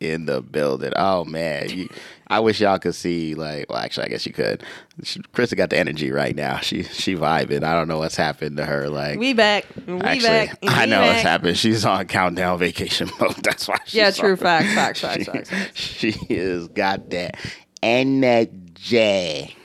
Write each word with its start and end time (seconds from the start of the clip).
days. 0.00 0.08
We're 0.10 0.16
back 0.16 0.20
in 0.20 0.26
the 0.26 0.40
building. 0.42 0.92
Oh 0.96 1.24
man, 1.24 1.70
you, 1.70 1.88
I 2.28 2.40
wish 2.40 2.60
y'all 2.60 2.78
could 2.78 2.94
see. 2.94 3.34
Like, 3.34 3.66
well, 3.68 3.78
actually, 3.78 4.06
I 4.06 4.08
guess 4.08 4.26
you 4.26 4.32
could. 4.32 4.62
She, 5.02 5.20
Krista 5.20 5.56
got 5.56 5.70
the 5.70 5.78
energy 5.78 6.10
right 6.10 6.34
now. 6.34 6.58
She 6.60 6.82
she 6.82 7.14
vibing. 7.16 7.62
I 7.64 7.74
don't 7.74 7.88
know 7.88 7.98
what's 7.98 8.16
happened 8.16 8.56
to 8.58 8.64
her. 8.66 8.88
Like, 8.88 9.18
We 9.18 9.32
back. 9.34 9.66
We 9.86 10.00
actually, 10.00 10.28
back. 10.28 10.58
I 10.66 10.84
We 10.84 10.90
know 10.90 11.00
what's 11.02 11.22
happened. 11.22 11.56
She's 11.58 11.84
on 11.84 12.06
countdown 12.06 12.58
vacation 12.58 13.10
mode. 13.20 13.36
That's 13.42 13.68
why. 13.68 13.78
She's 13.84 13.94
Yeah, 13.94 14.10
true. 14.10 14.32
on- 14.32 14.36
Facts, 14.36 14.74
facts, 14.74 15.00
facts, 15.00 15.18
she, 15.18 15.24
facts, 15.30 15.50
facts. 15.50 15.76
she 15.80 16.10
has 16.34 16.68
got 16.68 17.10
that 17.10 17.36
energy, 17.82 19.56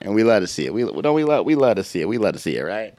and 0.00 0.14
we 0.14 0.24
love 0.24 0.42
to 0.42 0.46
see 0.46 0.66
it. 0.66 0.74
We 0.74 0.82
don't 0.84 1.14
we 1.14 1.24
love 1.24 1.44
we 1.46 1.54
love 1.54 1.76
to 1.76 1.84
see 1.84 2.00
it. 2.00 2.08
We 2.08 2.18
love 2.18 2.32
to 2.34 2.38
see 2.38 2.56
it, 2.56 2.62
right? 2.62 2.94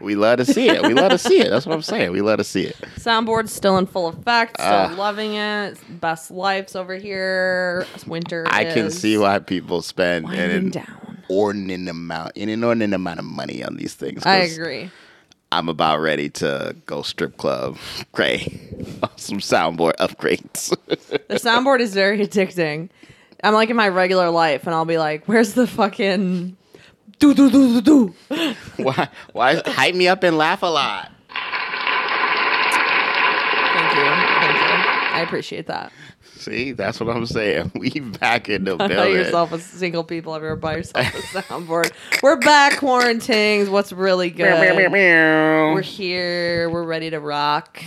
We 0.00 0.14
love 0.14 0.38
to 0.38 0.44
see 0.44 0.68
it. 0.68 0.82
We 0.82 0.94
love 0.94 1.10
to 1.10 1.18
see 1.18 1.40
it. 1.40 1.50
That's 1.50 1.66
what 1.66 1.74
I'm 1.74 1.82
saying. 1.82 2.12
We 2.12 2.20
love 2.22 2.38
to 2.38 2.44
see 2.44 2.62
it. 2.64 2.76
Soundboard's 2.96 3.52
still 3.52 3.76
in 3.78 3.86
full 3.86 4.08
effect. 4.08 4.56
Still 4.60 4.66
Ah. 4.72 4.94
loving 4.96 5.34
it. 5.34 5.78
Best 6.00 6.30
lives 6.30 6.74
over 6.74 6.94
here. 6.96 7.86
Winter. 8.06 8.44
I 8.48 8.64
can 8.64 8.90
see 8.90 9.18
why 9.18 9.38
people 9.40 9.82
spend 9.82 10.26
an 10.32 10.70
down. 10.70 11.18
inordinate 11.28 11.88
amount, 11.88 12.32
an 12.36 12.48
inordinate 12.48 12.94
amount 12.94 13.18
of 13.18 13.24
money 13.26 13.62
on 13.62 13.76
these 13.76 13.94
things. 13.94 14.24
I 14.24 14.36
agree. 14.36 14.90
I'm 15.52 15.68
about 15.68 15.98
ready 15.98 16.28
to 16.30 16.76
go 16.86 17.02
strip 17.02 17.36
club, 17.36 17.76
Gray, 18.12 18.40
some 19.16 19.38
soundboard 19.38 19.96
upgrades. 19.96 20.68
The 21.28 21.34
soundboard 21.34 21.80
is 21.80 21.92
very 21.92 22.24
addicting. 22.24 22.88
I'm 23.42 23.54
like 23.54 23.68
in 23.68 23.76
my 23.76 23.88
regular 23.88 24.30
life, 24.30 24.66
and 24.66 24.74
I'll 24.74 24.84
be 24.84 24.98
like, 24.98 25.24
"Where's 25.26 25.54
the 25.54 25.66
fucking 25.66 26.56
do 27.20 27.34
do 27.34 27.50
do 27.50 27.80
do 27.80 28.14
do?" 28.28 28.54
why? 28.82 29.08
Why 29.32 29.62
hype 29.64 29.94
me 29.94 30.08
up 30.08 30.22
and 30.24 30.36
laugh 30.36 30.62
a 30.62 30.66
lot? 30.66 31.12
Thank 33.72 33.96
you, 33.96 34.04
thank 34.04 34.56
you. 34.56 34.90
I 35.16 35.20
appreciate 35.24 35.66
that. 35.68 35.92
See, 36.40 36.72
that's 36.72 36.98
what 37.00 37.14
I'm 37.14 37.26
saying. 37.26 37.72
We 37.78 37.90
back 37.90 38.48
in 38.48 38.64
the 38.64 38.76
Not 38.76 38.88
building. 38.88 39.14
yourself 39.14 39.52
as 39.52 39.62
single 39.62 40.04
people 40.04 40.34
ever 40.34 40.56
by 40.56 40.76
yourself 40.76 41.06
a 41.06 41.10
soundboard. 41.42 41.92
We're 42.22 42.36
back 42.38 42.78
quarantines. 42.78 43.68
What's 43.68 43.92
really 43.92 44.30
good? 44.30 44.58
We're 44.90 45.82
here. 45.82 46.70
We're 46.70 46.84
ready 46.84 47.10
to 47.10 47.20
rock. 47.20 47.82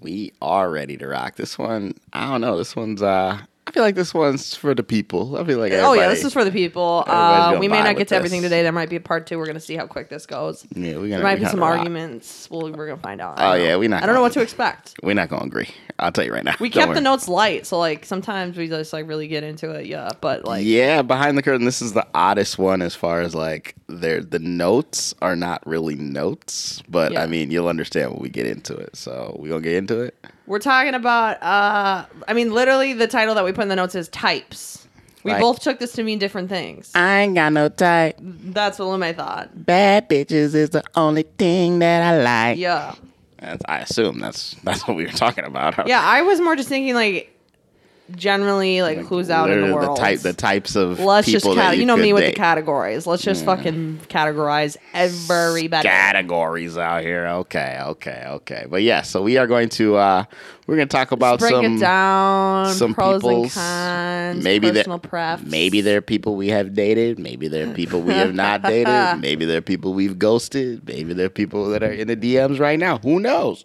We 0.00 0.32
are 0.40 0.70
ready 0.70 0.96
to 0.96 1.06
rock. 1.06 1.36
This 1.36 1.58
one, 1.58 1.94
I 2.12 2.30
don't 2.30 2.40
know. 2.40 2.56
This 2.56 2.74
one's 2.74 3.02
uh 3.02 3.38
I 3.70 3.72
feel 3.72 3.84
like 3.84 3.94
this 3.94 4.12
one's 4.12 4.56
for 4.56 4.74
the 4.74 4.82
people. 4.82 5.36
I 5.36 5.44
feel 5.44 5.60
like 5.60 5.72
Oh 5.72 5.92
yeah, 5.92 6.08
this 6.08 6.24
is 6.24 6.32
for 6.32 6.44
the 6.44 6.50
people. 6.50 7.04
Uh, 7.06 7.56
we 7.60 7.68
may 7.68 7.80
not 7.80 7.96
get 7.96 8.08
to 8.08 8.16
everything 8.16 8.42
today. 8.42 8.64
There 8.64 8.72
might 8.72 8.90
be 8.90 8.96
a 8.96 9.00
part 9.00 9.28
two. 9.28 9.38
We're 9.38 9.46
gonna 9.46 9.60
see 9.60 9.76
how 9.76 9.86
quick 9.86 10.08
this 10.08 10.26
goes. 10.26 10.66
Yeah, 10.74 10.96
we're 10.96 11.02
gonna 11.02 11.08
There 11.10 11.22
might 11.22 11.38
be 11.38 11.44
some 11.44 11.62
arguments. 11.62 12.50
Well, 12.50 12.62
we're 12.72 12.88
gonna 12.88 13.00
find 13.00 13.20
out. 13.20 13.34
Oh, 13.38 13.54
yeah, 13.54 13.76
we 13.76 13.86
not 13.86 14.02
I 14.02 14.06
don't 14.06 14.16
know 14.16 14.22
what 14.22 14.32
to 14.32 14.40
expect. 14.40 14.94
We're 15.04 15.14
not 15.14 15.28
gonna 15.28 15.44
agree. 15.44 15.68
I'll 16.00 16.10
tell 16.10 16.24
you 16.24 16.32
right 16.32 16.42
now. 16.42 16.56
We 16.58 16.68
kept 16.68 16.94
the 16.94 17.00
notes 17.00 17.28
light, 17.28 17.64
so 17.64 17.78
like 17.78 18.04
sometimes 18.04 18.56
we 18.56 18.66
just 18.66 18.92
like 18.92 19.06
really 19.06 19.28
get 19.28 19.44
into 19.44 19.70
it. 19.70 19.86
Yeah, 19.86 20.10
but 20.20 20.44
like 20.44 20.64
yeah, 20.66 21.02
behind 21.02 21.38
the 21.38 21.42
curtain, 21.42 21.64
this 21.64 21.80
is 21.80 21.92
the 21.92 22.06
oddest 22.12 22.58
one 22.58 22.82
as 22.82 22.96
far 22.96 23.20
as 23.20 23.36
like 23.36 23.76
they're 23.86 24.20
the 24.20 24.40
notes 24.40 25.14
are 25.22 25.36
not 25.36 25.64
really 25.64 25.94
notes, 25.94 26.82
but 26.88 27.12
Yeah. 27.12 27.22
I 27.22 27.28
mean 27.28 27.52
you'll 27.52 27.68
understand 27.68 28.14
when 28.14 28.20
we 28.20 28.30
get 28.30 28.46
into 28.46 28.74
it. 28.74 28.96
So 28.96 29.36
we 29.38 29.48
gonna 29.48 29.60
get 29.60 29.74
into 29.74 30.00
it. 30.00 30.16
We're 30.50 30.58
talking 30.58 30.94
about. 30.94 31.42
uh 31.42 32.04
I 32.28 32.32
mean, 32.34 32.52
literally, 32.52 32.92
the 32.92 33.06
title 33.06 33.34
that 33.36 33.44
we 33.44 33.52
put 33.52 33.62
in 33.62 33.68
the 33.68 33.76
notes 33.76 33.94
is 33.94 34.08
types. 34.08 34.86
We 35.22 35.32
Like- 35.32 35.40
both 35.40 35.60
took 35.60 35.78
this 35.78 35.92
to 35.92 36.02
mean 36.02 36.18
different 36.18 36.48
things. 36.48 36.90
I 36.94 37.20
ain't 37.20 37.34
got 37.34 37.52
no 37.52 37.68
type. 37.68 38.16
That's 38.20 38.78
what 38.78 38.86
Lume 38.88 39.14
thought. 39.14 39.50
Bad 39.66 40.08
bitches 40.08 40.54
is 40.54 40.70
the 40.70 40.82
only 40.94 41.24
thing 41.38 41.78
that 41.80 42.02
I 42.02 42.22
like. 42.22 42.58
Yeah. 42.58 42.94
That's, 43.38 43.62
I 43.68 43.78
assume 43.80 44.18
that's 44.18 44.54
that's 44.64 44.86
what 44.86 44.96
we 44.96 45.04
were 45.06 45.12
talking 45.12 45.44
about. 45.44 45.86
Yeah, 45.88 46.00
I 46.02 46.22
was 46.22 46.40
more 46.40 46.56
just 46.56 46.68
thinking 46.68 46.94
like 46.94 47.30
generally 48.16 48.82
like, 48.82 48.98
who's 48.98 49.30
out 49.30 49.50
in 49.50 49.66
the 49.68 49.74
world. 49.74 49.96
type, 49.98 50.20
the 50.20 50.32
types 50.32 50.76
of 50.76 50.98
Let's 51.00 51.26
people 51.26 51.54
just 51.54 51.60
cat- 51.60 51.78
you 51.78 51.86
know 51.86 51.96
could 51.96 52.02
me 52.02 52.12
with 52.12 52.22
date. 52.22 52.30
the 52.34 52.36
categories. 52.36 53.06
Let's 53.06 53.22
just 53.22 53.44
fucking 53.44 54.00
categorize 54.08 54.76
everybody. 54.94 55.88
categories 55.88 56.76
out 56.76 57.02
here. 57.02 57.26
Okay, 57.26 57.78
okay, 57.82 58.24
okay. 58.26 58.66
But 58.68 58.82
yeah, 58.82 59.02
so 59.02 59.22
we 59.22 59.36
are 59.36 59.46
going 59.46 59.68
to 59.70 59.96
uh 59.96 60.24
we're 60.66 60.76
going 60.76 60.86
to 60.88 60.96
talk 60.96 61.10
about 61.10 61.40
Break 61.40 61.50
some 61.52 61.64
it 61.76 61.80
down. 61.80 62.72
some 62.74 62.94
pros 62.94 63.14
and 63.14 63.22
people's- 63.22 63.54
cons. 63.54 64.44
maybe 64.44 64.70
personal 64.70 64.98
prefs. 65.00 65.42
maybe 65.44 65.80
there 65.80 65.98
are 65.98 66.02
people 66.02 66.36
we 66.36 66.48
have 66.48 66.74
dated, 66.74 67.18
maybe 67.18 67.48
there 67.48 67.68
are 67.68 67.74
people 67.74 68.00
we 68.00 68.12
have 68.12 68.34
not 68.34 68.62
dated, 68.62 68.86
maybe 69.20 69.44
there 69.44 69.58
are 69.58 69.62
people 69.62 69.94
we've 69.94 70.18
ghosted, 70.18 70.86
maybe 70.86 71.12
there 71.12 71.26
are 71.26 71.30
people 71.30 71.68
that 71.70 71.82
are 71.82 71.90
in 71.92 72.06
the 72.06 72.16
DMs 72.16 72.60
right 72.60 72.78
now. 72.78 72.98
Who 72.98 73.18
knows? 73.18 73.64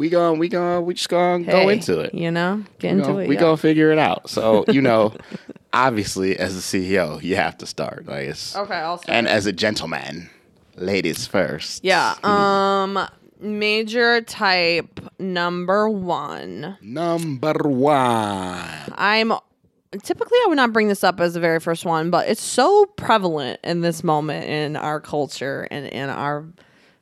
We 0.00 0.08
going 0.08 0.38
we 0.38 0.48
going 0.48 0.86
we 0.86 0.94
just 0.94 1.10
going 1.10 1.44
to 1.44 1.52
go 1.52 1.68
into 1.68 2.00
it. 2.00 2.14
You 2.14 2.30
know, 2.30 2.64
get 2.78 2.94
we 2.94 3.00
into 3.00 3.04
gonna, 3.04 3.18
it. 3.18 3.28
we 3.28 3.34
yeah. 3.34 3.40
gonna 3.42 3.56
figure 3.58 3.92
it 3.92 3.98
out. 3.98 4.30
So 4.30 4.64
you 4.68 4.80
know, 4.88 5.12
obviously, 5.74 6.38
as 6.38 6.56
a 6.56 6.60
CEO, 6.60 7.22
you 7.22 7.36
have 7.36 7.58
to 7.58 7.66
start. 7.66 8.06
Like 8.06 8.28
it's, 8.28 8.56
Okay, 8.56 8.72
I'll 8.76 8.96
start. 8.96 9.14
and 9.14 9.28
as 9.28 9.44
a 9.44 9.52
gentleman, 9.52 10.30
ladies 10.76 11.26
first. 11.26 11.84
yeah. 11.84 12.14
Um, 12.22 12.98
major 13.40 14.22
type 14.22 15.00
number 15.18 15.90
one. 15.90 16.78
Number 16.80 17.52
one. 17.68 18.94
I'm 18.94 19.34
typically 20.02 20.38
I 20.38 20.46
would 20.48 20.56
not 20.56 20.72
bring 20.72 20.88
this 20.88 21.04
up 21.04 21.20
as 21.20 21.34
the 21.34 21.40
very 21.40 21.60
first 21.60 21.84
one, 21.84 22.08
but 22.08 22.26
it's 22.26 22.40
so 22.40 22.86
prevalent 22.96 23.60
in 23.62 23.82
this 23.82 24.02
moment 24.02 24.46
in 24.46 24.76
our 24.76 24.98
culture 24.98 25.68
and 25.70 25.84
in 25.88 26.08
our 26.08 26.46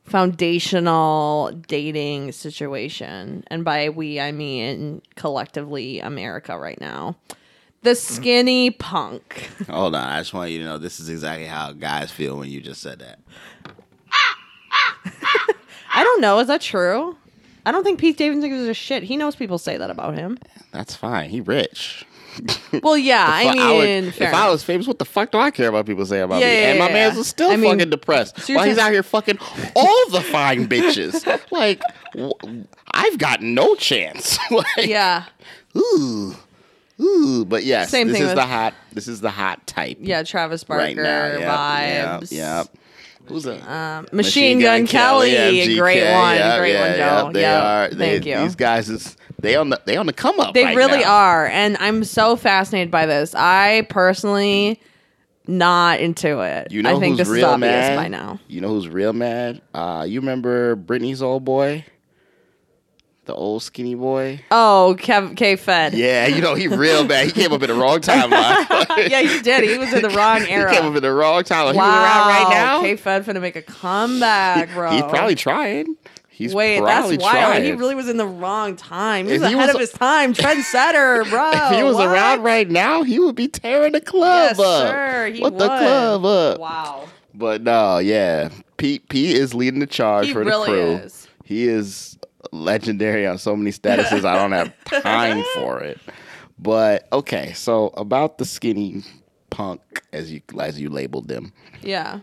foundational 0.09 1.53
dating 1.67 2.33
situation. 2.33 3.45
And 3.49 3.65
by 3.65 3.89
we, 3.91 4.21
I 4.21 4.33
mean 4.33 5.03
collectively 5.17 6.01
America 6.01 6.59
right 6.59 6.81
now. 6.81 7.17
The 7.83 7.95
skinny 7.95 8.71
punk. 8.71 9.49
Hold 9.71 9.95
on, 9.95 10.09
I 10.09 10.19
just 10.19 10.35
want 10.35 10.51
you 10.51 10.59
to 10.59 10.65
know 10.65 10.79
this 10.79 10.99
is 10.99 11.09
exactly 11.09 11.47
how 11.47 11.73
guys 11.73 12.11
feel 12.11 12.37
when 12.37 12.51
you 12.51 12.61
just 12.61 12.83
said 12.83 12.99
that. 12.99 13.21
I 15.91 16.05
don't 16.05 16.21
know. 16.21 16.39
Is 16.39 16.49
that 16.49 16.61
true? 16.61 17.17
I 17.65 17.73
don't 17.73 17.85
think 17.85 18.01
Pete 18.01 18.17
Davidson 18.17 18.49
gives 18.49 18.69
a 18.69 18.75
shit. 18.75 19.03
He 19.03 19.17
knows 19.17 19.37
people 19.37 19.59
say 19.59 19.77
that 19.77 19.91
about 19.91 20.15
him. 20.15 20.39
That's 20.73 20.95
fine. 20.95 21.31
He 21.31 21.41
rich. 21.41 22.05
Well, 22.83 22.99
yeah. 22.99 23.25
I 23.29 23.53
mean, 23.55 24.05
would- 24.07 24.15
if 24.21 24.35
I 24.35 24.49
was 24.51 24.63
famous, 24.63 24.87
what 24.87 24.99
the 24.99 25.05
fuck 25.05 25.31
do 25.33 25.39
I 25.39 25.51
care 25.51 25.69
about 25.69 25.87
people 25.87 26.05
saying 26.07 26.23
about 26.25 26.41
Yeah, 26.41 26.47
me? 26.49 26.53
yeah, 26.55 26.69
and 26.71 26.79
my 26.79 26.87
yeah, 26.89 26.93
man's 26.93 27.27
still 27.27 27.51
I 27.51 27.57
mean, 27.57 27.73
fucking 27.73 27.91
depressed 27.91 28.41
so 28.41 28.55
while 28.55 28.65
he's 28.65 28.79
out 28.79 28.93
here 28.93 29.03
fucking 29.03 29.39
all 29.75 30.11
the 30.11 30.21
fine 30.21 30.69
bitches. 30.69 31.25
Like, 31.51 31.83
w- 32.15 32.65
I've 32.93 33.19
got 33.19 33.41
no 33.43 33.75
chance. 33.75 34.39
like, 34.51 34.67
yeah. 34.87 35.25
Ooh, 35.77 36.35
ooh. 37.01 37.45
But 37.47 37.65
yes, 37.65 37.91
Same 37.91 38.09
this 38.09 38.17
thing 38.17 38.23
is 38.25 38.29
with- 38.29 38.37
the 38.37 38.47
hot. 38.47 38.75
This 38.93 39.09
is 39.09 39.21
the 39.21 39.31
hot 39.31 39.67
type 39.67 39.99
Yeah. 40.01 40.23
Travis 40.23 40.65
Barker 40.65 40.83
right 40.85 40.97
now. 40.97 41.03
Yep, 41.39 41.41
vibes. 42.23 42.33
Yep. 42.33 42.67
yep. 42.67 42.69
Who's 43.29 43.47
a 43.47 43.73
Um, 43.73 44.09
Machine, 44.13 44.61
Gun, 44.61 44.87
Kelly, 44.87 45.31
great 45.77 46.13
one, 46.13 46.59
great 46.59 46.73
yeah, 46.73 46.81
one, 46.81 46.93
Joe. 46.97 47.25
yep, 47.27 47.33
they 47.35 47.45
are. 47.45 47.89
They, 47.91 47.97
Thank 48.21 48.27
you. 48.27 48.39
These 48.41 48.57
guys 48.57 48.89
is 48.89 49.17
they 49.41 49.55
on 49.57 49.71
the 49.71 49.81
they 49.85 49.97
on 49.97 50.07
the 50.07 50.13
come 50.13 50.41
up. 50.41 50.55
They 50.55 50.65
right 50.65 50.77
really 50.77 51.01
now. 51.01 51.15
are, 51.15 51.47
and 51.47 51.77
I'm 51.79 52.05
so 52.05 52.37
fascinated 52.37 52.91
by 52.91 53.07
this. 53.07 53.35
I 53.35 53.87
personally 53.91 54.81
not 55.47 56.01
into 56.01 56.41
it. 56.41 56.71
You 56.73 56.83
know 56.83 56.97
I 56.97 57.01
think 57.01 57.13
who's 57.19 57.27
this 57.27 57.29
real 57.29 57.49
is 57.49 57.55
obvious 57.55 57.71
mad? 57.73 57.97
by 57.97 58.09
now. 58.09 58.39
You 58.49 58.61
know 58.61 58.69
who's 58.69 58.89
real 58.89 59.13
mad? 59.13 59.63
Uh, 59.73 60.05
you 60.09 60.21
remember 60.21 60.77
Britney's 60.77 61.23
old 61.23 61.45
boy, 61.45 61.85
the 63.29 63.35
old 63.35 63.63
skinny 63.63 63.95
boy. 63.95 64.41
Oh, 64.51 64.97
Kev 64.99 65.37
K 65.37 65.55
Fed. 65.55 65.95
Yeah, 65.95 66.27
you 66.27 66.41
know 66.41 66.55
he 66.57 66.67
real 66.67 67.07
bad. 67.07 67.27
He 67.27 67.33
came 67.33 67.53
up 67.53 67.63
in 67.63 67.69
the 67.69 67.75
wrong 67.77 68.01
timeline. 68.01 68.67
yeah, 69.11 69.21
he 69.23 69.41
did. 69.41 69.63
He 69.69 69.79
was 69.79 69.93
in 69.93 70.03
the 70.03 70.11
wrong 70.11 70.43
era. 70.49 70.71
He 70.73 70.77
came 70.77 70.87
up 70.91 70.97
in 70.97 71.03
the 71.03 71.13
wrong 71.13 71.43
timeline. 71.45 71.75
wow, 71.75 71.75
He 71.75 71.77
was 71.77 72.05
around 72.05 72.29
right 72.29 72.47
now. 72.51 72.81
K 72.83 72.97
Fed 72.97 73.25
finna 73.25 73.41
make 73.41 73.55
a 73.55 73.63
comeback, 73.63 74.73
bro. 74.73 74.91
He's 74.91 75.03
probably 75.03 75.35
trying. 75.37 75.97
He's 76.31 76.55
Wait, 76.55 76.81
that's 76.81 77.09
wild. 77.09 77.21
trying. 77.21 77.65
He 77.65 77.73
really 77.73 77.97
was 77.97 78.09
in 78.09 78.17
the 78.17 78.27
wrong 78.27 78.77
time. 78.77 79.27
He 79.27 79.33
If 79.35 79.41
was 79.41 79.51
he 79.51 79.55
ahead 79.57 79.67
was- 79.69 79.75
of 79.75 79.81
his 79.81 79.93
time, 79.93 80.35
trendsetter, 80.35 81.29
bro. 81.29 81.51
if 81.53 81.77
he 81.77 81.83
was 81.83 81.97
What? 81.97 82.07
around 82.09 82.43
right 82.45 82.69
now, 82.71 83.03
he 83.03 83.19
would 83.19 83.35
be 83.35 83.49
tearing 83.49 83.93
the 83.93 84.01
club 84.01 84.57
yes, 84.57 84.59
up. 84.61 84.89
sir. 84.89 85.31
He 85.35 85.41
what 85.41 85.55
would. 85.55 85.61
the 85.61 85.67
club 85.67 86.25
up? 86.25 86.61
Wow, 86.61 87.09
But 87.35 87.63
no, 87.63 87.99
yeah. 87.99 88.51
Pete 88.77 89.09
Pete 89.09 89.37
is 89.37 89.53
leading 89.55 89.81
the 89.81 89.87
charge 89.89 90.27
he 90.29 90.33
for 90.33 90.41
the 90.45 90.51
really 90.51 90.67
crew. 90.69 90.91
is. 90.99 91.27
He 91.45 91.65
is 91.67 92.18
legendary 92.53 93.27
on 93.27 93.39
so 93.39 93.57
many 93.57 93.71
statuses. 93.71 94.25
I 94.25 94.35
don't 94.37 94.53
have 94.53 94.73
time 95.03 95.45
for 95.55 95.81
it. 95.81 95.99
But 96.59 97.07
okay, 97.13 97.53
so 97.55 97.89
about 97.89 98.39
the 98.39 98.45
skinny 98.45 99.03
punk, 99.51 99.81
as 100.13 100.31
you 100.33 100.41
as 100.61 100.81
you 100.81 100.91
labeled 100.91 101.29
them, 101.29 101.53
Yeah. 101.83 102.21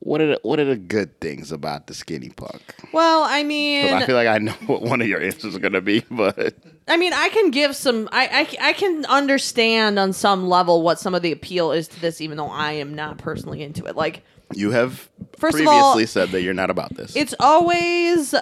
what 0.00 0.20
are 0.20 0.26
the, 0.28 0.40
what 0.42 0.60
are 0.60 0.64
the 0.66 0.76
good 0.76 1.18
things 1.20 1.50
about 1.50 1.86
the 1.86 1.94
skinny 1.94 2.28
punk? 2.28 2.62
Well, 2.92 3.24
I 3.24 3.42
mean, 3.42 3.92
I 3.92 4.04
feel 4.06 4.16
like 4.16 4.28
I 4.28 4.38
know 4.38 4.52
what 4.66 4.82
one 4.82 5.00
of 5.00 5.08
your 5.08 5.20
answers 5.22 5.56
are 5.56 5.60
going 5.60 5.72
to 5.72 5.80
be, 5.80 6.04
but 6.10 6.54
I 6.86 6.96
mean, 6.98 7.12
I 7.14 7.30
can 7.30 7.50
give 7.50 7.74
some. 7.74 8.08
I, 8.12 8.46
I 8.60 8.68
I 8.68 8.72
can 8.74 9.06
understand 9.06 9.98
on 9.98 10.12
some 10.12 10.46
level 10.48 10.82
what 10.82 10.98
some 11.00 11.14
of 11.14 11.22
the 11.22 11.32
appeal 11.32 11.72
is 11.72 11.88
to 11.88 12.00
this, 12.00 12.20
even 12.20 12.36
though 12.36 12.50
I 12.50 12.72
am 12.72 12.94
not 12.94 13.16
personally 13.18 13.62
into 13.62 13.86
it. 13.86 13.96
Like, 13.96 14.22
you 14.54 14.70
have 14.72 15.08
First 15.38 15.54
of 15.56 15.64
previously 15.64 15.66
all, 16.02 16.06
said 16.06 16.28
that 16.30 16.42
you're 16.42 16.52
not 16.54 16.68
about 16.70 16.94
this. 16.94 17.16
it's 17.16 17.34
always 17.40 18.34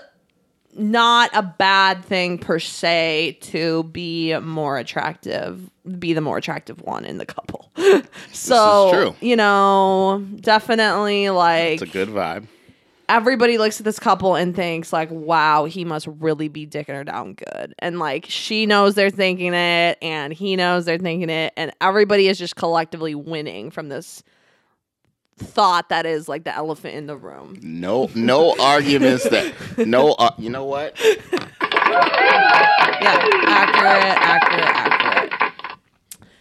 not 0.78 1.31
a 1.32 1.43
bad 1.43 2.05
thing 2.05 2.38
per 2.38 2.58
se 2.58 3.38
to 3.40 3.84
be 3.84 4.38
more 4.38 4.78
attractive, 4.78 5.70
be 5.99 6.12
the 6.12 6.20
more 6.20 6.38
attractive 6.38 6.81
one 6.82 7.05
in 7.05 7.19
the 7.19 7.26
couple. 7.26 7.70
so, 8.32 8.90
true. 8.93 9.17
you 9.20 9.37
know, 9.37 10.25
definitely 10.40 11.31
like 11.31 11.81
It's 11.81 11.82
a 11.82 11.87
good 11.87 12.08
vibe. 12.08 12.46
everybody 13.08 13.56
looks 13.58 13.81
at 13.81 13.84
this 13.84 13.99
couple 13.99 14.34
and 14.34 14.55
thinks 14.55 14.93
like, 14.93 15.11
"Wow, 15.11 15.64
he 15.64 15.84
must 15.84 16.06
really 16.20 16.49
be 16.49 16.67
dicking 16.67 16.94
her 16.94 17.05
down 17.05 17.34
good." 17.34 17.75
And 17.78 17.99
like 17.99 18.26
she 18.28 18.67
knows 18.67 18.94
they're 18.94 19.11
thinking 19.11 19.55
it 19.55 19.99
and 20.02 20.32
he 20.32 20.56
knows 20.56 20.84
they're 20.84 20.99
thinking 20.99 21.31
it 21.31 21.52
and 21.56 21.73
everybody 21.81 22.28
is 22.28 22.38
just 22.38 22.56
collectively 22.56 23.14
winning 23.14 23.70
from 23.70 23.88
this 23.88 24.23
thought 25.38 25.88
that 25.91 26.06
is 26.06 26.29
like 26.29 26.44
the 26.44 26.55
elephant 26.55 26.94
in 26.94 27.06
the 27.06 27.17
room. 27.17 27.59
No, 27.62 28.11
no 28.15 28.55
arguments 28.59 29.25
that 29.25 29.53
no. 29.79 30.12
Uh, 30.12 30.31
you 30.38 30.50
know 30.50 30.65
what? 30.65 30.99
Yeah, 33.00 33.29
accurate, 33.47 34.17
accurate, 34.19 34.65
accurate. 34.65 35.53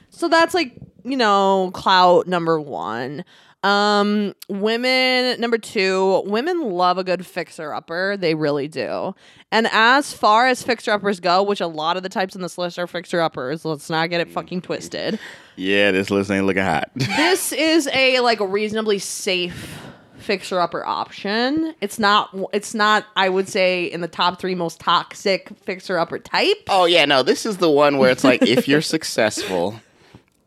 So 0.09 0.29
that's 0.29 0.53
like, 0.53 0.73
you 1.03 1.17
know, 1.17 1.71
clout 1.73 2.27
number 2.27 2.59
1. 2.59 3.25
Um 3.65 4.35
women 4.47 5.41
number 5.41 5.57
2, 5.57 6.23
women 6.27 6.61
love 6.69 6.99
a 6.99 7.03
good 7.03 7.25
fixer 7.25 7.73
upper. 7.73 8.15
They 8.15 8.35
really 8.35 8.67
do. 8.67 9.15
And 9.51 9.67
as 9.71 10.13
far 10.13 10.45
as 10.45 10.61
fixer 10.61 10.91
uppers 10.91 11.19
go, 11.19 11.41
which 11.41 11.61
a 11.61 11.67
lot 11.67 11.97
of 11.97 12.03
the 12.03 12.09
types 12.09 12.35
in 12.35 12.41
this 12.41 12.59
list 12.59 12.77
are 12.77 12.85
fixer 12.85 13.19
uppers, 13.21 13.65
let's 13.65 13.89
not 13.89 14.11
get 14.11 14.21
it 14.21 14.29
fucking 14.29 14.61
twisted. 14.61 15.17
Yeah, 15.55 15.91
this 15.91 16.11
list 16.11 16.29
ain't 16.29 16.45
looking 16.45 16.63
hot. 16.63 16.91
this 16.95 17.51
is 17.53 17.89
a 17.91 18.19
like 18.19 18.39
reasonably 18.39 18.99
safe 18.99 19.81
fixer 20.19 20.59
upper 20.59 20.85
option. 20.85 21.73
It's 21.81 21.97
not 21.97 22.35
it's 22.53 22.75
not 22.75 23.07
I 23.15 23.29
would 23.29 23.47
say 23.49 23.85
in 23.85 24.01
the 24.01 24.07
top 24.07 24.39
3 24.39 24.53
most 24.53 24.79
toxic 24.79 25.49
fixer 25.63 25.97
upper 25.97 26.19
type. 26.19 26.57
oh 26.69 26.85
yeah, 26.85 27.05
no, 27.05 27.23
this 27.23 27.47
is 27.47 27.57
the 27.57 27.69
one 27.69 27.97
where 27.97 28.11
it's 28.11 28.23
like 28.23 28.43
if 28.43 28.67
you're 28.67 28.81
successful, 28.95 29.79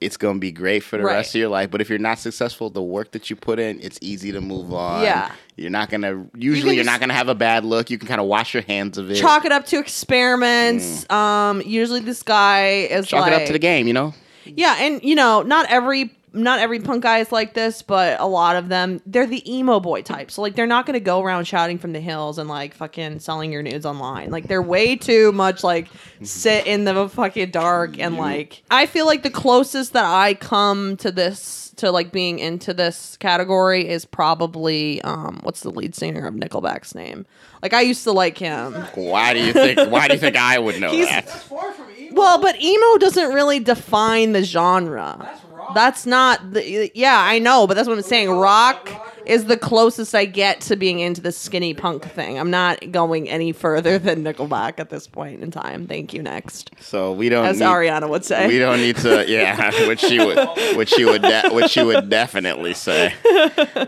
it's 0.00 0.17
gonna 0.17 0.39
be 0.39 0.53
great 0.53 0.83
for 0.85 0.97
the 0.97 1.05
Right. 1.05 1.15
rest 1.15 1.35
of 1.35 1.39
your 1.41 1.49
life. 1.49 1.71
But 1.71 1.81
if 1.81 1.89
you're 1.89 1.99
not 1.99 2.19
successful, 2.19 2.71
the 2.71 2.83
work 2.83 3.11
that 3.12 3.31
you 3.31 3.37
put 3.37 3.59
in, 3.59 3.81
it's 3.81 3.99
easy 4.00 4.31
to 4.33 4.41
move 4.41 4.73
on. 4.73 5.03
Yeah. 5.03 5.31
you're 5.56 5.71
not 5.71 5.91
gonna. 5.91 6.25
Usually, 6.37 6.77
you 6.77 6.83
are 6.83 6.85
not 6.85 7.00
gonna 7.00 7.15
have 7.15 7.29
a 7.29 7.35
bad 7.35 7.65
look. 7.65 7.91
You 7.91 7.99
can 7.99 8.06
kind 8.06 8.21
of 8.21 8.29
wash 8.29 8.55
your 8.55 8.62
hands 8.62 8.97
of 8.97 9.11
it. 9.11 9.17
chalk 9.17 9.45
it 9.45 9.50
up 9.50 9.67
to 9.67 9.79
experiments. 9.81 11.11
Um, 11.11 11.62
usually 11.67 11.99
this 12.00 12.23
guy 12.23 12.87
is 12.91 13.06
Mm. 13.06 13.09
Chalk 13.09 13.21
like, 13.23 13.33
it 13.33 13.41
up 13.43 13.47
to 13.47 13.53
the 13.53 13.59
game. 13.59 13.87
You 13.89 13.93
know. 13.95 14.15
yeah, 14.45 14.77
and 14.79 15.03
you 15.03 15.15
know, 15.17 15.43
not 15.43 15.67
every 15.69 16.11
not 16.33 16.59
every 16.61 16.81
punk 16.81 17.03
guy 17.03 17.19
is 17.19 17.33
like 17.33 17.55
this, 17.55 17.83
but 17.83 18.21
a 18.21 18.27
lot 18.27 18.57
of 18.57 18.69
them 18.69 19.01
they're 19.07 19.27
the 19.27 19.43
emo 19.53 19.81
boy 19.81 20.03
type. 20.03 20.31
So 20.31 20.43
like 20.43 20.55
they're 20.55 20.67
not 20.67 20.87
gonna 20.87 21.01
go 21.01 21.23
around 21.23 21.47
shouting 21.47 21.79
from 21.79 21.93
the 21.93 22.01
hills 22.01 22.39
and 22.39 22.49
like 22.49 22.75
fucking 22.75 23.21
selling 23.21 23.53
your 23.53 23.63
nudes 23.63 23.87
online. 23.87 24.31
Like 24.31 24.49
they're 24.49 24.63
way 24.63 24.97
too 24.97 25.33
much 25.33 25.65
like 25.65 25.89
sit 26.23 26.67
in 26.67 26.85
the 26.85 27.09
fucking 27.09 27.51
dark 27.51 27.99
and 27.99 28.17
like 28.17 28.63
I 28.71 28.87
feel 28.87 29.07
like 29.07 29.23
the 29.23 29.31
closest 29.31 29.93
that 29.95 30.05
I 30.05 30.35
come 30.35 30.97
to 30.99 31.11
this 31.11 31.73
to 31.77 31.93
like 31.93 32.11
being 32.11 32.41
into 32.41 32.75
this 32.75 33.17
category 33.19 33.89
is 33.89 34.05
probably 34.05 35.01
um 35.03 35.41
what's 35.43 35.61
the 35.61 35.71
lead 35.71 35.95
singer 35.95 36.27
of 36.27 36.35
Nickelback's 36.35 36.95
name? 36.95 37.25
Like 37.63 37.73
I 37.73 37.81
used 37.83 38.05
to 38.05 38.13
like 38.13 38.39
him. 38.39 38.75
Why 38.95 39.35
do 39.35 39.41
you 39.41 39.53
think? 39.53 39.79
Why 39.91 40.09
do 40.09 40.15
you 40.15 40.21
think 40.21 40.37
I 40.37 40.59
would 40.59 40.81
know 40.81 40.91
He's- 40.91 41.09
that? 41.09 41.27
That's 41.27 41.43
far 41.45 41.73
from 41.73 41.87
emo. 41.97 42.15
Well, 42.15 42.41
but 42.41 42.61
emo 42.61 42.97
doesn't 42.99 43.33
really 43.35 43.61
define 43.61 44.33
the 44.33 44.43
genre. 44.43 45.29
That's 45.75 46.06
not 46.06 46.53
the 46.53 46.91
yeah, 46.94 47.17
I 47.19 47.38
know, 47.38 47.67
but 47.67 47.75
that's 47.75 47.88
what 47.88 47.97
I'm 47.97 48.03
saying. 48.03 48.31
Rock 48.31 48.88
is 49.26 49.44
the 49.44 49.56
closest 49.59 50.15
I 50.15 50.25
get 50.25 50.62
to 50.62 50.76
being 50.76 51.00
into 51.00 51.20
the 51.20 51.32
skinny 51.32 51.75
punk 51.75 52.03
thing. 52.05 52.38
I'm 52.38 52.50
not 52.50 52.91
going 52.91 53.29
any 53.29 53.53
further 53.53 53.99
than 53.99 54.25
Nickelback 54.25 54.79
at 54.79 54.88
this 54.88 55.06
point 55.06 55.43
in 55.43 55.50
time. 55.50 55.87
Thank 55.87 56.15
you. 56.15 56.23
Next, 56.23 56.70
So 56.81 57.12
we 57.12 57.29
don't. 57.29 57.44
as 57.44 57.59
need, 57.61 57.67
Ariana 57.67 58.09
would 58.09 58.25
say. 58.25 58.47
We 58.49 58.59
don't 58.59 58.81
need 58.81 58.97
to. 58.99 59.29
Yeah, 59.29 59.70
which 59.88 60.00
she 60.00 60.19
would. 60.19 60.38
Which 60.76 60.88
she 60.91 61.05
would. 61.05 61.23
De- 61.23 61.50
which 61.50 61.71
she 61.71 61.82
would 61.82 62.09
definitely 62.09 62.73
say. 62.75 63.12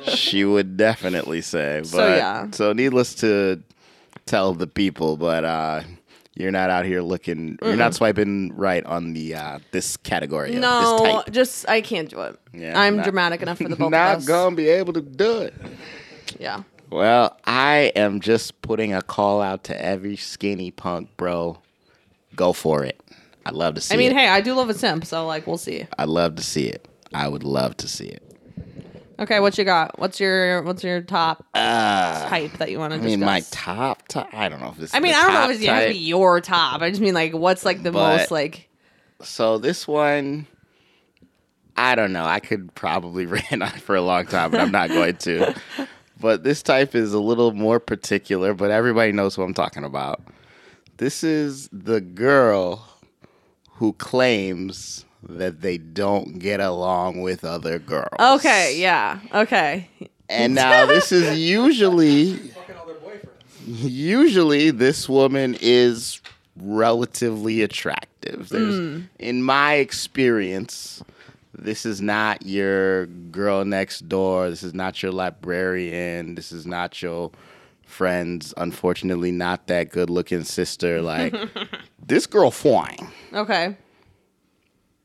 She 0.06 0.44
would 0.44 0.76
definitely 0.76 1.40
say. 1.40 1.80
But, 1.80 1.86
So, 1.88 2.06
yeah. 2.16 2.50
So 2.50 2.72
needless 2.72 3.14
to 3.16 3.62
tell 4.26 4.52
the 4.54 4.66
people, 4.66 5.16
but 5.16 5.44
uh, 5.44 5.82
you're 6.40 6.50
not 6.50 6.70
out 6.70 6.84
here 6.84 7.02
looking. 7.02 7.58
You're 7.62 7.76
not 7.76 7.94
swiping 7.94 8.54
right 8.56 8.84
on 8.86 9.12
the 9.12 9.34
uh, 9.34 9.58
this 9.70 9.96
category. 9.98 10.48
of 10.48 10.54
this 10.56 10.62
no, 10.62 10.98
type. 11.24 11.32
just 11.32 11.68
I 11.68 11.80
can't 11.80 12.08
do 12.08 12.20
it. 12.22 12.38
Yeah, 12.52 12.78
I'm 12.80 12.96
not- 12.96 13.04
dramatic 13.04 13.42
enough 13.42 13.58
for 13.58 13.64
the 13.68 13.76
both 13.76 13.86
of 13.86 13.90
not 13.92 14.16
us. 14.18 14.26
gonna 14.26 14.56
be 14.56 14.68
able 14.68 14.92
to 14.94 15.00
do 15.02 15.42
it. 15.42 15.54
Yeah. 16.38 16.62
Well, 16.90 17.36
I 17.44 17.92
am 17.94 18.18
just 18.20 18.60
putting 18.62 18.92
a 18.94 19.02
call 19.02 19.40
out 19.40 19.64
to 19.64 19.80
every 19.84 20.16
skinny 20.16 20.70
punk 20.72 21.08
bro. 21.16 21.58
Go 22.34 22.52
for 22.52 22.84
it. 22.84 23.00
I'd 23.46 23.54
love 23.54 23.74
to 23.76 23.80
see 23.80 23.94
I 23.94 23.96
mean, 23.98 24.10
it. 24.12 24.16
hey, 24.16 24.28
I 24.28 24.40
do 24.40 24.54
love 24.54 24.68
a 24.70 24.74
simp, 24.74 25.04
so 25.04 25.26
like 25.26 25.46
we'll 25.46 25.56
see. 25.58 25.86
I'd 25.98 26.08
love 26.08 26.34
to 26.36 26.42
see 26.42 26.66
it. 26.68 26.86
I 27.14 27.28
would 27.28 27.42
love 27.44 27.76
to 27.78 27.88
see 27.88 28.06
it. 28.06 28.29
Okay, 29.20 29.38
what 29.38 29.58
you 29.58 29.64
got? 29.64 29.98
What's 29.98 30.18
your 30.18 30.62
what's 30.62 30.82
your 30.82 31.02
top 31.02 31.44
Uh, 31.54 32.28
type 32.28 32.52
that 32.58 32.70
you 32.70 32.78
want 32.78 32.92
to 32.92 32.96
I 32.96 33.02
discuss? 33.02 33.10
mean, 33.18 33.20
my 33.26 33.42
top, 33.50 34.08
top. 34.08 34.28
I 34.32 34.48
don't 34.48 34.60
know 34.60 34.70
if 34.70 34.76
this. 34.78 34.94
I 34.94 35.00
mean, 35.00 35.14
I 35.14 35.22
don't 35.22 35.34
know 35.34 35.44
if 35.44 35.56
it's 35.56 35.62
it 35.62 35.68
has 35.68 35.84
to 35.88 35.92
be 35.92 35.98
your 35.98 36.40
top. 36.40 36.80
I 36.80 36.88
just 36.88 37.02
mean 37.02 37.12
like 37.14 37.34
what's 37.34 37.64
like 37.64 37.82
the 37.82 37.92
But- 37.92 38.18
most 38.18 38.30
like 38.30 38.68
So 39.22 39.58
this 39.58 39.86
one, 39.86 40.46
I 41.76 41.94
don't 41.94 42.12
know. 42.14 42.24
I 42.24 42.40
could 42.40 42.74
probably 42.74 43.26
rant 43.50 43.62
on 43.62 43.70
for 43.72 43.94
a 43.94 44.00
long 44.02 44.24
time, 44.26 44.50
but 44.50 44.60
I'm 44.60 44.72
not 44.72 44.88
going 44.88 45.16
to. 45.18 45.54
But 46.20 46.42
this 46.44 46.62
type 46.62 46.94
is 46.94 47.14
a 47.14 47.18
little 47.18 47.52
more 47.52 47.80
particular, 47.80 48.52
but 48.52 48.70
everybody 48.70 49.10
knows 49.10 49.34
who 49.34 49.42
I'm 49.42 49.54
talking 49.54 49.84
about. 49.84 50.20
This 50.98 51.24
is 51.24 51.70
the 51.72 52.02
girl 52.02 52.86
who 53.76 53.94
claims 53.94 55.06
that 55.28 55.60
they 55.60 55.78
don't 55.78 56.38
get 56.38 56.60
along 56.60 57.20
with 57.20 57.44
other 57.44 57.78
girls. 57.78 58.08
Okay, 58.18 58.78
yeah. 58.80 59.20
Okay. 59.34 59.88
And 60.28 60.54
now 60.54 60.86
this 60.86 61.12
is 61.12 61.38
usually 61.38 62.34
Fucking 62.34 62.76
all 62.76 62.86
their 62.86 62.94
boyfriends. 62.96 63.26
usually 63.66 64.70
this 64.70 65.08
woman 65.08 65.56
is 65.60 66.20
relatively 66.56 67.62
attractive. 67.62 68.48
There's, 68.48 68.74
Hmm. 68.76 69.00
In 69.18 69.42
my 69.42 69.74
experience, 69.74 71.02
this 71.54 71.84
is 71.84 72.00
not 72.00 72.44
your 72.46 73.06
girl 73.06 73.64
next 73.64 74.08
door. 74.08 74.48
This 74.50 74.62
is 74.62 74.72
not 74.74 75.02
your 75.02 75.12
librarian. 75.12 76.34
This 76.34 76.52
is 76.52 76.66
not 76.66 77.02
your 77.02 77.30
friend's, 77.84 78.54
unfortunately, 78.56 79.32
not 79.32 79.66
that 79.66 79.90
good 79.90 80.10
looking 80.10 80.44
sister. 80.44 81.02
Like, 81.02 81.34
this 82.06 82.26
girl 82.26 82.50
fine. 82.50 83.08
Okay. 83.32 83.76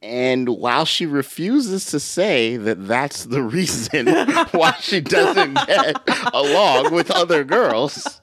And 0.06 0.50
while 0.50 0.86
she 0.86 1.08
refuses 1.08 1.88
to 1.88 2.00
say 2.00 2.58
that 2.58 2.88
that's 2.88 3.26
the 3.26 3.42
reason 3.42 4.06
why 4.52 4.76
she 4.80 5.02
doesn't 5.02 5.56
get 5.66 5.98
along 6.32 6.94
with 6.94 7.10
other 7.10 7.44
girls, 7.44 8.22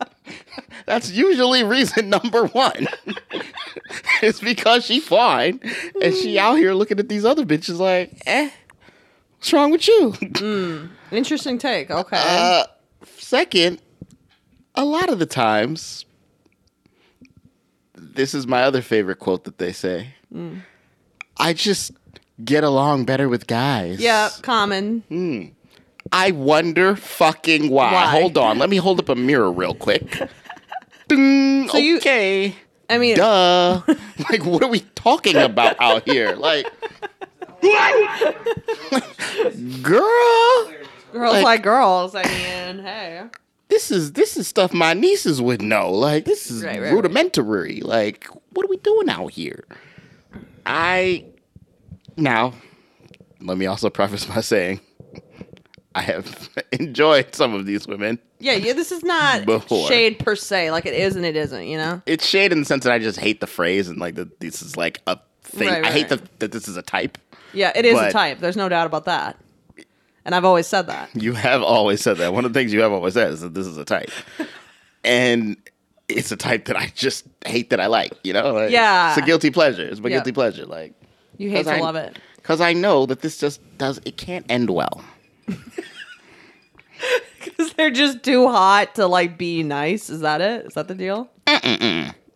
that's 0.86 1.10
usually 1.10 1.64
reason 1.64 2.08
number 2.08 2.46
one. 2.46 2.86
it's 4.22 4.38
because 4.38 4.84
she 4.84 5.00
fine 5.00 5.60
and 6.00 6.14
she 6.14 6.38
out 6.38 6.54
here 6.54 6.72
looking 6.72 7.00
at 7.00 7.08
these 7.08 7.24
other 7.24 7.44
bitches 7.44 7.80
like, 7.80 8.22
eh, 8.26 8.50
what's 9.38 9.52
wrong 9.52 9.72
with 9.72 9.88
you? 9.88 10.88
Interesting 11.10 11.58
take. 11.58 11.90
Okay. 11.90 12.16
Uh, 12.16 12.64
second, 13.16 13.82
a 14.76 14.84
lot 14.84 15.10
of 15.10 15.18
the 15.18 15.26
times, 15.26 16.04
this 17.96 18.34
is 18.34 18.46
my 18.46 18.62
other 18.62 18.82
favorite 18.82 19.18
quote 19.18 19.42
that 19.42 19.58
they 19.58 19.72
say. 19.72 20.14
I 21.36 21.52
just 21.52 21.92
get 22.44 22.64
along 22.64 23.04
better 23.04 23.28
with 23.28 23.46
guys. 23.46 24.00
yeah, 24.00 24.30
common. 24.42 25.02
Hmm. 25.08 25.44
I 26.10 26.32
wonder 26.32 26.96
fucking 26.96 27.70
why. 27.70 27.92
Why? 27.92 28.06
Hold 28.20 28.36
on. 28.36 28.58
Let 28.58 28.68
me 28.70 28.76
hold 28.76 28.98
up 28.98 29.08
a 29.08 29.14
mirror 29.14 29.50
real 29.52 29.74
quick. 29.74 30.20
Ding, 31.08 31.68
So 31.68 31.78
you- 31.78 31.96
okay. 31.98 32.54
I 32.90 32.98
mean, 32.98 33.16
Duh. 33.16 33.80
like, 34.30 34.44
what 34.44 34.62
are 34.62 34.68
we 34.68 34.80
talking 34.94 35.36
about 35.36 35.76
out 35.80 36.06
here? 36.08 36.34
Like, 36.34 36.66
what? 37.60 38.34
girl, 39.82 40.72
girls 41.12 41.32
like- 41.34 41.44
like, 41.44 41.62
girls. 41.62 42.14
I 42.14 42.24
mean, 42.24 42.84
hey. 42.84 43.22
this 43.68 43.90
is 43.90 44.12
this 44.12 44.36
is 44.36 44.46
stuff 44.48 44.72
my 44.74 44.92
nieces 44.94 45.40
would 45.40 45.62
know. 45.62 45.90
Like, 45.90 46.24
this 46.24 46.50
is 46.50 46.62
Right, 46.62 46.72
right, 46.80 46.82
right. 46.86 46.92
rudimentary. 46.92 47.80
Like, 47.80 48.26
what 48.52 48.64
are 48.66 48.68
we 48.68 48.76
doing 48.78 49.08
out 49.08 49.30
here? 49.32 49.64
I 50.66 51.26
now 52.16 52.54
let 53.40 53.58
me 53.58 53.66
also 53.66 53.90
preface 53.90 54.24
by 54.24 54.40
saying 54.40 54.80
I 55.94 56.02
have 56.02 56.48
enjoyed 56.72 57.34
some 57.34 57.54
of 57.54 57.66
these 57.66 57.86
women. 57.86 58.18
Yeah, 58.38 58.54
yeah. 58.54 58.72
This 58.72 58.92
is 58.92 59.02
not 59.02 59.44
Before. 59.46 59.88
shade 59.88 60.18
per 60.18 60.36
se. 60.36 60.70
Like 60.70 60.86
it 60.86 60.94
is 60.94 61.16
and 61.16 61.24
it 61.24 61.36
isn't. 61.36 61.66
You 61.66 61.76
know. 61.76 62.02
It's 62.06 62.26
shade 62.26 62.52
in 62.52 62.60
the 62.60 62.64
sense 62.64 62.84
that 62.84 62.92
I 62.92 62.98
just 62.98 63.18
hate 63.18 63.40
the 63.40 63.46
phrase 63.46 63.88
and 63.88 63.98
like 63.98 64.14
that 64.16 64.40
this 64.40 64.62
is 64.62 64.76
like 64.76 65.00
a 65.06 65.18
thing. 65.42 65.68
Right, 65.68 65.84
I 65.84 65.90
hate 65.90 66.10
right. 66.10 66.20
that 66.20 66.38
that 66.40 66.52
this 66.52 66.68
is 66.68 66.76
a 66.76 66.82
type. 66.82 67.18
Yeah, 67.52 67.72
it 67.74 67.84
is 67.84 67.98
a 67.98 68.10
type. 68.10 68.38
There's 68.40 68.56
no 68.56 68.68
doubt 68.68 68.86
about 68.86 69.04
that. 69.04 69.36
And 70.24 70.34
I've 70.34 70.44
always 70.44 70.66
said 70.66 70.86
that. 70.86 71.10
You 71.14 71.32
have 71.32 71.62
always 71.62 72.00
said 72.00 72.16
that. 72.18 72.32
One 72.32 72.44
of 72.44 72.52
the 72.52 72.58
things 72.58 72.72
you 72.72 72.80
have 72.80 72.92
always 72.92 73.14
said 73.14 73.32
is 73.32 73.40
that 73.40 73.54
this 73.54 73.66
is 73.66 73.76
a 73.76 73.84
type. 73.84 74.10
and 75.04 75.56
it's 76.16 76.30
a 76.32 76.36
type 76.36 76.66
that 76.66 76.76
I 76.76 76.86
just 76.94 77.24
hate 77.46 77.70
that 77.70 77.80
I 77.80 77.86
like. 77.86 78.12
You 78.24 78.32
know, 78.32 78.52
like, 78.52 78.70
Yeah. 78.70 79.10
it's 79.10 79.18
a 79.22 79.26
guilty 79.26 79.50
pleasure. 79.50 79.86
It's 79.86 80.00
my 80.00 80.08
Yep. 80.08 80.18
guilty 80.18 80.32
pleasure. 80.32 80.66
Like 80.66 80.94
You 81.38 81.50
hate 81.50 81.64
to 81.64 81.74
I- 81.74 81.80
love 81.80 81.96
it. 81.96 82.18
because 82.36 82.60
I 82.60 82.72
know 82.72 83.06
that 83.06 83.20
this 83.20 83.38
just 83.38 83.60
does 83.78 84.00
it 84.04 84.16
can't 84.16 84.46
end 84.48 84.70
well. 84.70 85.02
Because 87.44 87.72
they're 87.72 87.90
just 87.90 88.22
too 88.22 88.48
hot 88.48 88.94
to 88.94 89.06
like 89.08 89.36
be 89.36 89.62
nice. 89.64 90.08
Is 90.10 90.20
that 90.20 90.40
it? 90.40 90.66
Is 90.66 90.74
that 90.74 90.86
the 90.86 90.94
deal? 90.94 91.28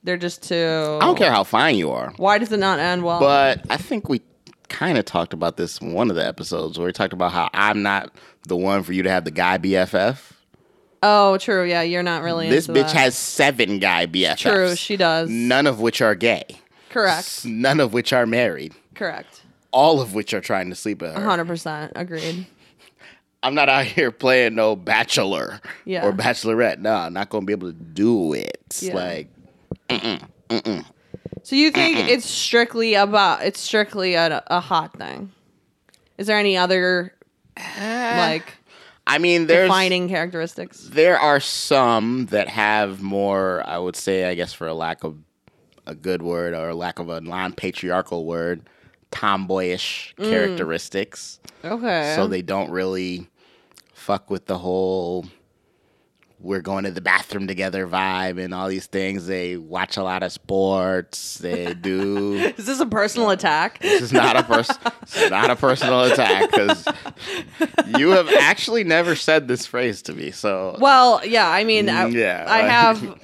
They're 0.03 0.17
just 0.17 0.43
too. 0.43 0.99
I 1.01 1.05
don't 1.05 1.17
care 1.17 1.31
how 1.31 1.45
fine 1.45 1.77
you 1.77 1.91
are, 1.93 2.13
Why 2.17 2.39
does 2.39 2.51
it 2.53 2.59
not 2.59 2.79
end 2.81 3.05
well? 3.05 3.21
but 3.21 3.65
I 3.71 3.77
think 3.77 4.09
we 4.09 4.21
kind 4.69 4.99
of 4.99 5.05
talked 5.05 5.33
about 5.33 5.57
this 5.57 5.79
in 5.79 5.93
one 5.93 6.11
of 6.11 6.17
the 6.17 6.27
episodes 6.27 6.79
where 6.79 6.87
we 6.87 6.93
talked 6.93 7.13
about 7.13 7.31
how 7.33 7.49
I'm 7.55 7.83
not 7.83 8.11
the 8.49 8.57
one 8.57 8.83
for 8.83 8.93
you 8.93 9.03
to 9.05 9.11
have 9.11 9.25
the 9.25 9.31
guy 9.31 9.59
BFF. 9.59 10.33
Oh, 11.03 11.39
true. 11.39 11.65
Yeah, 11.65 11.83
you're 11.83 12.03
not 12.03 12.23
really. 12.23 12.49
This 12.49 12.67
bitch 12.67 12.75
that. 12.75 12.93
has 12.93 13.17
seven 13.17 13.79
guy 13.79 14.07
BFFs. 14.07 14.39
True, 14.39 14.77
she 14.77 14.97
does. 14.97 15.29
None 15.31 15.67
of 15.67 15.81
which 15.81 16.01
are 16.01 16.15
gay. 16.15 16.45
Correct. 16.91 17.45
None 17.45 17.81
of 17.81 17.93
which 17.93 18.13
are 18.13 18.27
married. 18.27 18.75
Correct. 18.95 19.43
All 19.71 20.01
of 20.01 20.15
which 20.15 20.33
are 20.33 20.41
trying 20.41 20.71
to 20.71 20.75
sleep 20.75 21.03
with 21.03 21.15
her. 21.15 21.23
hundred 21.23 21.47
percent 21.47 21.93
agreed. 21.95 22.47
I'm 23.43 23.55
not 23.55 23.69
out 23.69 23.85
here 23.85 24.11
playing 24.11 24.55
no 24.55 24.75
bachelor 24.75 25.61
Yeah. 25.85 26.05
or 26.07 26.13
bachelorette. 26.13 26.79
No, 26.79 26.95
I'm 26.95 27.13
not 27.13 27.29
gonna 27.29 27.45
be 27.47 27.53
able 27.53 27.69
to 27.69 27.79
do 27.79 28.33
it. 28.33 28.79
Yeah. 28.81 28.95
Like 28.95 29.29
So 31.43 31.55
you 31.55 31.71
think 31.71 31.99
it's 32.09 32.29
strictly 32.29 32.95
about 32.95 33.43
it's 33.43 33.61
strictly 33.61 34.15
a, 34.15 34.43
a 34.49 34.61
hot 34.61 34.97
thing? 34.99 35.31
Is 36.19 36.27
there 36.27 36.39
any 36.39 36.57
other 36.57 37.15
uh, 37.57 38.15
like 38.17 38.56
I 39.07 39.19
mean, 39.19 39.47
there's 39.47 39.69
defining 39.69 40.09
characteristics? 40.09 40.81
there 40.93 41.19
are 41.19 41.39
some 41.41 42.27
that 42.27 42.49
have 42.49 43.01
more. 43.03 43.63
I 43.67 43.79
would 43.79 43.97
say, 43.97 44.25
I 44.29 44.35
guess, 44.35 44.53
for 44.53 44.67
a 44.67 44.75
lack 44.75 45.05
of 45.05 45.17
a 45.87 45.95
good 45.95 46.23
word 46.23 46.55
or 46.55 46.75
lack 46.75 46.99
of 46.99 47.09
a 47.09 47.21
non-patriarchal 47.21 48.25
word, 48.27 48.63
tomboyish 49.13 50.15
Mm. 50.19 50.31
characteristics. 50.31 51.39
Okay. 51.65 52.13
So 52.17 52.27
they 52.27 52.43
don't 52.43 52.71
really 52.71 53.29
fuck 53.95 54.29
with 54.31 54.47
the 54.47 54.59
whole 54.59 55.27
we're 56.39 56.61
going 56.61 56.85
to 56.85 56.91
the 56.91 57.01
bathroom 57.01 57.47
together 57.47 57.87
vibe 57.87 58.43
and 58.43 58.53
all 58.53 58.69
these 58.69 58.87
things. 58.87 59.27
They 59.27 59.57
watch 59.57 59.97
a 59.97 60.03
lot 60.03 60.23
of 60.23 60.33
sports. 60.33 61.39
They 61.39 61.73
do. 61.75 62.35
is 62.57 62.67
this 62.67 62.81
a 62.81 62.87
personal 62.87 63.31
attack? 63.31 63.79
this 63.81 64.03
is 64.03 64.13
not 64.13 64.37
a 64.37 64.43
person. 64.43 64.77
Not 65.31 65.51
a 65.51 65.57
personal 65.57 66.05
attack 66.05 66.51
because 66.51 66.87
you 67.97 68.11
have 68.11 68.29
actually 68.29 68.85
never 68.85 69.15
said 69.15 69.49
this 69.49 69.65
phrase 69.65 70.03
to 70.03 70.13
me. 70.13 70.31
So 70.31 70.77
Well, 70.81 71.25
yeah. 71.25 71.49
I 71.49 71.65
mean, 71.65 71.89
I, 71.89 72.09
Yeah, 72.09 72.45
I 72.47 72.59
have 72.59 73.19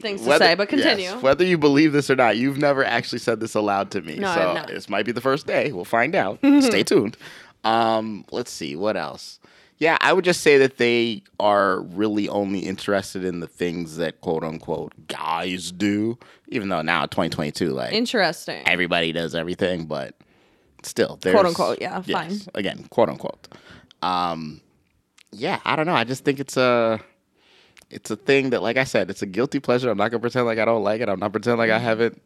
things 0.00 0.22
to 0.24 0.38
say, 0.38 0.54
but 0.54 0.70
yes, 0.72 0.82
continue. 0.82 1.20
whether 1.20 1.44
you 1.44 1.58
believe 1.58 1.92
this 1.92 2.08
or 2.08 2.16
not, 2.16 2.36
you've 2.36 2.58
never 2.58 2.84
actually 2.84 3.18
said 3.18 3.40
this 3.40 3.54
aloud 3.54 3.90
to 3.92 4.00
me. 4.00 4.16
No, 4.16 4.32
so 4.32 4.72
this 4.72 4.88
might 4.88 5.06
be 5.06 5.12
the 5.12 5.20
first 5.20 5.46
day. 5.46 5.72
We'll 5.72 5.84
find 5.84 6.14
out. 6.14 6.38
Stay 6.60 6.82
tuned. 6.82 7.16
Um, 7.64 8.24
let's 8.30 8.50
see 8.50 8.76
what 8.76 8.96
else. 8.96 9.40
Yeah, 9.78 9.96
I 10.00 10.12
would 10.12 10.24
just 10.24 10.40
say 10.40 10.58
that 10.58 10.76
they 10.78 11.22
are 11.38 11.80
really 11.82 12.28
only 12.28 12.60
interested 12.60 13.24
in 13.24 13.38
the 13.40 13.46
things 13.46 13.96
that 13.96 14.20
quote 14.20 14.42
unquote 14.42 14.92
guys 15.06 15.70
do. 15.70 16.18
Even 16.48 16.68
though 16.68 16.82
now 16.82 17.02
2022, 17.06 17.70
like 17.70 17.92
Interesting. 17.92 18.62
everybody 18.66 19.12
does 19.12 19.34
everything, 19.34 19.86
but 19.86 20.14
still, 20.82 21.18
there's, 21.22 21.34
Quote, 21.34 21.46
unquote, 21.46 21.78
yeah, 21.80 22.00
fine. 22.00 22.40
Again, 22.54 22.86
quote 22.90 23.08
unquote. 23.08 23.48
Um, 24.02 24.60
yeah, 25.30 25.60
I 25.64 25.76
don't 25.76 25.86
know. 25.86 25.94
I 25.94 26.04
just 26.04 26.24
think 26.24 26.40
it's 26.40 26.56
a, 26.56 27.00
it's 27.90 28.10
a 28.10 28.16
thing 28.16 28.50
that, 28.50 28.62
like 28.62 28.76
I 28.78 28.84
said, 28.84 29.10
it's 29.10 29.22
a 29.22 29.26
guilty 29.26 29.60
pleasure. 29.60 29.90
I'm 29.90 29.98
not 29.98 30.10
gonna 30.10 30.20
pretend 30.20 30.46
like 30.46 30.58
I 30.58 30.64
don't 30.64 30.82
like 30.82 31.00
it. 31.00 31.08
I'm 31.08 31.20
not 31.20 31.32
pretend 31.32 31.58
like 31.58 31.70
I 31.70 31.78
haven't 31.78 32.20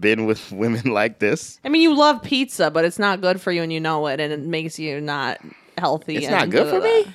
been 0.00 0.24
with 0.26 0.50
women 0.52 0.92
like 0.92 1.18
this. 1.20 1.60
I 1.64 1.68
mean, 1.68 1.82
you 1.82 1.94
love 1.94 2.22
pizza, 2.22 2.70
but 2.70 2.84
it's 2.84 2.98
not 2.98 3.20
good 3.20 3.40
for 3.40 3.52
you, 3.52 3.62
and 3.62 3.72
you 3.72 3.80
know 3.80 4.06
it, 4.08 4.18
and 4.20 4.32
it 4.32 4.40
makes 4.40 4.78
you 4.78 5.00
not 5.00 5.38
healthy. 5.78 6.16
It's 6.16 6.28
not 6.28 6.50
good 6.50 6.64
blah, 6.64 6.72
for 6.72 6.80
blah, 6.80 6.88
me. 6.88 7.02
blah. 7.04 7.12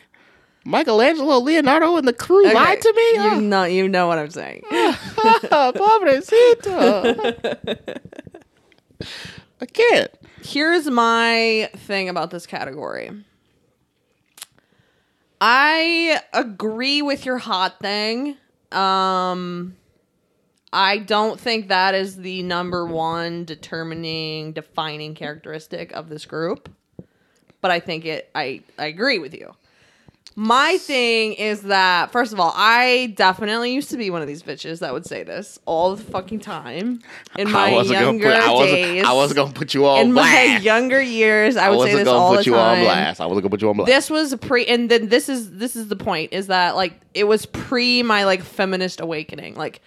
Michelangelo, 0.66 1.40
Leonardo, 1.40 1.96
and 1.98 2.08
the 2.08 2.14
crew 2.14 2.46
Okay, 2.46 2.54
lied 2.54 2.82
to 2.82 2.94
me. 2.94 3.24
You 3.24 3.42
know, 3.42 3.64
you 3.64 3.88
know 3.90 4.08
what 4.08 4.20
I'm 4.20 4.30
saying. 4.30 4.64
Pobrecito. 4.72 6.38
I 9.62 9.66
can't. 9.66 10.12
Here's 10.44 10.88
my 10.88 11.70
thing 11.76 12.10
about 12.10 12.32
this 12.32 12.46
category. 12.46 13.12
I 15.42 16.20
agree 16.34 17.02
with 17.02 17.26
your 17.26 17.38
hot 17.38 17.80
thing. 17.80 18.38
Um 18.72 19.76
I 20.72 21.00
don't 21.00 21.40
think 21.40 21.70
that 21.70 21.96
is 21.96 22.18
the 22.18 22.44
number 22.44 22.86
one 22.86 23.44
determining 23.46 24.54
defining 24.54 25.16
characteristic 25.16 25.92
of 25.94 26.10
this 26.10 26.26
group. 26.26 26.70
But 27.62 27.72
I 27.72 27.80
think 27.80 28.06
it 28.06 28.30
I 28.34 28.62
I 28.78 28.86
agree 28.86 29.20
with 29.20 29.34
you. 29.34 29.54
My 30.36 30.78
thing 30.78 31.34
is 31.34 31.64
that 31.64 32.14
first 32.14 32.32
of 32.32 32.40
all, 32.40 32.54
I 32.56 33.14
definitely 33.18 33.74
used 33.74 33.90
to 33.90 33.98
be 33.98 34.10
one 34.10 34.22
of 34.22 34.28
these 34.30 34.42
bitches 34.42 34.80
that 34.80 34.94
would 34.94 35.06
say 35.06 35.24
this 35.24 35.60
all 35.66 35.98
the 35.98 36.02
fucking 36.02 36.40
time 36.40 37.02
in 37.38 37.52
my 37.52 37.74
I 37.74 37.82
younger 37.82 38.30
gonna 38.32 38.40
put. 38.40 38.50
I 38.50 38.66
days 38.66 39.04
I 39.04 39.12
wasn't 39.12 39.36
gonna 39.36 39.52
put 39.52 39.74
you 39.74 39.86
on 39.86 40.00
in 40.00 40.14
my 40.14 40.60
younger 40.62 41.02
years, 41.02 41.58
I 41.58 41.66
I 41.66 41.70
would 41.72 41.76
say 41.76 41.80
wasn't 41.80 41.98
this 41.98 42.06
gonna 42.06 42.18
all 42.18 42.36
put 42.36 42.46
the 42.46 42.52
you 42.52 42.56
on 42.56 42.76
time. 42.76 42.86
blast. 42.86 43.20
I 43.20 43.26
wasn't 43.26 43.44
gonna 43.44 43.50
put 43.50 43.62
you 43.62 43.70
on 43.70 43.76
blast. 43.76 43.88
This 43.88 44.10
was 44.10 44.36
pre, 44.36 44.66
and 44.66 44.90
then 44.90 45.10
this 45.10 45.28
is 45.28 45.58
this 45.58 45.76
is 45.76 45.90
the 45.90 45.98
point 45.98 46.32
is 46.32 46.48
that 46.48 46.78
like 46.78 46.94
it 47.14 47.26
was 47.26 47.46
pre 47.46 48.02
my 48.04 48.24
like 48.24 48.42
feminist 48.42 49.02
awakening. 49.02 49.56
Like 49.56 49.82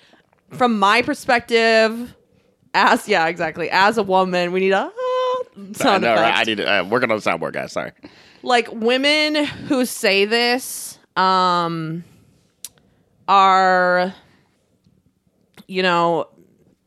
from 0.51 0.79
my 0.79 1.01
perspective, 1.01 2.15
as 2.75 3.09
yeah, 3.09 3.27
exactly. 3.29 3.71
As 3.71 3.97
a 3.97 4.03
woman, 4.03 4.53
we 4.53 4.61
need 4.61 4.73
a 4.73 4.93
I 5.57 5.73
sound 5.73 6.03
know, 6.05 6.15
right? 6.15 6.37
I 6.39 6.45
need 6.45 6.57
to 6.59 6.71
uh, 6.81 6.85
working 6.85 7.11
on 7.11 7.19
the 7.19 7.23
soundboard, 7.31 7.53
guys. 7.53 7.73
Sorry. 7.73 7.93
like 8.43 8.69
women 8.73 9.35
who 9.45 9.85
say 9.85 10.25
this 10.25 10.99
um 11.17 12.03
are 13.29 14.15
you 15.69 15.83
know 15.83 16.27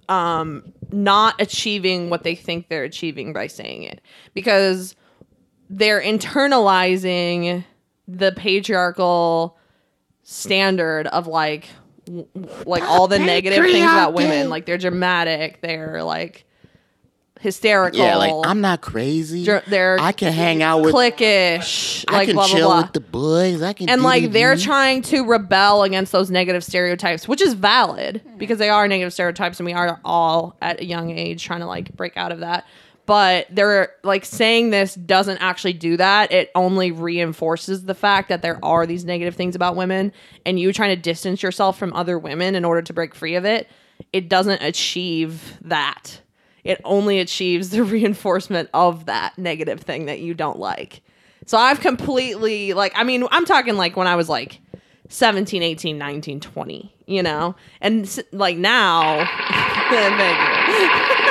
um 0.10 0.74
not 0.91 1.39
achieving 1.41 2.10
what 2.10 2.24
they 2.24 2.36
think 2.36 2.67
they're 2.69 2.84
achieving 2.84 3.34
by 3.34 3.48
saying 3.48 3.84
it 3.84 4.01
because 4.34 4.95
they're 5.69 6.01
internalizing 6.01 7.63
the 8.07 8.31
patriarchal 8.34 9.57
standard 10.24 11.07
of 11.07 11.27
like 11.27 11.67
w- 12.05 12.27
w- 12.36 12.63
like 12.65 12.84
all 12.84 13.07
the 13.07 13.17
negative 13.19 13.63
things 13.63 13.77
about 13.84 14.13
women 14.13 14.50
like 14.50 14.65
they're 14.65 14.77
dramatic 14.77 15.62
they're 15.62 16.03
like 16.03 16.45
hysterical 17.45 17.99
Yeah, 17.99 18.17
like 18.17 18.33
I'm 18.45 18.59
not 18.59 18.81
crazy. 18.81 19.45
Dr- 19.45 19.63
they're 19.67 19.97
I 19.99 20.11
can 20.11 20.33
hang 20.33 20.61
out 20.63 20.81
with. 20.81 20.93
cliquish 20.93 22.03
I 22.07 22.13
like 22.13 22.27
can 22.27 22.35
blah 22.35 22.47
blah 22.47 22.55
chill 22.55 22.67
blah 22.67 22.81
with 22.81 22.93
the 22.93 22.99
boys. 22.99 23.61
I 23.61 23.73
can. 23.73 23.87
and 23.87 24.03
like 24.03 24.23
the- 24.23 24.29
they're 24.29 24.57
trying 24.57 25.01
to 25.03 25.25
rebel 25.25 25.83
against 25.83 26.11
those 26.11 26.29
negative 26.29 26.63
stereotypes 26.63 27.27
which 27.27 27.41
is 27.41 27.53
valid 27.53 28.21
because 28.37 28.57
they 28.59 28.69
are 28.69 28.87
negative 28.87 29.13
stereotypes 29.13 29.59
and 29.59 29.65
we 29.65 29.73
are 29.73 29.99
all 30.03 30.55
at 30.61 30.81
a 30.81 30.85
young 30.85 31.11
age 31.11 31.43
trying 31.43 31.61
to 31.61 31.65
like 31.67 31.95
break 31.95 32.17
out 32.17 32.31
of 32.31 32.39
that 32.39 32.65
but 33.05 33.45
they're 33.51 33.93
like 34.03 34.25
saying 34.25 34.71
this 34.71 34.95
doesn't 34.95 35.37
actually 35.37 35.73
do 35.73 35.95
that 35.97 36.31
it 36.31 36.49
only 36.55 36.91
reinforces 36.91 37.85
the 37.85 37.93
fact 37.93 38.29
that 38.29 38.41
there 38.41 38.57
are 38.65 38.87
these 38.87 39.05
negative 39.05 39.35
things 39.35 39.55
about 39.55 39.75
women 39.75 40.11
and 40.45 40.59
you 40.59 40.73
trying 40.73 40.89
to 40.95 41.01
distance 41.01 41.43
yourself 41.43 41.77
from 41.77 41.93
other 41.93 42.17
women 42.17 42.55
in 42.55 42.65
order 42.65 42.81
to 42.81 42.93
break 42.93 43.13
free 43.13 43.35
of 43.35 43.45
it 43.45 43.69
it 44.11 44.27
doesn't 44.27 44.61
achieve 44.61 45.57
that 45.61 46.19
it 46.65 46.81
only 46.84 47.19
achieves 47.19 47.69
the 47.69 47.84
reinforcement 47.95 48.69
of 48.74 49.05
that 49.05 49.38
negative 49.38 49.79
thing 49.79 50.07
that 50.07 50.19
you 50.19 50.34
don't 50.34 50.60
like 50.60 51.01
so 51.45 51.57
I've 51.57 51.79
completely 51.79 52.74
like 52.74 52.91
I 52.95 53.03
mean 53.03 53.25
I'm 53.31 53.45
talking 53.45 53.75
like 53.75 53.95
when 53.95 54.07
I 54.07 54.15
was 54.15 54.27
like 54.27 54.60
17, 55.10 55.62
18, 55.62 55.98
19, 56.00 56.39
20, 56.39 56.95
you 57.05 57.22
know? 57.22 57.55
And 57.81 58.24
like 58.31 58.57
now 58.57 59.25
thank 59.89 60.19
you. 60.19 60.89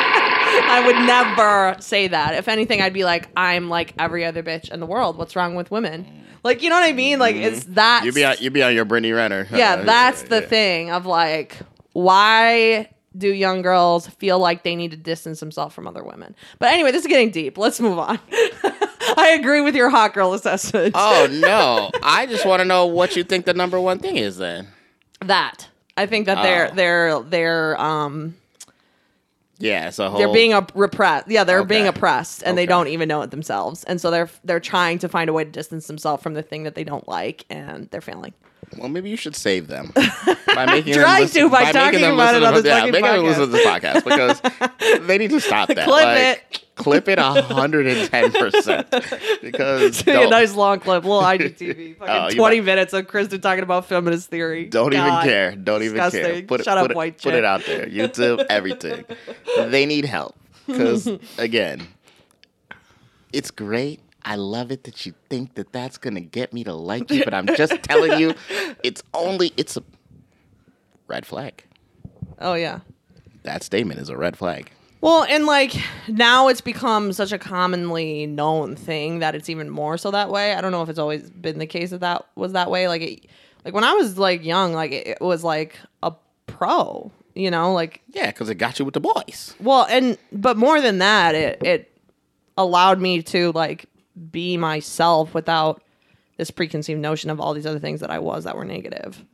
I 0.67 0.83
would 0.87 0.97
never 1.05 1.81
say 1.81 2.07
that. 2.09 2.35
If 2.35 2.47
anything 2.47 2.81
I'd 2.81 2.93
be 2.93 3.05
like 3.05 3.29
I'm 3.37 3.69
like 3.69 3.95
every 3.99 4.25
other 4.25 4.43
bitch 4.43 4.71
in 4.71 4.81
the 4.81 4.87
world. 4.87 5.19
What's 5.19 5.35
wrong 5.35 5.57
with 5.57 5.71
women? 5.71 6.25
Like 6.45 6.62
you 6.62 6.71
know 6.71 6.76
what 6.76 6.88
I 6.88 6.93
mean? 6.93 7.19
Like 7.19 7.35
it's 7.35 7.64
mm-hmm. 7.64 7.75
that 7.75 8.05
You'd 8.05 8.14
be 8.14 8.25
on. 8.25 8.37
You 8.38 8.50
be 8.50 8.62
on 8.62 8.75
your 8.75 8.85
Brittany 8.85 9.12
Renner. 9.12 9.49
yeah, 9.53 9.75
uh, 9.75 9.85
that's 9.85 10.23
the 10.25 10.43
Yeah. 10.43 10.47
thing 10.47 10.91
of 10.91 11.07
like, 11.07 11.57
why 11.93 12.91
do 13.16 13.28
young 13.33 13.62
girls 13.62 14.06
feel 14.09 14.38
like 14.38 14.62
they 14.64 14.75
need 14.76 14.90
to 14.90 14.97
distance 14.97 15.40
themselves 15.40 15.75
from 15.75 15.87
other 15.87 16.02
women? 16.04 16.35
But 16.59 16.73
anyway, 16.73 16.92
this 16.92 17.02
is 17.02 17.09
getting 17.09 17.30
deep. 17.30 17.56
Let's 17.59 17.80
move 17.80 17.99
on. 17.99 18.18
I 19.16 19.37
agree 19.38 19.61
with 19.61 19.75
your 19.76 19.90
hot 19.90 20.14
girl 20.14 20.33
assessment. 20.35 20.92
Oh 20.97 21.28
no! 21.30 21.90
I 22.02 22.26
just 22.26 22.44
want 22.47 22.61
to 22.61 22.64
know 22.64 22.87
what 22.87 23.16
you 23.16 23.23
think 23.25 23.44
the 23.44 23.54
number 23.54 23.78
one 23.80 23.99
thing 23.99 24.16
is. 24.16 24.37
Then. 24.38 24.68
that 25.21 25.68
I 25.97 26.06
think 26.06 26.26
that 26.26 26.42
they're 26.42 26.71
Oh. 26.71 26.75
they're 26.75 27.21
they're 27.23 27.80
um 27.80 28.35
Yeah, 29.59 29.88
it's 29.88 29.99
whole. 29.99 30.18
they're 30.18 30.33
being 30.33 30.52
op- 30.54 30.73
repressed. 30.75 31.28
Yeah, 31.28 31.44
they're 31.44 31.64
being 31.64 31.87
oppressed, 31.87 32.42
and 32.44 32.59
they 32.59 32.66
don't 32.66 32.88
even 32.88 33.09
know 33.09 33.23
it 33.23 33.30
themselves. 33.30 33.85
And 33.85 34.00
so 34.00 34.11
they're 34.11 34.28
they're 34.42 34.59
trying 34.61 34.99
to 35.00 35.09
find 35.09 35.30
a 35.30 35.33
way 35.33 35.44
to 35.44 35.50
distance 35.50 35.87
themselves 35.87 36.23
from 36.23 36.35
the 36.35 36.42
thing 36.42 36.64
that 36.64 36.75
they 36.75 36.85
don't 36.85 37.06
like, 37.06 37.44
and 37.50 37.88
they're 37.90 38.00
failing. 38.00 38.33
Well, 38.78 38.88
maybe 38.88 39.11
you 39.11 39.16
should 39.16 39.37
save 39.37 39.68
them 39.68 39.92
by 40.54 40.66
making 40.66 40.94
Trying 40.94 41.28
to, 41.28 41.49
by 41.49 41.61
making 41.61 41.73
talking 41.75 42.00
them 42.00 42.14
about 42.14 42.35
it 42.35 42.40
listen 42.40 42.44
on 42.47 42.54
to, 42.54 42.62
this 42.62 42.71
yeah, 42.71 42.85
making 42.87 43.02
them 43.02 43.25
listen 43.25 43.40
to 43.42 43.47
the 43.49 43.59
podcast 43.59 44.04
because 44.04 45.00
they 45.06 45.18
need 45.18 45.30
to 45.30 45.40
stop 45.40 45.68
that. 45.68 45.87
Clip 45.87 45.88
Like, 45.88 46.61
Clip 46.76 47.09
it 47.09 47.18
hundred 47.21 47.87
and 47.87 48.11
ten 48.11 48.33
percent 48.33 48.90
because 49.40 50.04
a 50.09 50.28
nice 50.28 50.54
long 50.56 50.80
clip, 50.80 51.04
little 51.04 51.23
IGTV, 51.23 51.97
fucking 51.99 52.14
Oh, 52.14 52.30
twenty 52.30 52.59
might- 52.61 52.66
minutes 52.66 52.92
of 52.92 53.06
Kristen 53.06 53.40
talking 53.40 53.62
about 53.62 53.87
feminist 53.87 54.28
theory. 54.28 54.64
don't 54.66 54.92
even 54.92 55.21
care. 55.23 55.54
Don't 55.54 55.85
even 55.85 55.99
care. 56.11 56.42
Put 56.42 56.61
it, 56.61 56.64
Shut 56.64 56.76
put 56.76 56.85
up, 56.87 56.90
it, 56.90 56.97
white 56.97 57.14
put 57.18 57.23
chick. 57.30 57.35
it 57.35 57.44
out 57.44 57.64
there. 57.64 57.87
YouTube, 57.87 58.44
everything. 58.50 59.04
they 59.56 59.87
need 59.87 60.04
help 60.04 60.35
because 60.66 61.09
again, 61.38 61.87
it's 63.33 63.52
great. 63.52 64.00
I 64.25 64.37
love 64.37 64.71
it 64.73 64.85
that 64.85 65.04
you 65.07 65.14
think 65.28 65.54
that 65.54 65.73
that's 65.73 65.99
gonna 65.99 66.21
get 66.21 66.52
me 66.52 66.64
to 66.64 66.73
like 66.75 67.11
you, 67.11 67.25
but 67.25 67.35
I'm 67.35 67.47
just 67.57 67.83
telling 67.83 68.19
you, 68.19 68.35
it's 68.83 69.02
only 69.12 69.52
it's 69.57 69.76
a 69.76 69.83
red 71.09 71.26
flag. 71.26 71.64
Oh 72.38 72.54
yeah. 72.54 72.81
That 73.43 73.62
statement 73.62 74.00
is 74.00 74.09
a 74.09 74.16
red 74.16 74.37
flag. 74.37 74.71
Well, 75.02 75.25
and 75.25 75.45
like 75.45 75.75
now 76.09 76.49
it's 76.49 76.62
become 76.62 77.12
such 77.12 77.31
a 77.33 77.38
commonly 77.38 78.25
known 78.26 78.75
thing 78.75 79.19
that 79.19 79.35
it's 79.35 79.50
even 79.50 79.69
more 79.69 79.99
so 79.99 80.11
that 80.12 80.31
way. 80.31 80.54
I 80.54 80.62
don't 80.62 80.73
know 80.73 80.83
if 80.83 80.88
it's 80.88 80.99
always 80.99 81.28
been 81.28 81.59
the 81.59 81.66
case 81.66 81.90
that 81.90 82.00
that 82.00 82.25
was 82.37 82.52
that 82.52 82.71
way. 82.71 82.88
Like, 82.88 83.02
it, 83.02 83.26
like 83.66 83.75
when 83.75 83.85
I 83.85 83.93
was 83.93 84.16
like 84.16 84.43
young, 84.43 84.73
like 84.73 84.93
it, 84.93 85.07
it 85.07 85.21
was 85.21 85.45
like 85.45 85.78
a 86.02 86.14
pro, 86.47 87.12
you 87.35 87.50
know, 87.50 87.75
like 87.75 88.00
Yeah, 88.09 88.28
because 88.28 88.49
it 88.49 88.54
got 88.54 88.78
you 88.78 88.87
with 88.87 88.95
the 88.95 89.00
boys. 89.00 89.54
well, 89.61 89.87
and 89.90 90.16
but 90.33 90.57
more 90.57 90.81
than 90.81 90.99
that, 91.00 91.35
it 91.35 91.59
it 91.62 91.90
allowed 92.57 92.99
me 92.99 93.21
to 93.25 93.52
like 93.52 93.85
be 94.30 94.56
myself 94.56 95.35
without 95.35 95.83
this 96.37 96.50
preconceived 96.50 97.00
notion 97.00 97.30
of 97.30 97.40
all 97.40 97.54
these 97.54 97.66
other 97.66 97.78
things 97.78 98.00
that 98.00 98.11
I 98.11 98.18
was 98.18 98.44
that 98.44 98.56
were 98.56 98.64
negative. 98.64 99.25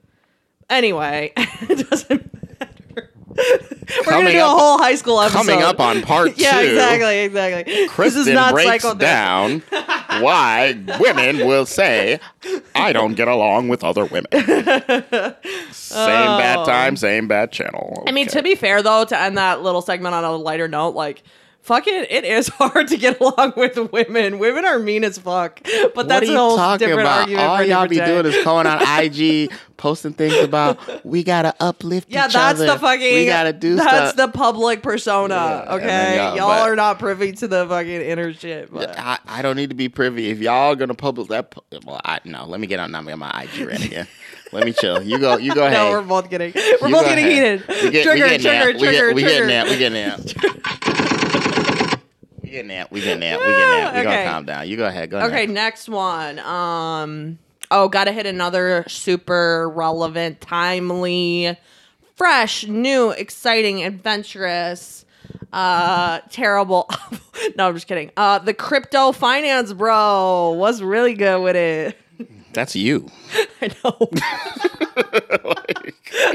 Anyway, 0.69 1.33
it 1.37 1.89
doesn't 1.89 2.33
matter. 2.61 3.11
We're 3.31 4.05
gonna 4.05 4.05
Coming 4.05 4.33
do 4.33 4.41
a 4.41 4.45
whole 4.45 4.79
high 4.79 4.95
school 4.95 5.21
episode. 5.21 5.39
Coming 5.39 5.63
up 5.63 5.81
on 5.81 6.03
part 6.03 6.33
yeah, 6.37 6.61
two, 6.61 6.69
exactly, 6.69 7.19
exactly. 7.21 7.89
Kristen 7.89 8.21
this 8.21 8.29
is 8.29 8.35
not 8.35 8.53
breaks 8.53 8.85
psychotherapy. 8.85 9.01
down 9.01 9.63
why 10.23 10.77
women 11.01 11.47
will 11.47 11.67
say, 11.67 12.21
"I 12.75 12.93
don't 12.93 13.15
get 13.15 13.29
along 13.29 13.69
with 13.69 13.83
other 13.83 14.05
women." 14.05 14.31
same 15.73 16.03
bad 16.03 16.59
oh. 16.59 16.65
time, 16.67 16.97
same 16.97 17.27
bad 17.29 17.51
channel. 17.53 17.99
Oh. 18.01 18.05
I 18.07 18.13
mean, 18.13 18.29
Okay. 18.29 18.39
to 18.39 18.43
be 18.43 18.55
fair 18.55 18.83
though, 18.83 19.05
to 19.05 19.19
end 19.19 19.39
that 19.39 19.63
little 19.63 19.83
segment 19.83 20.15
on 20.15 20.23
a 20.25 20.33
lighter 20.37 20.69
note, 20.69 20.95
like 20.95 21.23
fucking 21.63 21.95
it. 21.95 22.11
it 22.11 22.25
is 22.25 22.49
hard 22.55 22.89
to 22.89 22.97
get 22.97 23.21
along 23.21 23.55
with 23.57 23.77
women. 23.93 24.39
Women 24.39 24.65
are 24.65 24.79
mean 24.79 25.05
as 25.05 25.19
fuck. 25.19 25.61
But 25.65 25.95
what 25.95 26.09
that's 26.09 26.29
a 26.29 26.35
whole 26.35 26.57
talking 26.57 26.87
different 26.89 27.07
about? 27.07 27.21
argument 27.21 27.47
All 27.47 27.63
y'all 27.63 27.89
be 27.89 27.97
day. 27.97 28.07
doing 28.07 28.27
is 28.27 28.45
going 28.45 28.67
on 28.67 28.81
IG, 29.05 29.51
posting 29.77 30.13
things 30.13 30.35
about 30.37 31.05
we 31.05 31.23
gotta 31.23 31.55
uplift 31.61 32.09
Yeah, 32.11 32.29
that's 32.29 32.61
other. 32.61 32.67
the 32.73 32.79
fucking. 32.79 33.15
We 33.15 33.27
gotta 33.27 33.53
do 33.53 33.77
That's 33.77 34.13
stuff. 34.13 34.17
the 34.17 34.29
public 34.37 34.83
persona. 34.83 35.35
Yeah, 35.67 35.75
okay, 35.75 36.17
y'all- 36.17 36.37
y'all 36.37 36.49
but- 36.49 36.69
are 36.71 36.77
not 36.77 36.99
privy 36.99 37.33
to 37.33 37.49
the 37.49 37.67
fucking 37.67 37.91
inner 38.03 38.33
shit. 38.35 38.73
But 38.73 38.99
I, 38.99 39.19
I 39.27 39.43
don't 39.43 39.57
need 39.57 39.71
to 39.71 39.77
be 39.77 39.89
privy. 39.89 40.31
If 40.31 40.41
y'all 40.41 40.75
gonna 40.77 40.95
publish 40.95 41.29
that, 41.29 41.55
well, 41.85 42.01
I 42.05 42.21
no. 42.25 42.47
Let 42.47 42.61
me 42.61 42.67
get 42.67 42.81
on. 42.81 42.91
Get 42.93 43.19
my 43.19 43.43
IG 43.45 43.67
ready 43.67 43.85
again. 43.87 44.07
let 44.53 44.65
me 44.65 44.73
chill. 44.73 45.03
You 45.03 45.19
go. 45.19 45.37
You 45.39 45.55
go 45.55 45.63
ahead. 45.67 45.73
no, 45.75 45.91
we're 45.91 46.03
both 46.03 46.29
getting. 46.31 46.53
We're 46.55 46.89
You 46.89 46.95
both 46.95 47.07
getting 47.07 47.27
ahead. 47.27 47.61
heated. 47.61 47.83
We 47.85 47.91
get, 47.91 48.03
trigger, 48.05 48.25
we 48.25 48.39
trigger, 48.39 48.73
trigger, 48.73 48.75
we 48.75 48.81
get, 48.81 48.99
trigger. 48.99 49.15
We 49.15 49.23
getting 49.23 49.49
that. 49.49 49.67
We 49.69 49.79
getting 49.79 49.95
that. 51.07 51.17
We 52.51 52.55
getting 52.57 52.69
that. 52.69 52.91
We 52.91 53.01
getting 53.01 53.21
that. 53.21 53.39
We 53.39 53.47
getting 53.47 53.71
that. 53.71 53.95
We 53.95 54.01
Okay. 54.01 54.03
gonna 54.03 54.25
calm 54.25 54.45
down. 54.45 54.69
You 54.69 54.77
go 54.77 54.87
ahead. 54.87 55.09
Go 55.11 55.19
ahead. 55.19 55.31
Okay, 55.31 55.47
next 55.47 55.89
one. 55.89 56.41
Um 56.41 57.39
oh, 57.71 57.89
gotta 57.89 58.11
hit 58.11 58.27
another 58.27 58.85
super 58.89 59.69
relevant, 59.71 60.41
timely, 60.41 61.57
fresh, 62.17 62.67
new, 62.67 63.11
exciting, 63.11 63.85
adventurous, 63.85 65.05
uh 65.53 66.19
terrible 66.31 66.91
no, 67.57 67.69
I'm 67.69 67.75
just 67.75 67.87
kidding. 67.87 68.11
Uh 68.17 68.41
the 68.41 68.53
crypto 68.55 69.13
finance 69.13 69.73
bro 69.73 70.51
was 70.59 70.83
really 70.83 71.15
good 71.15 71.41
with 71.43 71.55
it. 71.55 71.97
That's 72.53 72.75
you. 72.75 73.07
I 73.63 73.71
know. 73.85 74.09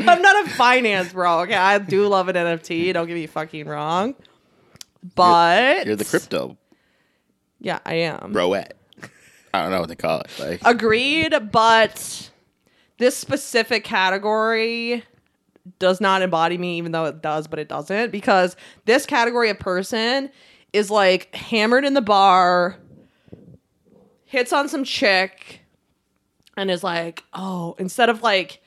I'm 0.08 0.22
not 0.22 0.46
a 0.46 0.50
finance 0.52 1.12
bro. 1.12 1.42
Okay, 1.42 1.56
I 1.56 1.78
do 1.80 2.08
love 2.08 2.30
an 2.30 2.36
NFT. 2.38 2.94
Don't 2.94 3.06
get 3.08 3.16
me 3.16 3.28
fucking 3.28 3.68
wrong. 3.68 4.16
But 5.14 5.86
You're 5.86 5.96
the 5.96 6.06
crypto 6.06 6.58
Yeah, 7.60 7.80
I 7.86 7.96
am. 7.96 8.34
broette. 8.34 8.72
I 9.54 9.62
don't 9.62 9.72
know 9.72 9.80
what 9.80 9.90
they 9.90 9.96
call 9.96 10.22
it. 10.22 10.32
Like 10.40 10.62
Agreed, 10.66 11.34
but 11.52 12.32
this 12.98 13.16
specific 13.16 13.84
category 13.84 15.04
does 15.80 16.00
not 16.02 16.22
embody 16.22 16.58
me, 16.58 16.78
even 16.78 16.92
though 16.92 17.06
it 17.06 17.22
does, 17.22 17.48
but 17.48 17.60
it 17.60 17.68
doesn't, 17.68 18.12
because 18.12 18.56
this 18.86 19.06
category 19.06 19.50
of 19.50 19.60
person 19.60 20.30
is 20.74 20.92
like 20.92 21.34
hammered 21.34 21.86
in 21.86 21.94
the 21.94 22.02
bar, 22.02 22.78
hits 24.26 24.52
on 24.54 24.68
some 24.68 24.84
chick, 24.84 25.62
and 26.58 26.70
is 26.70 26.84
like, 26.84 27.24
oh, 27.34 27.76
instead 27.80 28.10
of 28.10 28.22
like, 28.22 28.62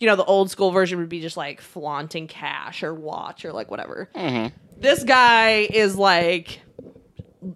you 0.00 0.06
know, 0.06 0.16
the 0.16 0.24
old 0.24 0.50
school 0.50 0.72
version 0.72 0.98
would 0.98 1.08
be 1.08 1.20
just 1.20 1.36
like 1.36 1.60
flaunting 1.60 2.26
cash 2.26 2.82
or 2.82 2.92
watch 2.92 3.44
or 3.44 3.52
like 3.52 3.70
whatever. 3.70 4.10
Mm-hmm. 4.14 4.54
This 4.82 5.04
guy 5.04 5.68
is 5.72 5.96
like, 5.96 6.60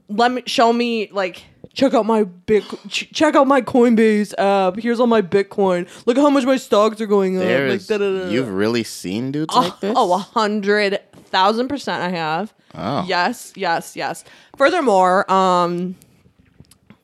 let 0.09 0.31
me 0.31 0.43
show 0.47 0.73
me 0.73 1.11
like 1.11 1.43
check 1.75 1.93
out 1.93 2.07
my 2.07 2.23
bit 2.23 2.63
ch- 2.89 3.11
check 3.13 3.35
out 3.35 3.49
my 3.49 3.61
Coinbase 3.61 4.33
app. 4.39 4.79
Here's 4.79 5.01
all 5.01 5.09
my 5.09 5.23
Bitcoin. 5.23 5.89
Look 6.07 6.17
at 6.17 6.21
how 6.21 6.31
much 6.31 6.45
my 6.45 6.57
stocks 6.57 7.01
are 7.01 7.07
going 7.07 7.37
up. 7.37 7.43
Like, 7.43 7.49
there's 7.49 7.87
da-da-da-da. 7.89 8.31
you've 8.31 8.49
really 8.49 8.85
seen 8.85 9.33
dudes 9.33 9.53
oh, 9.57 9.61
like 9.61 9.81
this. 9.81 9.93
oh, 9.97 10.15
a 10.15 10.19
hundred 10.19 11.01
thousand 11.27 11.67
percent 11.67 12.03
I 12.03 12.11
have. 12.11 12.55
Oh. 12.77 13.05
Yes, 13.09 13.53
yes, 13.57 13.97
yes. 13.97 14.25
Furthermore, 14.57 15.31
um 15.31 15.97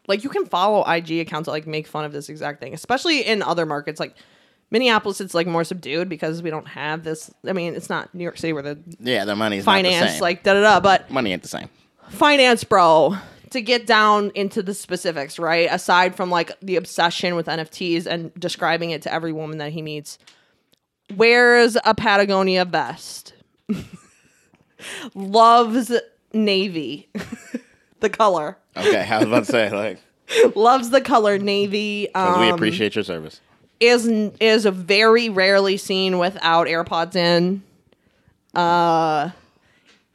like 0.07 0.23
you 0.25 0.31
can 0.31 0.47
follow 0.47 0.85
IG 0.85 1.19
accounts 1.19 1.47
that 1.47 1.53
like 1.53 1.67
make 1.67 1.87
fun 1.89 2.05
of 2.05 2.13
this 2.13 2.29
exact 2.29 2.61
thing, 2.61 2.75
especially 2.75 3.23
in 3.23 3.43
other 3.43 3.67
markets 3.67 3.99
like 3.99 4.15
Minneapolis, 4.73 5.21
it's 5.21 5.35
like 5.35 5.47
more 5.47 5.65
subdued 5.65 6.09
because 6.09 6.43
we 6.43 6.49
don't 6.49 6.67
have 6.67 7.05
this. 7.05 7.31
I 7.47 7.53
mean, 7.53 7.75
it's 7.75 7.91
not 7.91 8.13
New 8.15 8.25
York 8.25 8.39
City 8.39 8.55
where 8.55 8.63
the 8.63 8.79
yeah, 8.99 9.27
the 9.27 9.35
the 9.35 9.61
finance, 9.61 10.19
like 10.21 10.43
da 10.43 10.55
da 10.55 10.63
da. 10.63 10.81
But 10.81 11.11
money 11.11 11.31
ain't 11.33 11.43
the 11.43 11.49
same. 11.49 11.69
finance 12.09 12.65
bro 12.65 13.17
to 13.51 13.61
get 13.61 13.87
down 13.87 14.33
into 14.35 14.63
the 14.63 14.73
specifics 14.73 15.39
right 15.39 15.69
aside 15.71 16.15
from 16.17 16.31
like 16.31 16.59
the 16.61 16.77
obsession 16.77 17.37
with 17.37 17.47
nfts 17.47 18.07
and 18.07 18.33
describing 18.41 18.91
it 18.91 19.03
to 19.03 19.13
every 19.13 19.31
woman 19.33 19.59
that 19.59 19.73
he 19.73 19.83
meets 19.83 20.19
wears 21.15 21.77
a 21.85 21.95
patagonia 21.95 22.65
vest 22.65 23.35
loves 25.15 25.93
navy 26.33 27.11
the 28.01 28.09
color 28.09 28.57
Okay, 28.75 29.01
I 29.03 29.19
was 29.19 29.27
about 29.27 29.45
to 29.45 29.53
say 29.53 29.71
like 29.71 29.99
loves 30.57 30.89
the 30.89 31.03
color 31.03 31.39
navy 31.39 32.13
um, 32.15 32.41
we 32.41 32.49
appreciate 32.49 32.95
your 32.95 33.05
service. 33.05 33.41
Is 33.83 34.07
is 34.41 34.65
very 34.67 35.29
rarely 35.29 35.77
seen 35.77 36.19
without 36.19 36.67
AirPods 36.67 37.17
in. 37.17 37.63
Uh, 38.55 39.31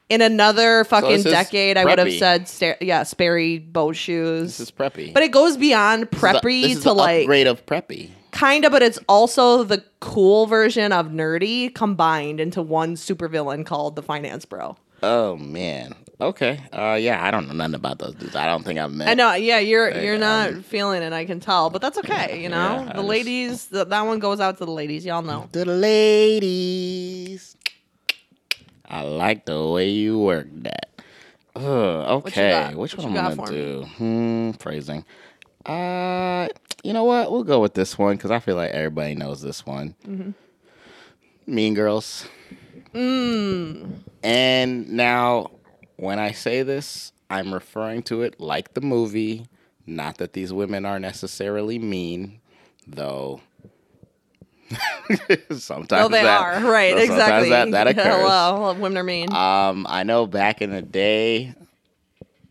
in 0.09 0.21
another 0.21 0.83
fucking 0.85 1.11
is 1.11 1.23
decade, 1.25 1.75
I 1.75 1.83
would 1.83 1.99
have 1.99 2.13
said, 2.13 2.47
sta- 2.47 2.77
yeah, 2.79 3.03
Sperry 3.03 3.57
boat 3.59 3.95
shoes. 3.95 4.57
This 4.57 4.69
is 4.69 4.71
preppy. 4.71 5.13
but 5.13 5.21
it 5.23 5.31
goes 5.31 5.57
beyond 5.57 6.03
This 6.03 6.13
is 6.13 6.21
the- 6.21 6.27
preppy 6.27 6.61
this 6.63 6.77
is 6.77 6.83
to 6.83 6.93
like 6.93 7.21
upgrade 7.23 7.47
of 7.47 7.65
preppy. 7.65 8.11
kind 8.31 8.63
of, 8.63 8.71
but 8.71 8.81
it's 8.83 8.99
also 9.09 9.63
the 9.63 9.83
cool 9.99 10.45
version 10.45 10.93
of 10.93 11.07
nerdy 11.07 11.73
combined 11.75 12.39
into 12.39 12.61
one 12.61 12.95
supervillain 12.95 13.65
called 13.65 13.95
the 13.97 14.01
Finance 14.03 14.45
Bro. 14.45 14.77
Oh 15.03 15.35
man. 15.35 15.93
Okay. 16.19 16.59
Uh 16.73 16.97
yeah, 16.99 17.23
I 17.23 17.29
don't 17.31 17.47
know 17.47 17.53
nothing 17.53 17.75
about 17.75 17.99
those 17.99 18.15
dudes. 18.15 18.35
I 18.35 18.45
don't 18.47 18.63
think 18.63 18.79
I've 18.79 18.91
met 18.91 19.07
I 19.07 19.13
know, 19.13 19.33
yeah, 19.35 19.59
you're 19.59 19.91
Hey, 19.91 20.05
you're 20.05 20.17
not 20.17 20.49
um, 20.49 20.63
feeling 20.63 21.03
it, 21.03 21.13
I 21.13 21.25
can 21.25 21.39
tell, 21.39 21.69
but 21.69 21.81
that's 21.81 21.97
okay, 21.99 22.41
you 22.41 22.49
know. 22.49 22.57
Yeah, 22.57 22.85
the 22.85 22.93
just- 22.93 23.05
ladies, 23.07 23.65
th- 23.67 23.87
that 23.87 24.01
one 24.01 24.19
goes 24.19 24.39
out 24.39 24.57
to 24.57 24.65
the 24.65 24.71
ladies, 24.71 25.05
y'all 25.05 25.21
know. 25.21 25.47
the 25.51 25.65
ladies. 25.65 27.55
I 28.89 29.01
like 29.03 29.45
the 29.45 29.67
way 29.67 29.89
you 29.89 30.17
work 30.17 30.47
that. 30.63 30.89
Uh, 31.55 32.17
okay. 32.17 32.73
Which 32.73 32.95
What 32.95 33.05
one 33.05 33.13
you 33.13 33.19
I'm 33.19 33.35
gonna 33.35 33.51
do? 33.51 33.83
Hmm, 33.97 34.51
phrasing. 34.51 35.03
Uh, 35.65 36.47
you 36.83 36.93
know 36.93 37.03
what? 37.03 37.31
We'll 37.31 37.43
go 37.43 37.59
with 37.59 37.73
this 37.73 37.97
one 37.97 38.15
because 38.15 38.31
I 38.31 38.39
feel 38.39 38.55
like 38.55 38.71
everybody 38.71 39.15
knows 39.15 39.41
this 39.41 39.65
one. 39.65 39.95
Mm-hmm. 40.07 40.31
Mean 41.53 41.73
Girls. 41.73 42.27
Mm. 42.93 43.99
And 44.23 44.89
now, 44.89 45.51
when 45.97 46.17
I 46.19 46.31
say 46.31 46.63
this, 46.63 47.11
I'm 47.29 47.53
referring 47.53 48.03
to 48.03 48.21
it 48.21 48.39
like 48.39 48.73
the 48.73 48.81
movie. 48.81 49.45
Not 49.85 50.17
that 50.17 50.33
these 50.33 50.51
women 50.53 50.85
are 50.85 50.99
necessarily 50.99 51.79
mean, 51.79 52.39
though. 52.87 53.41
sometimes 55.51 56.05
Oh, 56.05 56.09
they 56.09 56.23
that- 56.23 56.41
are 56.41 56.69
right, 56.71 56.97
exactly. 56.97 57.49
That, 57.49 57.71
that 57.71 57.87
occurs. 57.87 58.03
Hello, 58.05 58.73
women 58.73 58.97
are 58.97 59.03
mean. 59.03 59.31
Um, 59.33 59.85
I 59.89 60.03
know 60.03 60.27
back 60.27 60.61
in 60.61 60.71
the 60.71 60.81
day, 60.81 61.53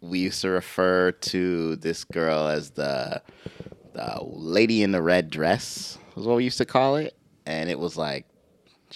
we 0.01 0.21
used 0.21 0.41
to 0.43 0.49
refer 0.49 1.13
to 1.13 1.77
this 1.77 2.05
girl 2.05 2.47
as 2.49 2.71
the 2.71 3.23
the 3.93 4.19
lady 4.23 4.83
in 4.83 4.93
the 4.93 5.01
red 5.03 5.31
dress 5.31 5.99
was 6.15 6.27
what 6.27 6.37
we 6.37 6.45
used 6.45 6.59
to 6.59 6.65
call 6.67 6.97
it, 6.97 7.15
and 7.47 7.69
it 7.71 7.79
was 7.79 7.97
like 7.97 8.27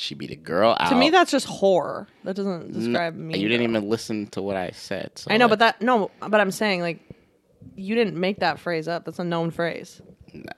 she 0.01 0.15
beat 0.15 0.31
a 0.31 0.37
girl 0.37 0.75
out. 0.81 0.89
To 0.89 0.95
me, 0.97 1.11
that's 1.11 1.31
just 1.31 1.47
horror. 1.47 2.09
That 2.25 2.35
doesn't 2.35 2.73
describe 2.73 3.15
me. 3.15 3.39
You 3.39 3.49
didn't 3.49 3.69
even 3.71 3.89
listen 3.89 4.29
to 4.29 4.41
what 4.41 4.57
I 4.57 4.71
said. 4.71 5.11
So 5.17 5.31
I 5.31 5.37
know, 5.37 5.45
like, 5.45 5.51
but 5.51 5.59
that 5.59 5.83
no. 5.83 6.11
But 6.21 6.41
I'm 6.41 6.51
saying 6.51 6.81
like, 6.81 7.01
you 7.77 7.95
didn't 7.95 8.17
make 8.17 8.39
that 8.41 8.59
phrase 8.59 8.89
up. 8.89 9.05
That's 9.05 9.19
a 9.19 9.25
known 9.25 9.51
phrase. 9.51 10.01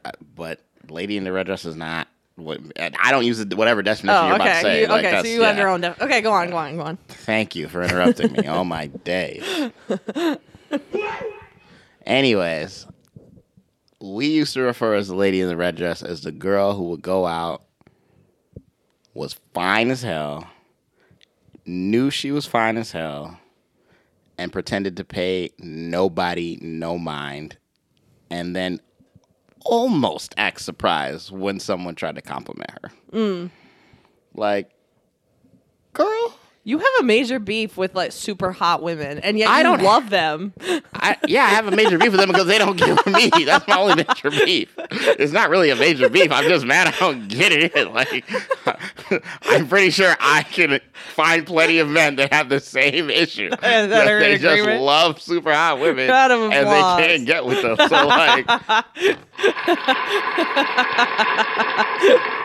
Uh, 0.04 0.12
but 0.36 0.60
lady 0.88 1.16
in 1.16 1.24
the 1.24 1.32
red 1.32 1.46
dress 1.46 1.64
is 1.64 1.74
not. 1.76 2.06
What 2.36 2.60
I 2.78 3.10
don't 3.10 3.26
use 3.26 3.40
it, 3.40 3.52
whatever 3.54 3.82
definition 3.82 4.16
Oh, 4.16 4.26
you're 4.28 4.36
about 4.36 4.44
to 4.46 4.60
say. 4.62 4.80
You- 4.82 4.86
like, 4.86 5.04
okay, 5.04 5.22
so 5.22 5.28
you 5.28 5.42
have 5.42 5.58
your 5.58 5.68
own. 5.68 5.80
Def- 5.82 6.00
okay, 6.00 6.20
go 6.22 6.32
on, 6.32 6.48
go 6.48 6.56
on, 6.56 6.76
go 6.76 6.82
on. 6.82 6.96
Thank 7.08 7.54
you 7.56 7.68
for 7.68 7.82
interrupting 7.82 8.32
me. 8.32 8.46
Oh 8.48 8.64
my 8.64 8.86
days. 8.86 9.44
Anyways, 12.06 12.86
we 14.00 14.26
used 14.28 14.54
to 14.54 14.62
refer 14.62 14.94
as 14.94 15.08
the 15.08 15.14
lady 15.14 15.40
in 15.40 15.48
the 15.48 15.56
red 15.56 15.76
dress 15.76 16.02
as 16.02 16.22
the 16.22 16.32
girl 16.32 16.74
who 16.74 16.84
would 16.84 17.02
go 17.02 17.26
out, 17.26 17.62
was 19.14 19.38
fine 19.54 19.90
as 19.90 20.02
hell, 20.02 20.46
knew 21.66 22.10
she 22.10 22.30
was 22.30 22.46
fine 22.46 22.76
as 22.76 22.92
hell, 22.92 23.38
and 24.38 24.52
pretended 24.52 24.96
to 24.96 25.04
pay 25.04 25.50
nobody 25.58 26.58
no 26.60 26.98
mind, 26.98 27.56
and 28.30 28.56
then 28.56 28.80
almost 29.64 30.34
act 30.36 30.60
surprised 30.60 31.30
when 31.30 31.60
someone 31.60 31.94
tried 31.94 32.16
to 32.16 32.22
compliment 32.22 32.70
her. 32.82 32.90
Mm. 33.12 33.50
Like, 34.34 34.70
girl. 35.92 36.38
You 36.64 36.78
have 36.78 36.88
a 37.00 37.02
major 37.02 37.40
beef 37.40 37.76
with 37.76 37.96
like 37.96 38.12
super 38.12 38.52
hot 38.52 38.82
women, 38.84 39.18
and 39.18 39.36
yet 39.36 39.48
I 39.50 39.58
you 39.58 39.64
don't- 39.64 39.82
love 39.82 40.10
them. 40.10 40.52
I, 40.94 41.16
yeah, 41.26 41.42
I 41.42 41.48
have 41.48 41.66
a 41.66 41.72
major 41.72 41.98
beef 41.98 42.12
with 42.12 42.20
them 42.20 42.28
because 42.30 42.46
they 42.46 42.56
don't 42.58 42.76
give 42.76 43.04
me. 43.06 43.30
That's 43.44 43.66
my 43.66 43.80
only 43.80 43.96
major 43.96 44.30
beef. 44.30 44.72
It's 44.78 45.32
not 45.32 45.50
really 45.50 45.70
a 45.70 45.76
major 45.76 46.08
beef. 46.08 46.30
I'm 46.30 46.48
just 46.48 46.64
mad 46.64 46.86
I 46.86 46.96
don't 47.00 47.26
get 47.26 47.50
it. 47.52 47.72
Like, 47.92 48.24
I'm 49.42 49.66
pretty 49.68 49.90
sure 49.90 50.14
I 50.20 50.44
can 50.44 50.78
find 51.14 51.44
plenty 51.44 51.78
of 51.80 51.88
men 51.88 52.14
that 52.16 52.32
have 52.32 52.48
the 52.48 52.60
same 52.60 53.10
issue. 53.10 53.50
That 53.50 53.88
they 53.88 54.38
just 54.38 54.60
agreement? 54.60 54.82
love 54.82 55.20
super 55.20 55.52
hot 55.52 55.80
women 55.80 56.08
and 56.08 56.52
they 56.52 57.06
can't 57.06 57.26
get 57.26 57.44
with 57.44 57.60
them. 57.62 57.76
So 57.76 58.06
like, 58.06 58.46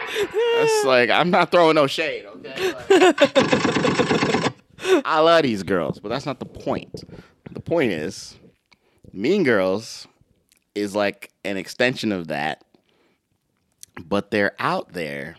it's 0.09 0.85
like 0.85 1.09
I'm 1.09 1.29
not 1.29 1.51
throwing 1.51 1.75
no 1.75 1.87
shade. 1.87 2.25
Okay. 2.25 2.73
Like, 2.73 4.06
I 5.05 5.19
love 5.19 5.43
these 5.43 5.63
girls, 5.63 5.99
but 5.99 6.09
that's 6.09 6.25
not 6.25 6.39
the 6.39 6.45
point. 6.45 7.03
The 7.51 7.59
point 7.59 7.91
is, 7.91 8.35
Mean 9.13 9.43
Girls 9.43 10.07
is 10.75 10.95
like 10.95 11.31
an 11.43 11.57
extension 11.57 12.11
of 12.11 12.27
that, 12.27 12.63
but 14.05 14.31
they're 14.31 14.55
out 14.59 14.93
there, 14.93 15.37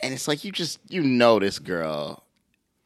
and 0.00 0.12
it's 0.12 0.26
like 0.28 0.44
you 0.44 0.52
just 0.52 0.78
you 0.88 1.02
know 1.02 1.38
this 1.38 1.58
girl. 1.58 2.24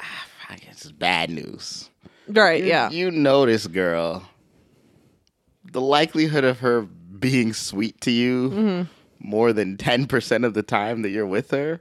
Ah, 0.01 0.27
I 0.51 0.57
guess 0.57 0.83
it's 0.83 0.92
bad 0.92 1.31
news. 1.31 1.88
right? 2.29 2.62
You- 2.62 2.69
yeah. 2.69 2.90
you 2.90 3.11
know 3.11 3.47
this 3.47 3.66
girl. 3.66 4.29
The 5.73 5.81
likelihood 5.81 6.45
of 6.45 6.61
her 6.61 6.83
being 6.83 7.53
sweet 7.53 8.01
to 8.03 8.11
you 8.11 8.51
Mm-hmm. 8.51 8.83
more 9.29 9.53
than 9.53 9.77
ten 9.77 10.07
percent 10.07 10.45
of 10.45 10.55
the 10.55 10.62
time 10.62 11.03
that 11.03 11.11
you're 11.11 11.27
with 11.27 11.51
her 11.51 11.81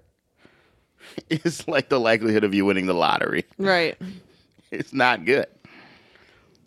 is 1.30 1.68
like 1.68 1.90
the 1.90 2.00
likelihood 2.00 2.44
of 2.44 2.54
you 2.54 2.66
winning 2.66 2.86
the 2.88 2.94
lottery. 2.94 3.46
right. 3.58 3.98
It's 4.72 4.92
not 4.94 5.26
good. 5.26 5.46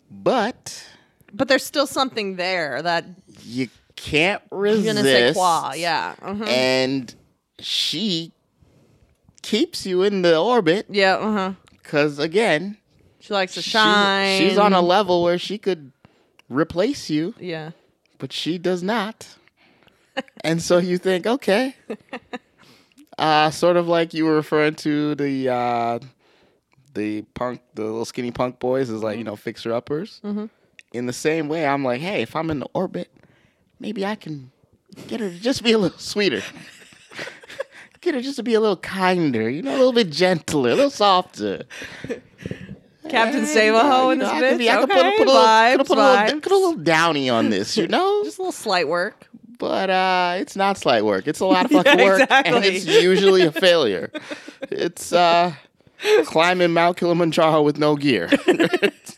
But 0.09 0.83
But 1.33 1.47
there's 1.47 1.63
still 1.65 1.85
something 1.87 2.37
there 2.37 2.81
that 2.81 3.05
you 3.43 3.67
can't 3.95 4.41
je 4.49 4.55
resist. 4.57 4.95
ne 4.95 5.01
sais 5.03 5.33
quoi. 5.35 5.73
Yeah. 5.75 6.15
uh-huh. 6.21 6.43
And 6.45 7.13
she 7.59 8.31
keeps 9.41 9.85
you 9.85 10.01
in 10.03 10.21
the 10.21 10.37
orbit 10.39 10.85
Yeah. 10.89 11.15
Uh 11.17 11.31
huh. 11.33 11.53
because, 11.71 12.17
again, 12.19 12.77
She 13.19 13.33
likes 13.33 13.53
to 13.55 13.61
she- 13.61 13.71
shine. 13.71 14.39
she's 14.39 14.57
on 14.57 14.73
a 14.73 14.81
level 14.81 15.21
where 15.21 15.37
she 15.37 15.57
could 15.57 15.91
replace 16.49 17.09
you, 17.09 17.35
Yeah. 17.39 17.71
but 18.17 18.31
she 18.33 18.57
does 18.57 18.81
not. 18.81 19.27
and 20.43 20.61
so 20.61 20.77
you 20.79 20.97
think, 20.97 21.27
okay. 21.27 21.75
Uh, 23.19 23.51
sort 23.51 23.75
of 23.77 23.87
like 23.87 24.13
you 24.13 24.23
were 24.25 24.35
referring 24.35 24.75
to 24.75 25.13
the 25.15 25.49
uh, 25.49 25.99
the 26.93 27.21
punk, 27.33 27.61
the 27.75 27.83
little 27.83 28.05
skinny 28.05 28.31
punk 28.31 28.59
boys 28.59 28.89
is 28.89 29.03
like 29.03 29.17
you 29.17 29.23
know 29.23 29.35
fixer 29.35 29.73
uppers. 29.73 30.21
Mhm. 30.23 30.49
In 30.93 31.05
the 31.05 31.13
same 31.13 31.49
way, 31.49 31.67
I'm 31.67 31.83
like, 31.83 32.01
hey, 32.01 32.21
if 32.21 32.35
I'm 32.35 32.49
in 32.49 32.59
the 32.59 32.69
orbit, 32.73 33.11
maybe 33.79 34.05
I 34.05 34.15
can 34.15 34.51
get 35.07 35.19
her 35.19 35.29
to 35.29 35.37
just 35.39 35.63
be 35.63 35.73
a 35.73 35.77
little 35.77 35.99
sweeter. 35.99 36.41
get 38.01 38.15
her 38.15 38.21
just 38.21 38.37
to 38.37 38.43
be 38.43 38.53
a 38.53 38.59
little 38.59 38.77
kinder, 38.77 39.49
you 39.49 39.61
know, 39.61 39.71
a 39.71 39.77
little 39.77 39.93
bit 39.93 40.09
gentler, 40.09 40.71
a 40.71 40.75
little 40.75 40.89
softer. 40.89 41.63
Captain 43.09 43.41
Eh, 43.41 43.45
Save 43.45 43.73
a 43.73 43.79
Ho 43.81 44.11
in 44.11 44.19
know, 44.19 44.25
this 44.39 44.61
bitch. 44.61 44.67
I 44.69 44.81
could 44.81 44.91
okay. 44.91 45.01
put, 45.01 45.17
put 45.17 45.27
a 45.27 45.31
little, 45.31 45.47
vibes, 45.47 45.77
could 45.77 45.87
put 45.87 45.97
a 45.97 46.01
little, 46.01 46.41
put 46.41 46.51
a 46.51 46.55
little 46.55 46.75
downy 46.75 47.29
on 47.29 47.49
this, 47.49 47.75
you 47.75 47.87
know. 47.89 48.23
Just 48.23 48.37
a 48.37 48.41
little 48.41 48.51
slight 48.51 48.87
work. 48.87 49.27
But 49.59 49.89
uh, 49.91 50.35
it's 50.37 50.55
not 50.55 50.77
slight 50.77 51.05
work. 51.05 51.27
It's 51.27 51.39
a 51.41 51.45
lot 51.45 51.65
of 51.65 51.71
fucking 51.83 52.03
work, 52.03 52.27
and 52.31 52.65
it's 52.65 52.85
usually 52.85 53.43
a 53.43 53.51
failure. 53.51 54.11
It's 54.63 55.13
uh, 55.13 55.53
climbing 56.25 56.71
Mount 56.73 56.97
Kilimanjaro 56.97 57.61
with 57.61 57.77
no 57.77 57.95
gear. 57.95 58.29
it's, 58.47 59.17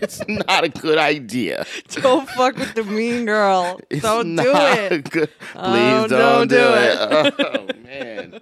it's 0.00 0.28
not 0.28 0.62
a 0.64 0.68
good 0.68 0.98
idea. 0.98 1.64
Don't 1.90 2.28
fuck 2.30 2.56
with 2.56 2.74
the 2.74 2.84
mean 2.84 3.24
girl. 3.24 3.80
It's 3.90 4.02
don't 4.02 4.36
do 4.36 4.42
it. 4.54 5.10
good. 5.10 5.30
Please 5.38 5.54
Oh, 5.56 6.06
don't, 6.06 6.48
don't 6.48 6.48
do 6.48 6.56
do 6.56 6.62
it. 6.74 7.34
Oh 7.38 7.66
man, 7.82 8.40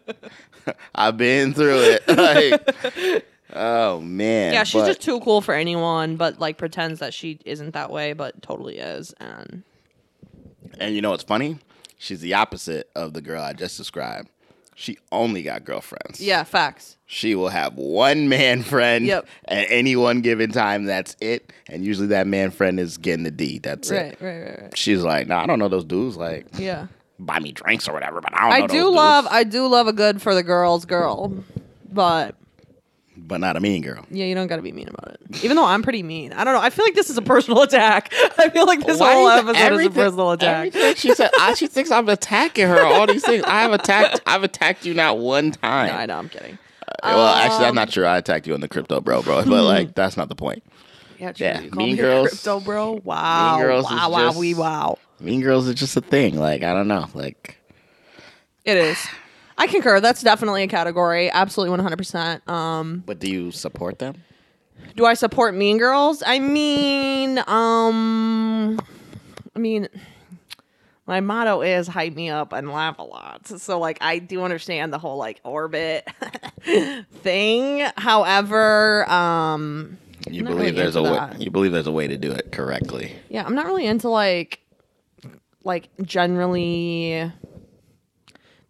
I've 0.94 1.16
been 1.16 1.54
through 1.54 1.80
it. 1.80 2.08
Like, 2.08 3.24
oh 3.52 4.00
man. 4.00 4.52
Yeah, 4.52 4.64
she's 4.64 4.82
But- 4.82 4.88
just 4.88 5.00
too 5.02 5.20
cool 5.20 5.40
for 5.40 5.54
anyone, 5.54 6.16
but 6.16 6.40
like 6.40 6.58
pretends 6.58 6.98
that 7.00 7.14
she 7.14 7.38
isn't 7.44 7.74
that 7.74 7.90
way, 7.90 8.14
but 8.14 8.42
totally 8.42 8.78
is. 8.78 9.14
And 9.20 9.62
And 10.78 10.94
you 10.94 11.02
know 11.02 11.10
what's 11.10 11.24
funny? 11.24 11.58
She's 11.98 12.20
the 12.20 12.34
opposite 12.34 12.90
of 12.94 13.12
the 13.14 13.20
girl 13.22 13.42
I 13.42 13.52
just 13.52 13.76
described. 13.76 14.28
She 14.76 14.98
only 15.12 15.42
got 15.44 15.64
girlfriends. 15.64 16.20
yeah, 16.20 16.42
facts. 16.42 16.96
She 17.06 17.36
will 17.36 17.48
have 17.50 17.74
one 17.76 18.28
man 18.28 18.62
friend 18.64 19.06
Yep. 19.06 19.26
at 19.46 19.66
any 19.70 19.94
one 19.94 20.20
given 20.20 20.50
time. 20.50 20.84
That's 20.84 21.14
it. 21.20 21.52
And 21.68 21.84
usually 21.84 22.08
that 22.08 22.26
man 22.26 22.50
friend 22.50 22.80
is 22.80 22.98
getting 22.98 23.22
the 23.22 23.30
D. 23.30 23.58
That's 23.60 23.90
Right, 23.92 24.00
it. 24.06 24.18
right, 24.20 24.38
right, 24.40 24.60
right. 24.62 24.76
She's 24.76 25.02
like, 25.02 25.28
no, 25.28 25.36
I 25.36 25.46
don't 25.46 25.60
know 25.60 25.68
those 25.68 25.84
dudes. 25.84 26.16
Like, 26.16 26.46
Yeah. 26.58 26.88
buy 27.20 27.38
me 27.38 27.52
drinks 27.52 27.88
or 27.88 27.92
whatever, 27.92 28.20
but 28.20 28.34
I 28.34 28.40
don't 28.50 28.58
know 28.58 28.64
I 28.64 28.66
do 28.66 28.82
dudes. 28.86 28.96
love 28.96 29.26
I 29.30 29.44
do 29.44 29.66
love 29.68 29.86
a 29.86 29.92
good 29.92 30.20
for 30.20 30.34
the 30.34 30.42
girls 30.42 30.84
girl. 30.86 31.32
But 31.92 32.34
but 33.16 33.38
not 33.40 33.56
a 33.56 33.60
mean 33.60 33.82
girl. 33.82 34.04
yeah, 34.10 34.24
you 34.26 34.34
don't 34.34 34.46
gotta 34.48 34.62
be 34.62 34.72
mean 34.72 34.88
about 34.88 35.14
it. 35.14 35.44
Even 35.44 35.56
though 35.56 35.64
I'm 35.64 35.82
pretty 35.82 36.02
mean. 36.02 36.32
I 36.32 36.44
don't 36.44 36.54
know. 36.54 36.60
I 36.60 36.70
feel 36.70 36.84
like 36.84 36.94
this 36.94 37.10
is 37.10 37.16
a 37.16 37.22
personal 37.22 37.62
attack. 37.68 38.12
I 38.38 38.48
feel 38.50 38.66
like 38.66 38.84
this 38.86 39.00
Why 39.00 39.14
whole 39.14 39.28
episode 39.28 39.80
is 39.80 39.86
a 39.86 39.90
personal 39.90 40.30
attack. 40.32 40.72
She 40.96 41.14
said 41.14 41.30
I, 41.38 41.54
she 41.54 41.66
thinks 41.66 41.90
I'm 41.90 42.08
attacking 42.08 42.66
her. 42.66 42.80
All 42.82 43.06
these 43.06 43.24
things. 43.24 43.44
I 43.44 43.62
have 43.62 43.72
attacked. 43.72 44.20
I've 44.26 44.42
attacked 44.44 44.84
you 44.84 44.94
not 44.94 45.18
one 45.18 45.52
time. 45.52 45.88
No, 45.88 45.92
I 45.94 46.06
know, 46.06 46.18
I'm 46.18 46.28
kidding. 46.28 46.58
Uh, 47.02 47.12
well, 47.14 47.34
actually, 47.34 47.66
I'm 47.66 47.74
not 47.74 47.88
um, 47.88 47.92
sure. 47.92 48.06
I 48.06 48.18
attacked 48.18 48.46
you 48.46 48.54
on 48.54 48.60
the 48.60 48.68
crypto, 48.68 49.00
bro, 49.00 49.22
bro. 49.22 49.44
But 49.44 49.62
like, 49.64 49.94
that's 49.94 50.16
not 50.16 50.28
the 50.28 50.34
point. 50.34 50.62
Yeah, 51.18 51.32
true. 51.32 51.46
Yeah, 51.46 51.68
call 51.68 51.78
Mean 51.78 51.94
me 51.96 52.00
a 52.00 52.02
Girls- 52.02 52.28
crypto 52.28 52.60
bro. 52.60 53.00
Wow. 53.04 53.58
Girls 53.58 53.86
is 53.86 53.90
wow, 53.92 54.10
wow, 54.10 54.18
just- 54.28 54.38
we 54.38 54.54
wow. 54.54 54.98
Mean 55.20 55.40
girls 55.40 55.66
is 55.68 55.76
just 55.76 55.96
a 55.96 56.00
thing. 56.00 56.38
Like, 56.38 56.62
I 56.62 56.74
don't 56.74 56.88
know. 56.88 57.06
Like, 57.14 57.56
It 58.64 58.76
is. 58.76 58.98
I 59.56 59.66
concur. 59.66 60.00
That's 60.00 60.22
definitely 60.22 60.62
a 60.64 60.68
category. 60.68 61.30
Absolutely 61.30 61.78
100%. 61.78 62.48
Um, 62.48 63.02
but 63.06 63.18
do 63.20 63.28
you 63.30 63.50
support 63.50 63.98
them? 63.98 64.16
do 64.96 65.06
I 65.06 65.14
support 65.14 65.54
Mean 65.54 65.78
Girls? 65.78 66.22
I 66.24 66.38
mean, 66.38 67.38
um, 67.46 68.78
I 69.54 69.58
mean, 69.58 69.88
my 71.06 71.20
motto 71.20 71.62
is 71.62 71.86
hype 71.88 72.14
me 72.14 72.28
up 72.30 72.52
and 72.52 72.70
laugh 72.70 72.98
a 72.98 73.02
lot. 73.02 73.46
So, 73.46 73.78
like, 73.78 73.98
I 74.00 74.18
do 74.18 74.42
understand 74.42 74.92
the 74.92 74.98
whole 74.98 75.16
like 75.16 75.40
orbit 75.44 76.08
thing. 77.12 77.86
However, 77.96 79.08
um, 79.10 79.96
You 80.28 80.42
not 80.42 80.50
believe 80.50 80.74
really 80.74 80.76
there's 80.82 80.96
a 80.96 81.00
into 81.00 81.10
way. 81.12 81.16
that. 81.18 81.40
You 81.40 81.50
believe 81.50 81.72
there's 81.72 81.86
a 81.86 81.92
way 81.92 82.06
to 82.08 82.16
do 82.16 82.30
it 82.32 82.52
correctly. 82.52 83.14
yeah, 83.28 83.44
I'm 83.44 83.54
not 83.54 83.66
really 83.66 83.86
into 83.86 84.08
like, 84.08 84.60
like 85.64 85.88
generally. 86.02 87.32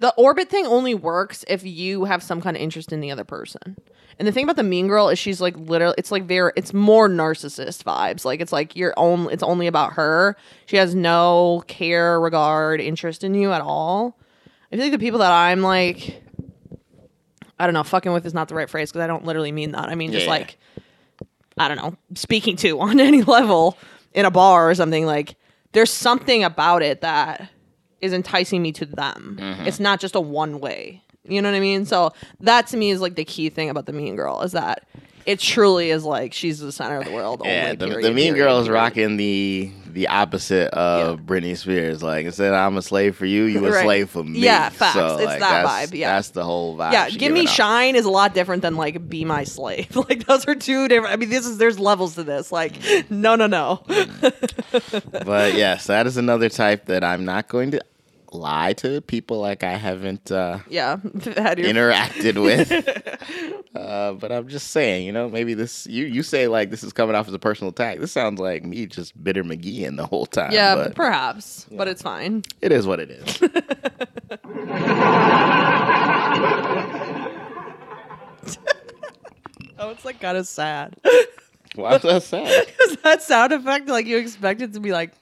The 0.04 0.12
orbit 0.18 0.50
thing 0.50 0.66
only 0.66 0.94
works 0.94 1.46
if 1.48 1.64
you 1.64 2.04
have 2.04 2.22
some 2.22 2.42
kind 2.42 2.58
of 2.58 2.62
interest 2.62 2.92
in 2.92 3.00
the 3.00 3.10
other 3.10 3.24
person. 3.24 3.78
And 4.18 4.28
the 4.28 4.32
thing 4.32 4.44
about 4.44 4.56
the 4.56 4.62
mean 4.62 4.86
girl 4.86 5.08
is 5.08 5.18
she's 5.18 5.40
like 5.40 5.56
literally 5.56 5.94
it's 5.96 6.12
like 6.12 6.24
very 6.24 6.52
it's 6.56 6.74
more 6.74 7.08
narcissist 7.08 7.84
vibes. 7.84 8.22
Like 8.26 8.42
it's 8.42 8.52
like 8.52 8.76
you're 8.76 8.92
only 8.98 9.32
it's 9.32 9.42
only 9.42 9.66
about 9.66 9.94
her. 9.94 10.36
She 10.66 10.76
has 10.76 10.94
no 10.94 11.64
care, 11.68 12.20
regard, 12.20 12.82
interest 12.82 13.24
in 13.24 13.32
you 13.34 13.50
at 13.50 13.62
all. 13.62 14.18
I 14.70 14.76
feel 14.76 14.84
like 14.84 14.92
the 14.92 14.98
people 14.98 15.20
that 15.20 15.32
I'm 15.32 15.62
like 15.62 16.22
I 17.58 17.66
don't 17.66 17.72
know, 17.72 17.82
fucking 17.82 18.12
with 18.12 18.26
is 18.26 18.34
not 18.34 18.48
the 18.48 18.54
right 18.56 18.68
phrase 18.68 18.92
because 18.92 19.02
I 19.02 19.06
don't 19.06 19.24
literally 19.24 19.52
mean 19.52 19.70
that. 19.72 19.88
I 19.88 19.94
mean 19.94 20.12
just 20.12 20.26
Yeah. 20.26 20.32
like 20.32 20.58
I 21.56 21.68
don't 21.68 21.78
know, 21.78 21.96
speaking 22.14 22.56
to 22.56 22.78
on 22.88 23.00
any 23.00 23.22
level 23.22 23.78
in 24.12 24.26
a 24.26 24.30
bar 24.30 24.68
or 24.68 24.74
something 24.74 25.06
like 25.06 25.36
there's 25.72 25.90
something 25.90 26.44
about 26.44 26.82
it 26.82 27.00
that 27.00 27.48
is 28.04 28.12
enticing 28.12 28.62
me 28.62 28.70
to 28.72 28.86
them. 28.86 29.38
Mm-hmm. 29.40 29.66
It's 29.66 29.80
not 29.80 29.98
just 30.00 30.14
a 30.14 30.20
one 30.20 30.60
way. 30.60 31.02
You 31.26 31.40
know 31.40 31.50
what 31.50 31.56
I 31.56 31.60
mean? 31.60 31.86
So 31.86 32.12
that 32.40 32.66
to 32.68 32.76
me 32.76 32.90
is 32.90 33.00
like 33.00 33.14
the 33.14 33.24
key 33.24 33.48
thing 33.48 33.70
about 33.70 33.86
the 33.86 33.92
Mean 33.94 34.14
Girl 34.14 34.42
is 34.42 34.52
that 34.52 34.86
it 35.24 35.38
truly 35.40 35.88
is 35.88 36.04
like 36.04 36.34
she's 36.34 36.58
the 36.60 36.70
center 36.70 36.98
of 36.98 37.06
the 37.06 37.12
world. 37.12 37.40
Yeah, 37.42 37.64
only, 37.64 37.76
the, 37.76 37.86
period, 37.86 38.04
the 38.04 38.12
Mean 38.14 38.34
period, 38.34 38.44
Girl 38.44 38.58
is 38.60 38.66
period. 38.66 38.80
rocking 38.80 39.16
the 39.16 39.72
the 39.86 40.08
opposite 40.08 40.68
of 40.74 41.20
Britney 41.20 41.56
Spears. 41.56 42.02
Like 42.02 42.26
instead, 42.26 42.48
of 42.52 42.60
I'm 42.60 42.76
a 42.76 42.82
slave 42.82 43.16
for 43.16 43.24
you, 43.24 43.44
you 43.44 43.64
a 43.66 43.70
Right. 43.72 43.84
slave 43.84 44.10
for 44.10 44.22
me. 44.22 44.40
Yeah, 44.40 44.68
facts. 44.68 44.94
So, 44.94 45.16
It's 45.16 45.24
like, 45.24 45.40
that 45.40 45.64
vibe, 45.66 45.94
yeah. 45.96 46.14
that's 46.14 46.28
the 46.30 46.44
whole 46.44 46.76
vibe. 46.76 46.92
Yeah, 46.92 47.08
give 47.08 47.32
me 47.32 47.46
off. 47.46 47.54
shine 47.54 47.96
is 47.96 48.04
a 48.04 48.10
lot 48.10 48.34
different 48.34 48.60
than 48.60 48.76
like 48.76 49.08
be 49.08 49.24
my 49.24 49.44
slave. 49.44 49.96
Like 50.08 50.26
those 50.26 50.46
are 50.46 50.54
two 50.54 50.88
different. 50.88 51.14
I 51.14 51.16
mean, 51.16 51.30
this 51.30 51.46
is 51.46 51.56
there's 51.56 51.78
levels 51.78 52.16
to 52.16 52.22
this. 52.24 52.52
Like, 52.52 52.74
no, 53.08 53.34
no, 53.36 53.46
no. 53.46 53.82
But 55.24 55.54
yes, 55.54 55.86
that 55.86 56.06
is 56.06 56.18
another 56.18 56.50
type 56.50 56.84
that 56.86 57.02
I'm 57.02 57.24
not 57.24 57.48
going 57.48 57.70
to 57.70 57.80
lie 58.34 58.72
to 58.74 59.00
people 59.02 59.40
like 59.40 59.62
I 59.62 59.76
haven't 59.76 60.30
uh, 60.32 60.58
yeah, 60.68 60.96
interacted 61.04 62.42
with. 62.42 62.70
uh, 63.74 64.12
but 64.14 64.32
I'm 64.32 64.48
just 64.48 64.68
saying, 64.72 65.06
you 65.06 65.12
know, 65.12 65.28
maybe 65.28 65.54
this 65.54 65.86
you 65.86 66.04
you 66.06 66.22
say 66.22 66.48
like 66.48 66.70
this 66.70 66.82
is 66.84 66.92
coming 66.92 67.14
off 67.16 67.28
as 67.28 67.34
a 67.34 67.38
personal 67.38 67.70
attack. 67.70 68.00
This 68.00 68.12
sounds 68.12 68.40
like 68.40 68.64
me 68.64 68.86
just 68.86 69.22
bitter 69.22 69.44
McGeeing 69.44 69.96
the 69.96 70.06
whole 70.06 70.26
time. 70.26 70.52
yeah, 70.52 70.74
but 70.74 70.94
perhaps, 70.94 71.66
but 71.70 71.88
it's 71.88 72.02
fine. 72.02 72.42
it 72.60 72.72
is 72.72 72.86
what 72.86 73.00
it 73.00 73.10
is. 73.10 73.40
Oh, 79.78 79.90
it's 79.90 80.04
like 80.04 80.20
kind 80.20 80.38
of 80.38 80.46
sad. 80.46 80.94
Why 81.74 81.94
was 81.94 82.02
that 82.02 82.22
sad? 82.22 82.66
Because 82.66 82.96
that 82.98 83.22
sound 83.22 83.52
effect, 83.52 83.88
like 83.88 84.06
you 84.06 84.18
expect 84.18 84.62
it 84.62 84.72
to 84.74 84.80
be 84.80 84.92
like 84.92 85.12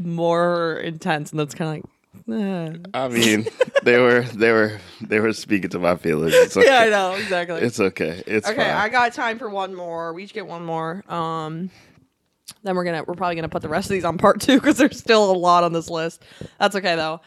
more 0.00 0.76
intense, 0.78 1.30
and 1.30 1.40
that's 1.40 1.54
kind 1.54 1.84
of 2.28 2.34
like, 2.34 2.40
eh. 2.40 2.88
I 2.94 3.08
mean, 3.08 3.46
they 3.82 3.98
were 3.98 4.22
they 4.22 4.52
were 4.52 4.78
they 5.00 5.20
were 5.20 5.32
speaking 5.32 5.70
to 5.70 5.78
my 5.78 5.96
feelings. 5.96 6.34
It's 6.34 6.56
okay. 6.56 6.66
yeah, 6.70 6.80
I 6.80 6.88
know 6.90 7.14
exactly. 7.14 7.60
It's 7.60 7.78
okay. 7.80 8.22
It's 8.26 8.46
okay, 8.48 8.56
fine. 8.56 8.70
I 8.74 8.88
got 8.88 9.12
time 9.12 9.38
for 9.38 9.48
one 9.48 9.74
more. 9.74 10.12
We 10.12 10.24
each 10.24 10.32
get 10.34 10.46
one 10.46 10.64
more. 10.64 11.04
Um, 11.08 11.70
then 12.62 12.74
we're 12.76 12.84
gonna 12.84 13.04
we're 13.06 13.14
probably 13.14 13.36
gonna 13.36 13.48
put 13.48 13.62
the 13.62 13.68
rest 13.68 13.86
of 13.86 13.92
these 13.94 14.04
on 14.04 14.18
part 14.18 14.40
two 14.40 14.56
because 14.56 14.76
there's 14.76 14.98
still 14.98 15.30
a 15.30 15.36
lot 15.36 15.64
on 15.64 15.72
this 15.72 15.88
list. 15.88 16.22
That's 16.58 16.74
okay 16.76 16.96
though. 16.96 17.20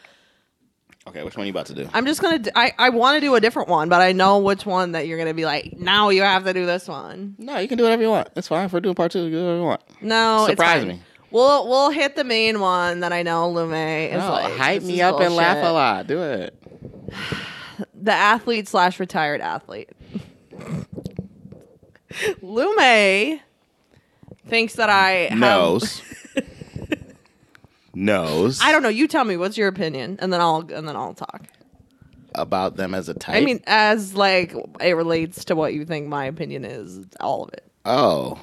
okay, 1.08 1.24
which 1.24 1.36
one 1.36 1.44
are 1.44 1.48
you 1.48 1.52
about 1.52 1.68
to 1.68 1.74
do? 1.74 1.90
I'm 1.94 2.06
just 2.06 2.22
gonna. 2.22 2.40
d- 2.40 2.52
I 2.56 2.74
I 2.78 2.90
want 2.90 3.16
to 3.18 3.22
do 3.22 3.34
a 3.36 3.42
different 3.42 3.70
one, 3.70 3.90
but 3.90 4.02
I 4.02 4.12
know 4.12 4.40
which 4.40 4.66
one 4.66 4.92
that 4.92 5.08
you're 5.08 5.18
gonna 5.18 5.34
be 5.34 5.46
like. 5.46 5.74
Now 5.80 6.10
you 6.10 6.22
have 6.24 6.44
to 6.44 6.54
do 6.54 6.66
this 6.66 6.88
one. 6.88 7.36
No, 7.40 7.58
you 7.58 7.68
can 7.68 7.78
do 7.78 7.84
whatever 7.84 8.04
you 8.04 8.10
want. 8.10 8.30
It's 8.36 8.48
fine. 8.50 8.66
If 8.66 8.74
we're 8.74 8.82
doing 8.82 8.96
part 8.96 9.12
two, 9.12 9.30
do 9.30 9.36
whatever 9.38 9.58
you 9.58 9.64
want. 9.64 9.82
No, 10.02 10.46
Surprise 10.48 10.84
it's 10.84 10.86
fine. 10.92 10.98
me. 10.98 11.04
We'll 11.34 11.68
we'll 11.68 11.90
hit 11.90 12.16
the 12.16 12.24
main 12.24 12.60
one 12.62 13.02
that 13.02 13.12
I 13.12 13.24
know 13.24 13.50
Lume 13.50 13.74
is 13.74 14.14
No, 14.20 14.30
like. 14.32 14.54
hype 14.54 14.84
me 14.84 15.02
up 15.02 15.20
and 15.20 15.36
laugh 15.36 15.58
a 15.58 15.72
lot. 15.72 16.08
Do 16.08 16.22
it. 16.22 16.56
The 17.96 18.12
athlete 18.12 18.68
slash 18.68 19.00
retired 19.00 19.40
athlete. 19.40 19.90
Lume 22.42 23.40
thinks 24.48 24.74
that 24.76 24.90
I 24.90 25.10
have, 25.30 25.40
Knows. 25.40 26.02
Knows. 27.96 28.60
I 28.62 28.72
don't 28.72 28.84
know. 28.84 28.90
You 28.90 29.08
tell 29.08 29.24
me 29.24 29.38
what's 29.38 29.58
your 29.58 29.68
opinion, 29.68 30.18
and 30.20 30.34
then 30.34 30.42
I'll 30.42 30.60
and 30.74 30.88
then 30.88 30.96
I'll 30.96 31.14
talk. 31.14 31.44
about 32.36 32.76
them 32.76 32.94
as 32.94 33.08
a 33.08 33.14
type. 33.14 33.36
I 33.36 33.42
mean, 33.42 33.62
as 33.68 34.16
like 34.16 34.54
it 34.82 34.94
relates 34.94 35.46
to 35.46 35.56
what 35.56 35.74
you 35.74 35.86
think 35.86 36.08
my 36.08 36.26
opinion 36.26 36.66
is, 36.66 37.06
all 37.20 37.44
of 37.44 37.54
it. 37.54 37.64
oh, 37.86 38.40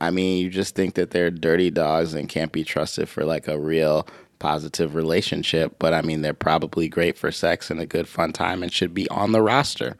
I 0.00 0.10
mean, 0.10 0.38
you 0.38 0.50
just 0.50 0.74
think 0.74 0.94
that 0.94 1.10
they're 1.10 1.30
dirty 1.30 1.70
dogs 1.70 2.14
and 2.14 2.28
can't 2.28 2.52
be 2.52 2.64
trusted 2.64 3.08
for 3.08 3.24
like 3.24 3.48
a 3.48 3.58
real 3.58 4.06
positive 4.38 4.94
relationship. 4.94 5.76
But 5.78 5.94
I 5.94 6.02
mean, 6.02 6.22
they're 6.22 6.34
probably 6.34 6.88
great 6.88 7.18
for 7.18 7.32
sex 7.32 7.70
and 7.70 7.80
a 7.80 7.86
good 7.86 8.08
fun 8.08 8.32
time 8.32 8.62
and 8.62 8.72
should 8.72 8.94
be 8.94 9.08
on 9.10 9.32
the 9.32 9.42
roster. 9.42 9.96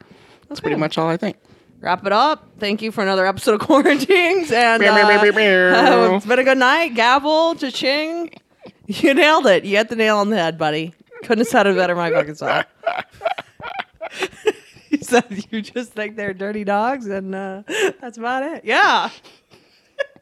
That's 0.47 0.61
pretty 0.61 0.77
much 0.77 0.97
all 0.97 1.07
I 1.07 1.17
think. 1.17 1.37
Wrap 1.81 2.05
it 2.05 2.11
up. 2.11 2.49
Thank 2.59 2.81
you 2.81 2.91
for 2.91 3.01
another 3.01 3.25
episode 3.25 3.55
of 3.55 3.59
Quarantines, 3.67 4.51
and 4.51 4.81
meow, 4.81 4.95
uh, 4.95 6.15
it's 6.15 6.25
been 6.25 6.39
a 6.39 6.43
good 6.43 6.57
night. 6.57 6.93
Gavel, 6.93 7.55
cha-ching. 7.55 8.31
You 8.85 9.13
nailed 9.13 9.45
it. 9.45 9.63
You 9.63 9.77
hit 9.77 9.89
the 9.89 9.95
nail 9.95 10.17
on 10.17 10.29
the 10.29 10.35
head, 10.35 10.57
buddy. 10.57 10.93
Couldn't 11.21 11.39
have 11.39 11.47
said 11.47 11.67
it 11.67 11.75
better 11.75 11.95
my 11.95 12.09
fucking 12.11 12.35
self. 12.35 12.65
you 14.89 14.97
said 14.97 15.45
you 15.51 15.61
just 15.61 15.93
think 15.93 16.15
they're 16.17 16.33
dirty 16.33 16.63
dogs, 16.63 17.05
and 17.07 17.33
uh, 17.33 17.63
that's 18.01 18.17
about 18.17 18.43
it. 18.43 18.65
Yeah. 18.65 19.09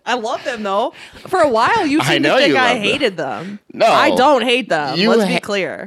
I 0.08 0.14
love 0.14 0.42
them 0.46 0.64
though. 0.64 0.94
For 1.28 1.40
a 1.40 1.50
while, 1.50 1.86
you 1.86 2.02
seemed 2.04 2.24
to 2.24 2.38
think 2.38 2.56
I 2.56 2.74
them. 2.76 2.82
hated 2.82 3.18
them. 3.18 3.60
No. 3.74 3.86
I 3.86 4.16
don't 4.16 4.42
hate 4.42 4.70
them. 4.70 4.98
You 4.98 5.10
Let's 5.10 5.28
be 5.28 5.34
ha- 5.34 5.40
clear. 5.42 5.86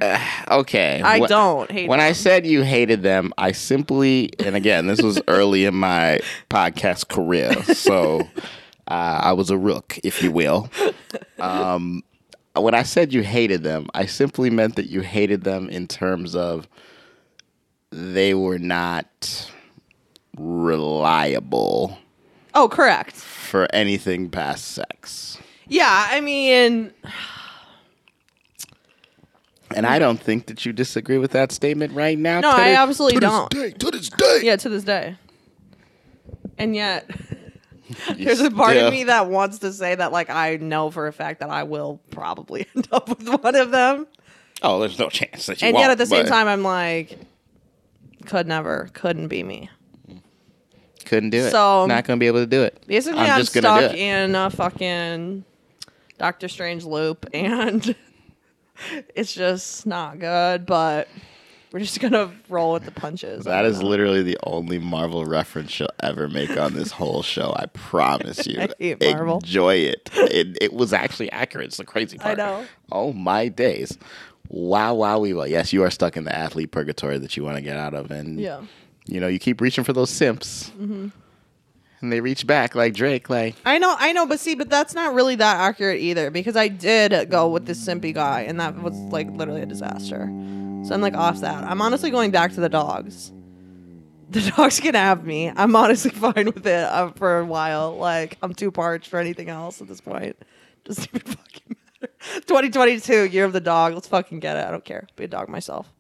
Okay. 0.51 1.01
I 1.03 1.21
Wh- 1.21 1.27
don't 1.27 1.71
hate 1.71 1.83
them. 1.83 1.89
When 1.89 2.01
I 2.01 2.13
said 2.13 2.47
you 2.47 2.63
hated 2.63 3.03
them, 3.03 3.33
I 3.39 3.53
simply, 3.53 4.31
and 4.39 4.55
again, 4.55 4.87
this 4.87 5.01
was 5.01 5.21
early 5.27 5.65
in 5.65 5.75
my 5.75 6.21
podcast 6.51 7.09
career, 7.09 7.55
so 7.65 8.21
uh, 8.89 9.21
I 9.23 9.33
was 9.33 9.49
a 9.49 9.57
rook, 9.57 9.99
if 10.05 10.23
you 10.23 10.31
will. 10.31 10.69
Um, 11.39 12.03
when 12.55 12.75
I 12.75 12.83
said 12.83 13.15
you 13.15 13.23
hated 13.23 13.63
them, 13.63 13.89
I 13.95 14.05
simply 14.05 14.51
meant 14.51 14.77
that 14.77 14.91
you 14.91 15.01
hated 15.01 15.45
them 15.45 15.71
in 15.71 15.89
terms 15.89 16.37
of 16.37 16.69
they 17.91 18.35
were 18.35 18.59
not 18.59 19.51
reliable 20.37 21.97
oh, 22.55 22.69
correct. 22.69 23.25
For 23.51 23.67
anything 23.75 24.31
past 24.31 24.69
sex. 24.69 25.37
Yeah, 25.67 26.07
I 26.09 26.21
mean, 26.21 26.93
And 29.75 29.87
I 29.87 29.99
don't 29.99 30.21
think 30.21 30.47
that 30.47 30.65
you 30.65 30.73
disagree 30.73 31.19
with 31.19 31.33
that 31.33 31.53
statement 31.53 31.93
right 31.93 32.19
now. 32.19 32.41
No, 32.41 32.51
I 32.51 32.71
absolutely 32.71 33.17
to 33.17 33.21
don't. 33.21 33.51
day, 33.51 33.71
to 33.71 33.91
this 33.91 34.09
day. 34.09 34.41
yeah, 34.43 34.57
to 34.57 34.69
this 34.69 34.85
day. 34.85 35.17
And 36.59 36.75
yet, 36.75 37.11
there's 38.17 38.41
a 38.41 38.51
part 38.51 38.71
still- 38.73 38.87
of 38.87 38.93
me 38.93 39.05
that 39.05 39.29
wants 39.29 39.59
to 39.61 39.73
say 39.73 39.95
that, 39.95 40.13
like, 40.13 40.31
I 40.31 40.57
know 40.57 40.91
for 40.91 41.07
a 41.07 41.13
fact 41.13 41.41
that 41.41 41.51
I 41.51 41.65
will 41.65 42.01
probably 42.11 42.67
end 42.77 42.89
up 42.93 43.09
with 43.09 43.29
one 43.43 43.55
of 43.55 43.71
them. 43.71 44.07
Oh, 44.63 44.79
there's 44.79 44.99
no 44.99 45.09
chance 45.09 45.47
that 45.47 45.63
you 45.63 45.69
and 45.69 45.77
yet, 45.77 45.91
at 45.91 45.99
the 45.99 46.07
same 46.07 46.27
time, 46.27 46.47
I'm 46.47 46.63
like, 46.63 47.19
could 48.27 48.47
never, 48.47 48.91
couldn't 48.93 49.29
be 49.29 49.43
me. 49.43 49.71
Couldn't 51.11 51.31
do 51.31 51.39
it. 51.45 51.51
So- 51.51 51.87
not 51.87 52.05
gonna 52.05 52.19
be 52.19 52.29
able 52.29 52.39
to 52.39 52.47
do 52.47 52.63
it. 52.63 52.83
Basically, 52.87 53.21
I'm 53.21 53.41
I'm, 53.41 53.45
stuck 53.45 53.95
in 53.95 54.35
a 54.35 54.49
fucking 54.49 55.45
Doctor 56.19 56.49
Strange 56.49 56.85
loop, 56.85 57.27
and 57.35 57.95
it's 59.15 59.35
just 59.35 59.87
not 59.87 60.21
good. 60.21 60.67
But 60.67 61.09
we're 61.73 61.81
just 61.81 62.01
gonna 62.01 62.33
roll 62.49 62.73
with 62.75 62.85
the 62.85 62.93
punches. 62.93 63.45
That 63.45 63.65
is 63.65 63.81
know. 63.81 63.89
literally 63.89 64.23
the 64.23 64.39
only 64.45 64.79
Marvel 64.79 65.27
reference 65.27 65.73
she'll 65.73 65.89
ever 66.01 66.29
make 66.29 66.57
on 66.57 66.75
this 66.75 66.93
whole 66.93 67.23
show. 67.23 67.53
I 67.57 67.67
promise 67.67 68.47
you. 68.47 68.61
I 68.61 68.69
hate 68.79 69.03
Marvel. 69.03 69.39
Enjoy 69.39 69.75
it. 69.75 70.11
it. 70.15 70.59
It 70.61 70.73
was 70.73 70.93
actually 70.93 71.33
accurate. 71.33 71.67
It's 71.67 71.77
the 71.77 71.85
crazy 71.85 72.19
part. 72.19 72.39
I 72.39 72.43
know. 72.43 72.67
Oh 72.93 73.13
my 73.13 73.49
days. 73.49 73.99
Wow, 74.49 74.95
wow, 74.95 75.21
we 75.21 75.33
will. 75.33 75.47
Yes, 75.47 75.73
you 75.73 75.85
are 75.85 75.91
stuck 75.91 76.17
in 76.17 76.25
the 76.25 76.37
athlete 76.37 76.73
purgatory 76.73 77.19
that 77.19 77.37
you 77.37 77.45
want 77.45 77.57
to 77.57 77.63
get 77.63 77.77
out 77.77 77.95
of, 77.95 78.11
and 78.11 78.41
Yeah. 78.41 78.63
You 79.11 79.21
know 79.21 79.29
you 79.29 79.39
keep 79.39 79.61
reaching 79.61 79.85
for 79.85 79.93
those 79.93 80.11
simps, 80.11 80.71
Mm-hmm. 80.79 81.09
and 82.01 82.13
they 82.13 82.21
reach 82.21 82.47
back 82.47 82.75
like 82.75 82.95
Drake. 82.95 83.29
Like 83.29 83.57
I 83.65 83.79
know, 83.79 83.95
I 83.99 84.13
know, 84.13 84.27
but 84.27 84.41
see, 84.41 84.55
but 84.55 84.71
that's 84.71 84.95
not 84.95 85.15
really 85.15 85.35
that 85.37 85.57
accurate 85.61 86.01
either 86.01 86.31
because 86.31 86.57
I 86.57 86.69
did 86.69 87.29
go 87.31 87.49
with 87.49 87.67
this 87.67 87.85
simpy 87.87 88.15
guy, 88.15 88.43
and 88.43 88.59
that 88.61 88.81
was 88.83 88.95
like 89.13 89.29
literally 89.31 89.63
a 89.63 89.67
disaster. 89.67 90.27
So 90.83 90.95
I'm 90.95 91.01
like 91.03 91.15
off 91.15 91.41
that. 91.41 91.63
I'm 91.65 91.83
honestly 91.83 92.11
going 92.11 92.31
back 92.31 92.53
to 92.55 92.61
the 92.61 92.69
dogs. 92.71 93.33
The 94.31 94.53
dogs 94.57 94.79
can 94.79 94.95
have 94.95 95.25
me. 95.27 95.51
I'm 95.57 95.75
honestly 95.75 96.11
fine 96.15 96.47
with 96.55 96.65
it 96.65 96.85
uh, 96.85 97.11
for 97.17 97.41
a 97.41 97.45
while. 97.45 97.97
Like 97.97 98.39
I'm 98.41 98.55
too 98.55 98.71
parched 98.71 99.09
for 99.09 99.19
anything 99.19 99.49
else 99.49 99.81
at 99.81 99.89
this 99.89 100.01
point. 100.01 100.37
Doesn't 100.85 101.09
even 101.13 101.21
fucking 101.21 101.77
matter. 102.01 102.13
2022, 102.47 103.25
year 103.25 103.45
of 103.45 103.53
the 103.53 103.61
dog. 103.61 103.93
Let's 103.93 104.07
fucking 104.07 104.39
get 104.39 104.57
it. 104.57 104.65
I 104.65 104.71
don't 104.71 104.85
care. 104.85 105.09
Be 105.17 105.25
a 105.25 105.27
dog 105.27 105.49
myself. 105.49 105.93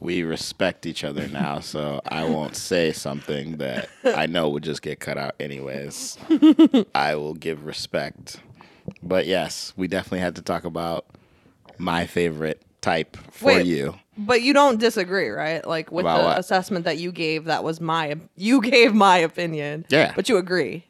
We 0.00 0.22
respect 0.22 0.86
each 0.86 1.04
other 1.04 1.26
now, 1.28 1.60
so 1.60 2.00
I 2.06 2.24
won't 2.24 2.56
say 2.56 2.92
something 2.92 3.56
that 3.58 3.88
I 4.04 4.26
know 4.26 4.48
would 4.50 4.62
just 4.62 4.82
get 4.82 5.00
cut 5.00 5.18
out 5.18 5.34
anyways. 5.40 6.18
I 6.94 7.16
will 7.16 7.34
give 7.34 7.64
respect. 7.64 8.40
But 9.02 9.26
yes, 9.26 9.72
we 9.76 9.88
definitely 9.88 10.20
had 10.20 10.36
to 10.36 10.42
talk 10.42 10.64
about 10.64 11.06
my 11.78 12.06
favorite 12.06 12.62
type 12.80 13.16
for 13.30 13.46
Wait. 13.46 13.66
you. 13.66 13.94
But 14.16 14.42
you 14.42 14.52
don't 14.52 14.80
disagree, 14.80 15.28
right? 15.28 15.64
Like 15.66 15.92
with 15.92 16.04
About 16.04 16.18
the 16.18 16.24
what? 16.24 16.38
assessment 16.38 16.84
that 16.84 16.98
you 16.98 17.12
gave, 17.12 17.44
that 17.44 17.62
was 17.64 17.80
my 17.80 18.16
you 18.36 18.60
gave 18.62 18.94
my 18.94 19.18
opinion. 19.18 19.84
Yeah. 19.88 20.12
But 20.16 20.28
you 20.28 20.36
agree. 20.38 20.84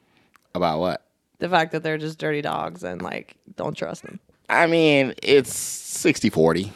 About 0.55 0.81
what? 0.81 1.03
the 1.39 1.49
fact 1.49 1.73
that 1.73 1.83
they're 1.83 1.99
just 1.99 2.19
dirty 2.19 2.43
dogs 2.43 2.83
and 2.83 3.01
like 3.03 3.37
don't 3.57 3.77
trust 3.77 4.03
them. 4.03 4.19
I 4.49 4.67
mean, 4.67 5.15
it's 5.23 5.55
60 5.55 6.31
40. 6.31 6.73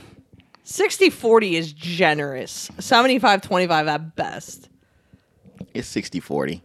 60 0.64 1.10
40 1.10 1.56
is 1.56 1.72
generous. 1.72 2.70
75 2.78 3.42
25 3.42 3.88
at 3.88 4.16
best. 4.16 4.68
It's 5.74 5.88
60 5.88 6.20
40. 6.20 6.62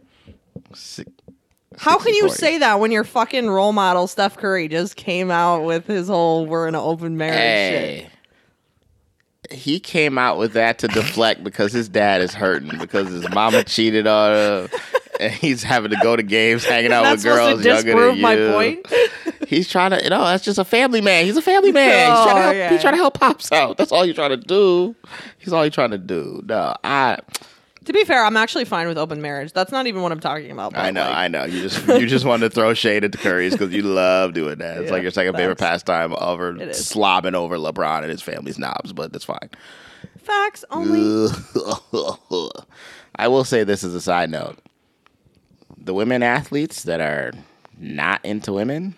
Si- 0.74 1.04
How 1.76 1.98
can 1.98 2.14
you 2.14 2.24
60-40. 2.26 2.30
say 2.32 2.58
that 2.58 2.80
when 2.80 2.90
your 2.90 3.04
fucking 3.04 3.48
role 3.48 3.72
model 3.72 4.06
Steph 4.06 4.36
Curry 4.36 4.68
just 4.68 4.96
came 4.96 5.30
out 5.30 5.64
with 5.64 5.86
his 5.86 6.08
whole 6.08 6.46
"we're 6.46 6.68
in 6.68 6.74
an 6.74 6.80
open 6.80 7.16
marriage" 7.16 8.02
shit? 8.02 8.10
He 9.50 9.80
came 9.80 10.18
out 10.18 10.36
with 10.36 10.52
that 10.52 10.78
to 10.80 10.88
deflect 10.88 11.42
because 11.42 11.72
his 11.72 11.88
dad 11.88 12.20
is 12.20 12.34
hurting 12.34 12.76
because 12.78 13.08
his 13.08 13.26
mama 13.30 13.64
cheated 13.64 14.06
on 14.06 14.36
him. 14.36 14.68
And 15.20 15.32
he's 15.32 15.62
having 15.64 15.90
to 15.90 15.96
go 16.02 16.14
to 16.14 16.22
games, 16.22 16.64
hanging 16.64 16.92
out 16.92 17.10
with 17.10 17.24
girls 17.24 17.64
younger 17.64 17.82
disprove 17.92 18.12
than 18.14 18.20
my 18.20 18.34
you. 18.34 18.52
point. 18.52 19.27
He's 19.48 19.68
trying 19.68 19.92
to, 19.92 20.02
you 20.04 20.10
know, 20.10 20.24
that's 20.24 20.44
just 20.44 20.58
a 20.58 20.64
family 20.64 21.00
man. 21.00 21.24
He's 21.24 21.36
a 21.36 21.42
family 21.42 21.72
man. 21.72 22.10
he's, 22.10 22.24
trying 22.24 22.26
to 22.26 22.40
Oh, 22.40 22.42
help, 22.42 22.54
yeah. 22.54 22.70
he's 22.70 22.80
trying 22.82 22.92
to 22.94 22.98
help 22.98 23.14
pops 23.18 23.50
out. 23.50 23.76
That's 23.78 23.90
all 23.92 24.02
he's 24.04 24.14
trying 24.14 24.30
to 24.30 24.36
do. 24.36 24.94
He's 25.38 25.52
all 25.52 25.62
he's 25.64 25.72
trying 25.72 25.90
to 25.92 25.98
do. 25.98 26.42
No, 26.46 26.74
I, 26.84 27.18
To 27.86 27.92
be 27.94 28.04
fair, 28.04 28.22
I'm 28.24 28.36
actually 28.36 28.66
fine 28.66 28.86
with 28.88 28.98
open 28.98 29.22
marriage. 29.22 29.52
That's 29.54 29.72
not 29.72 29.86
even 29.86 30.02
what 30.02 30.12
I'm 30.12 30.20
talking 30.20 30.50
about. 30.50 30.76
I 30.76 30.90
know, 30.90 31.00
like, 31.00 31.14
I 31.16 31.28
know. 31.28 31.44
You 31.46 31.62
just 31.62 31.86
you 31.88 32.06
just 32.06 32.26
wanted 32.26 32.50
to 32.50 32.54
throw 32.54 32.74
shade 32.74 33.04
at 33.04 33.12
the 33.12 33.18
Currys 33.18 33.52
because 33.52 33.72
you 33.72 33.80
love 33.82 34.34
doing 34.34 34.58
that. 34.58 34.76
It's 34.78 34.86
Yeah, 34.88 34.92
like 34.92 35.02
your 35.02 35.10
second 35.12 35.34
favorite 35.36 35.56
pastime 35.58 36.12
over 36.18 36.52
slobbing 36.54 37.32
over 37.34 37.56
LeBron 37.56 38.02
and 38.02 38.10
his 38.10 38.20
family's 38.20 38.58
knobs, 38.58 38.92
but 38.92 39.12
that's 39.12 39.24
fine. 39.24 39.48
facts 40.22 40.62
only. 40.70 41.30
I 43.16 43.28
will 43.28 43.44
say 43.44 43.64
this 43.64 43.82
as 43.84 43.94
a 43.94 44.00
side 44.00 44.30
note: 44.30 44.58
the 45.76 45.94
women 45.94 46.22
athletes 46.22 46.82
that 46.84 47.00
are 47.00 47.32
not 47.78 48.22
into 48.24 48.52
women, 48.52 48.94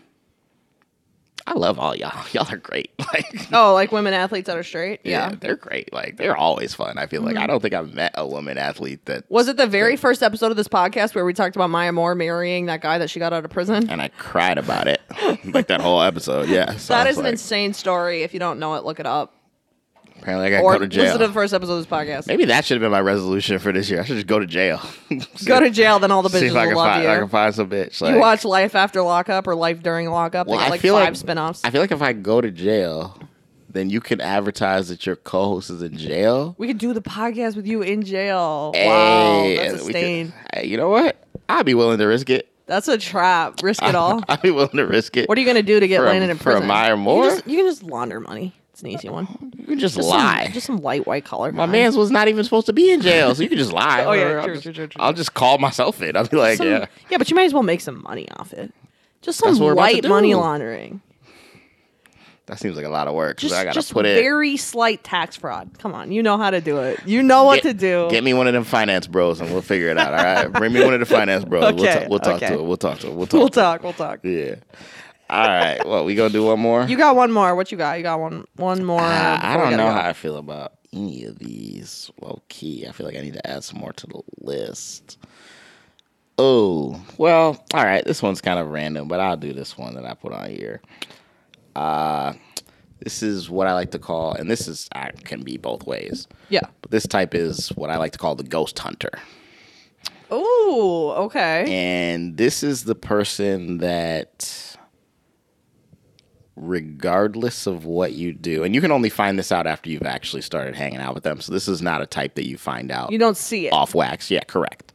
I 1.50 1.54
love 1.54 1.80
all 1.80 1.96
y'all. 1.96 2.24
Y'all 2.32 2.46
are 2.50 2.56
great. 2.56 2.90
Like, 3.12 3.48
Oh, 3.52 3.74
like 3.74 3.90
women 3.90 4.14
athletes 4.14 4.46
that 4.46 4.56
are 4.56 4.62
straight. 4.62 5.00
yeah, 5.02 5.30
Yeah. 5.30 5.36
they're 5.40 5.56
great. 5.56 5.92
Like, 5.92 6.16
they're 6.16 6.36
always 6.36 6.74
fun. 6.74 6.96
I 6.96 7.06
feel 7.06 7.22
like 7.22 7.34
mm-hmm. 7.34 7.42
I 7.42 7.46
don't 7.48 7.60
think 7.60 7.74
I've 7.74 7.92
met 7.92 8.12
a 8.14 8.24
woman 8.24 8.56
athlete 8.56 9.04
that. 9.06 9.24
Was 9.28 9.48
it 9.48 9.56
the 9.56 9.66
very 9.66 9.96
first 9.96 10.22
episode 10.22 10.52
of 10.52 10.56
this 10.56 10.68
podcast 10.68 11.16
where 11.16 11.24
we 11.24 11.32
talked 11.34 11.56
about 11.56 11.70
Maya 11.70 11.90
Moore 11.90 12.14
marrying 12.14 12.66
that 12.66 12.82
guy 12.82 12.98
that 12.98 13.10
she 13.10 13.18
got 13.18 13.32
out 13.32 13.44
of 13.44 13.50
prison? 13.50 13.90
And 13.90 14.00
I 14.00 14.08
cried 14.16 14.58
about 14.58 14.86
it, 14.86 15.00
like 15.44 15.66
that 15.66 15.80
whole 15.80 16.00
episode. 16.02 16.48
Yeah, 16.48 16.76
so 16.76 16.94
that 16.94 17.08
is 17.08 17.16
was 17.16 17.26
an 17.26 17.32
insane 17.32 17.72
story. 17.72 18.22
If 18.22 18.32
you 18.32 18.38
don't 18.38 18.60
know 18.60 18.74
it, 18.76 18.84
look 18.84 19.00
it 19.00 19.06
up. 19.06 19.34
Apparently, 20.20 20.46
I 20.46 20.50
gotta 20.50 20.62
Or 20.62 20.72
go 20.74 20.78
to 20.80 20.86
jail. 20.88 21.04
listen 21.04 21.20
to 21.20 21.26
the 21.28 21.32
first 21.32 21.54
episode 21.54 21.72
of 21.72 21.78
this 21.78 21.86
podcast. 21.86 22.26
Maybe 22.26 22.44
that 22.46 22.64
should 22.64 22.74
have 22.76 22.82
been 22.82 22.90
my 22.90 23.00
resolution 23.00 23.58
for 23.58 23.72
this 23.72 23.88
year. 23.90 24.00
I 24.00 24.04
should 24.04 24.16
just 24.16 24.26
go 24.26 24.38
to 24.38 24.46
jail. 24.46 24.80
Go 25.46 25.60
to 25.60 25.70
jail, 25.70 25.98
then 25.98 26.10
all 26.10 26.22
the 26.22 26.28
See 26.28 26.46
bitches 26.46 26.50
if 26.50 26.56
I 26.56 26.62
will 26.66 26.68
can 26.68 26.76
love 26.76 26.86
find. 26.92 27.02
you. 27.04 27.08
I 27.10 27.18
can 27.18 27.28
find 27.28 27.54
some 27.54 27.68
bitch. 27.70 28.00
Like, 28.00 28.14
you 28.14 28.20
watch 28.20 28.44
Life 28.44 28.74
After 28.74 29.02
Lockup 29.02 29.46
or 29.46 29.54
Life 29.54 29.82
During 29.82 30.08
Lockup. 30.10 30.46
Well, 30.46 30.58
they 30.58 30.62
got 30.64 30.66
I 30.68 30.70
like 30.70 30.80
feel 30.80 30.94
five 30.94 31.04
like- 31.08 31.16
spin-offs. 31.16 31.62
I 31.64 31.70
feel 31.70 31.80
like 31.80 31.90
if 31.92 32.02
I 32.02 32.12
go 32.12 32.40
to 32.40 32.50
jail, 32.50 33.18
then 33.68 33.88
you 33.90 34.00
can 34.00 34.20
advertise 34.20 34.88
that 34.88 35.06
your 35.06 35.16
co-host 35.16 35.70
is 35.70 35.80
in 35.82 35.96
jail. 35.96 36.54
we 36.58 36.66
could 36.66 36.78
do 36.78 36.92
the 36.92 37.00
podcast 37.02 37.56
with 37.56 37.66
you 37.66 37.82
in 37.82 38.02
jail. 38.02 38.72
wow, 38.74 39.42
Hey, 39.42 39.56
that's 39.56 39.74
a 39.82 39.84
stain. 39.84 40.32
could- 40.52 40.60
hey, 40.60 40.66
you 40.66 40.76
know 40.76 40.88
what? 40.90 41.16
I'd 41.48 41.66
be 41.66 41.74
willing 41.74 41.98
to 41.98 42.04
risk 42.06 42.28
it. 42.30 42.48
That's 42.66 42.86
a 42.88 42.98
trap. 42.98 43.62
Risk 43.62 43.82
it 43.82 43.94
all. 43.96 44.22
I'd 44.28 44.42
be 44.42 44.50
willing 44.52 44.76
to 44.76 44.86
risk 44.86 45.16
it. 45.16 45.28
What 45.28 45.36
are 45.36 45.40
you 45.40 45.46
gonna 45.46 45.62
do 45.62 45.80
to 45.80 45.88
get 45.88 45.98
For 45.98 46.04
a- 46.06 46.10
landed 46.10 46.30
in 46.30 46.36
for 46.38 46.50
a 46.50 46.52
prison? 46.54 46.68
Maya 46.68 46.96
Moore? 46.96 47.24
just, 47.24 47.46
you 47.48 47.56
can 47.56 47.66
just 47.66 47.82
launder 47.82 48.20
money. 48.20 48.54
It's 48.80 48.84
an 48.86 48.90
easy 48.92 49.08
one. 49.10 49.28
Oh, 49.30 49.50
you 49.58 49.64
can 49.66 49.78
just, 49.78 49.96
Just 49.96 50.08
lie. 50.08 50.44
Some, 50.44 50.52
just 50.54 50.66
some 50.66 50.76
light 50.78 51.06
white 51.06 51.26
collar. 51.26 51.52
My 51.52 51.66
man's 51.66 51.98
was 51.98 52.10
not 52.10 52.28
even 52.28 52.42
supposed 52.44 52.64
to 52.64 52.72
be 52.72 52.90
in 52.90 53.02
jail, 53.02 53.34
so 53.34 53.42
you 53.42 53.48
can 53.50 53.58
just 53.58 53.72
lie. 53.74 54.04
Oh, 54.06 54.12
yeah, 54.12 54.38
I'll 54.38 54.44
true, 54.44 54.54
just, 54.54 54.64
true, 54.64 54.86
true. 54.86 54.88
I'll 54.98 55.12
just 55.12 55.34
call 55.34 55.58
myself 55.58 56.00
in. 56.00 56.16
I'll 56.16 56.26
be 56.26 56.38
like, 56.38 56.56
Some- 56.56 56.66
yeah. 56.66 56.86
yeah, 57.10 57.18
but 57.18 57.28
you 57.28 57.36
might 57.36 57.44
as 57.44 57.52
well 57.52 57.62
make 57.62 57.82
some 57.82 58.02
money 58.02 58.26
off 58.38 58.54
it. 58.54 58.72
Just 59.20 59.38
some 59.38 59.50
That's 59.50 59.60
what 59.60 59.66
we're 59.66 59.72
about 59.72 59.88
to 59.88 59.94
light 59.96 60.04
money 60.08 60.34
laundering. 60.34 61.02
That 62.46 62.58
seems 62.58 62.74
like 62.74 62.86
a 62.86 62.88
lot 62.90 63.06
of 63.06 63.14
work. 63.14 63.36
Just, 63.36 63.54
I 63.54 63.64
gotta 63.64 63.74
just 63.74 63.92
put 63.92 64.06
it. 64.06 64.14
very 64.20 64.56
slight 64.56 65.04
tax 65.04 65.36
fraud. 65.36 65.78
Come 65.78 65.94
on, 65.94 66.10
you 66.10 66.22
know 66.22 66.38
how 66.38 66.48
to 66.50 66.62
do 66.62 66.78
it. 66.78 67.00
You 67.06 67.22
know 67.22 67.44
what 67.44 67.62
Get- 67.62 67.72
to 67.72 67.74
do. 67.78 68.08
Get 68.10 68.24
me 68.24 68.32
one 68.32 68.46
of 68.46 68.54
them 68.54 68.64
finance 68.64 69.06
bros, 69.06 69.40
and 69.42 69.50
we'll 69.52 69.60
figure 69.60 69.88
it 69.88 69.98
out. 69.98 70.14
All 70.14 70.24
right, 70.24 70.50
bring 70.50 70.72
me 70.72 70.82
one 70.82 70.94
of 70.94 71.00
the 71.00 71.06
finance 71.06 71.44
bros. 71.44 71.74
we'll, 71.74 71.74
Okay, 71.84 72.00
talk, 72.00 72.08
we'll 72.08 72.18
talk 72.18 72.36
okay. 72.42 72.48
to 72.48 72.54
it. 72.54 72.64
We'll 72.64 72.76
talk 72.78 72.98
to 73.00 73.08
it. 73.08 73.14
We'll 73.14 73.26
talk. 73.28 73.38
we'll 73.40 73.50
talk. 73.50 73.82
We'll 73.82 73.92
talk. 73.92 74.20
Yeah. 74.22 74.54
All 75.30 75.46
right. 75.46 75.86
Well, 75.86 76.04
we 76.04 76.14
gonna 76.14 76.30
do 76.30 76.44
one 76.44 76.58
more. 76.60 76.84
You 76.84 76.96
got 76.96 77.14
one 77.16 77.30
more. 77.32 77.54
What 77.54 77.70
you 77.70 77.78
got? 77.78 77.96
You 77.98 78.02
got 78.02 78.18
one. 78.20 78.44
One 78.56 78.84
more. 78.84 79.00
Uh, 79.00 79.38
I 79.40 79.56
don't 79.56 79.70
know 79.72 79.86
go. 79.86 79.92
how 79.92 80.08
I 80.08 80.12
feel 80.12 80.36
about 80.36 80.72
any 80.92 81.24
of 81.24 81.38
these. 81.38 82.10
Low 82.20 82.42
key, 82.48 82.86
I 82.88 82.92
feel 82.92 83.06
like 83.06 83.16
I 83.16 83.20
need 83.20 83.34
to 83.34 83.46
add 83.46 83.62
some 83.64 83.78
more 83.80 83.92
to 83.92 84.06
the 84.06 84.22
list. 84.38 85.18
Oh 86.38 87.00
well, 87.18 87.64
all 87.74 87.84
right. 87.84 88.04
This 88.04 88.22
one's 88.22 88.40
kind 88.40 88.58
of 88.58 88.68
random, 88.70 89.08
but 89.08 89.20
I'll 89.20 89.36
do 89.36 89.52
this 89.52 89.76
one 89.78 89.94
that 89.94 90.04
I 90.04 90.14
put 90.14 90.32
on 90.32 90.50
here. 90.50 90.80
Uh, 91.76 92.32
this 92.98 93.22
is 93.22 93.48
what 93.48 93.66
I 93.66 93.72
like 93.74 93.92
to 93.92 93.98
call, 93.98 94.32
and 94.32 94.50
this 94.50 94.66
is 94.66 94.88
I 94.92 95.10
can 95.12 95.42
be 95.42 95.56
both 95.58 95.86
ways. 95.86 96.26
Yeah. 96.48 96.60
But 96.82 96.90
this 96.90 97.06
type 97.06 97.34
is 97.34 97.68
what 97.70 97.90
I 97.90 97.96
like 97.98 98.12
to 98.12 98.18
call 98.18 98.34
the 98.34 98.42
ghost 98.42 98.78
hunter. 98.78 99.10
Oh, 100.30 101.14
Okay. 101.24 101.64
And 101.68 102.36
this 102.36 102.62
is 102.62 102.84
the 102.84 102.94
person 102.94 103.78
that, 103.78 104.69
regardless 106.60 107.66
of 107.66 107.84
what 107.86 108.12
you 108.12 108.32
do, 108.32 108.62
and 108.64 108.74
you 108.74 108.80
can 108.80 108.92
only 108.92 109.08
find 109.08 109.38
this 109.38 109.50
out 109.50 109.66
after 109.66 109.88
you've 109.90 110.02
actually 110.02 110.42
started 110.42 110.74
hanging 110.76 111.00
out 111.00 111.14
with 111.14 111.24
them. 111.24 111.40
So 111.40 111.52
this 111.52 111.66
is 111.68 111.80
not 111.80 112.02
a 112.02 112.06
type 112.06 112.34
that 112.34 112.46
you 112.46 112.56
find 112.58 112.90
out 112.90 113.10
You 113.10 113.18
don't 113.18 113.36
see 113.36 113.66
it. 113.66 113.72
off 113.72 113.94
wax. 113.94 114.30
Yeah, 114.30 114.44
correct. 114.44 114.92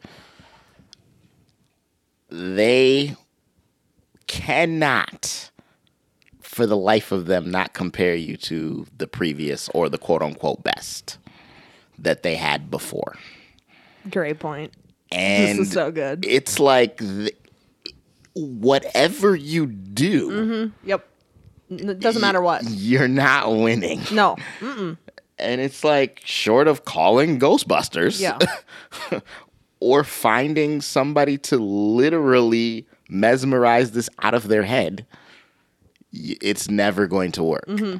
They 2.30 3.16
cannot, 4.28 5.52
for 6.42 6.66
the 6.66 6.78
life 6.78 7.12
of 7.12 7.26
them, 7.28 7.52
not 7.52 7.74
compare 7.74 8.16
you 8.16 8.38
to 8.38 8.86
the 8.98 9.08
previous 9.08 9.70
or 9.70 9.90
the 9.90 9.98
quote 9.98 10.22
unquote 10.22 10.64
best 10.64 11.18
that 11.98 12.24
they 12.24 12.36
had 12.36 12.70
before. 12.70 13.16
Great 14.10 14.40
point. 14.40 14.74
And 15.12 15.60
this 15.60 15.68
is 15.68 15.74
so 15.74 15.92
good. 15.92 16.26
it's 16.28 16.60
like 16.60 16.98
th- 16.98 17.36
whatever 18.34 19.36
you 19.36 19.68
do, 19.68 20.30
mm-hmm. 20.30 20.88
Yep. 20.90 21.08
It 21.70 22.00
doesn't 22.00 22.22
matter 22.22 22.42
what. 22.42 22.64
you're 22.70 23.08
not 23.08 23.52
winning. 23.52 24.02
No. 24.12 24.38
And 25.38 25.60
it's 25.60 25.84
like 25.84 26.22
short 26.24 26.70
of 26.70 26.86
calling 26.86 27.42
Ghostbusters, 27.42 28.22
Yeah. 28.22 28.40
or 29.82 30.06
finding 30.06 30.80
somebody 30.80 31.38
to 31.40 31.58
literally 31.58 32.88
mesmerize 33.10 33.92
this 33.92 34.10
out 34.22 34.34
of 34.34 34.48
their 34.48 34.64
head, 34.64 35.06
it's 36.14 36.70
never 36.70 37.06
going 37.06 37.34
to 37.34 37.44
work. 37.44 37.66
Mm-hmm. 37.68 37.98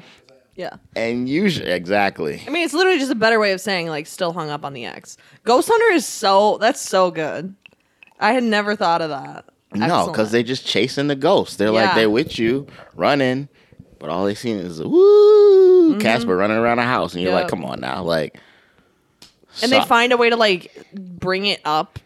Yeah. 0.54 0.76
And 0.96 1.28
usually, 1.28 1.70
exactly. 1.70 2.42
I 2.46 2.50
mean, 2.50 2.64
it's 2.64 2.72
literally 2.72 2.98
just 2.98 3.12
a 3.12 3.14
better 3.16 3.38
way 3.38 3.52
of 3.52 3.60
saying 3.60 3.88
like 3.88 4.06
still 4.06 4.32
hung 4.32 4.48
up 4.48 4.64
on 4.64 4.72
the 4.72 4.86
ex. 4.86 5.18
Ghost 5.44 5.68
Hunter 5.70 5.94
is 5.94 6.06
so 6.06 6.56
that's 6.58 6.80
so 6.80 7.10
good. 7.10 7.54
I 8.18 8.32
had 8.32 8.44
never 8.44 8.74
thought 8.74 9.02
of 9.02 9.10
that. 9.10 9.44
No, 9.74 10.06
because 10.06 10.30
they're 10.30 10.42
just 10.42 10.66
chasing 10.66 11.08
the 11.08 11.16
ghosts. 11.16 11.56
They're 11.56 11.70
like 11.70 11.94
they're 11.94 12.08
with 12.08 12.38
you, 12.38 12.66
running, 12.94 13.50
but 14.06 14.12
all 14.12 14.24
they 14.24 14.36
see 14.36 14.52
is 14.52 14.80
woo 14.80 15.90
mm-hmm. 15.90 15.98
Casper 15.98 16.36
running 16.36 16.56
around 16.56 16.78
a 16.78 16.84
house, 16.84 17.14
and 17.14 17.22
you're 17.24 17.32
like, 17.32 17.48
come 17.48 17.64
on 17.64 17.80
now, 17.80 18.04
like. 18.04 18.38
and 19.62 19.72
they 19.72 19.80
find 19.82 20.12
a 20.12 20.16
way 20.16 20.30
to 20.30 20.36
like 20.36 20.86
bring 20.94 21.46
it 21.46 21.60
up 21.64 21.98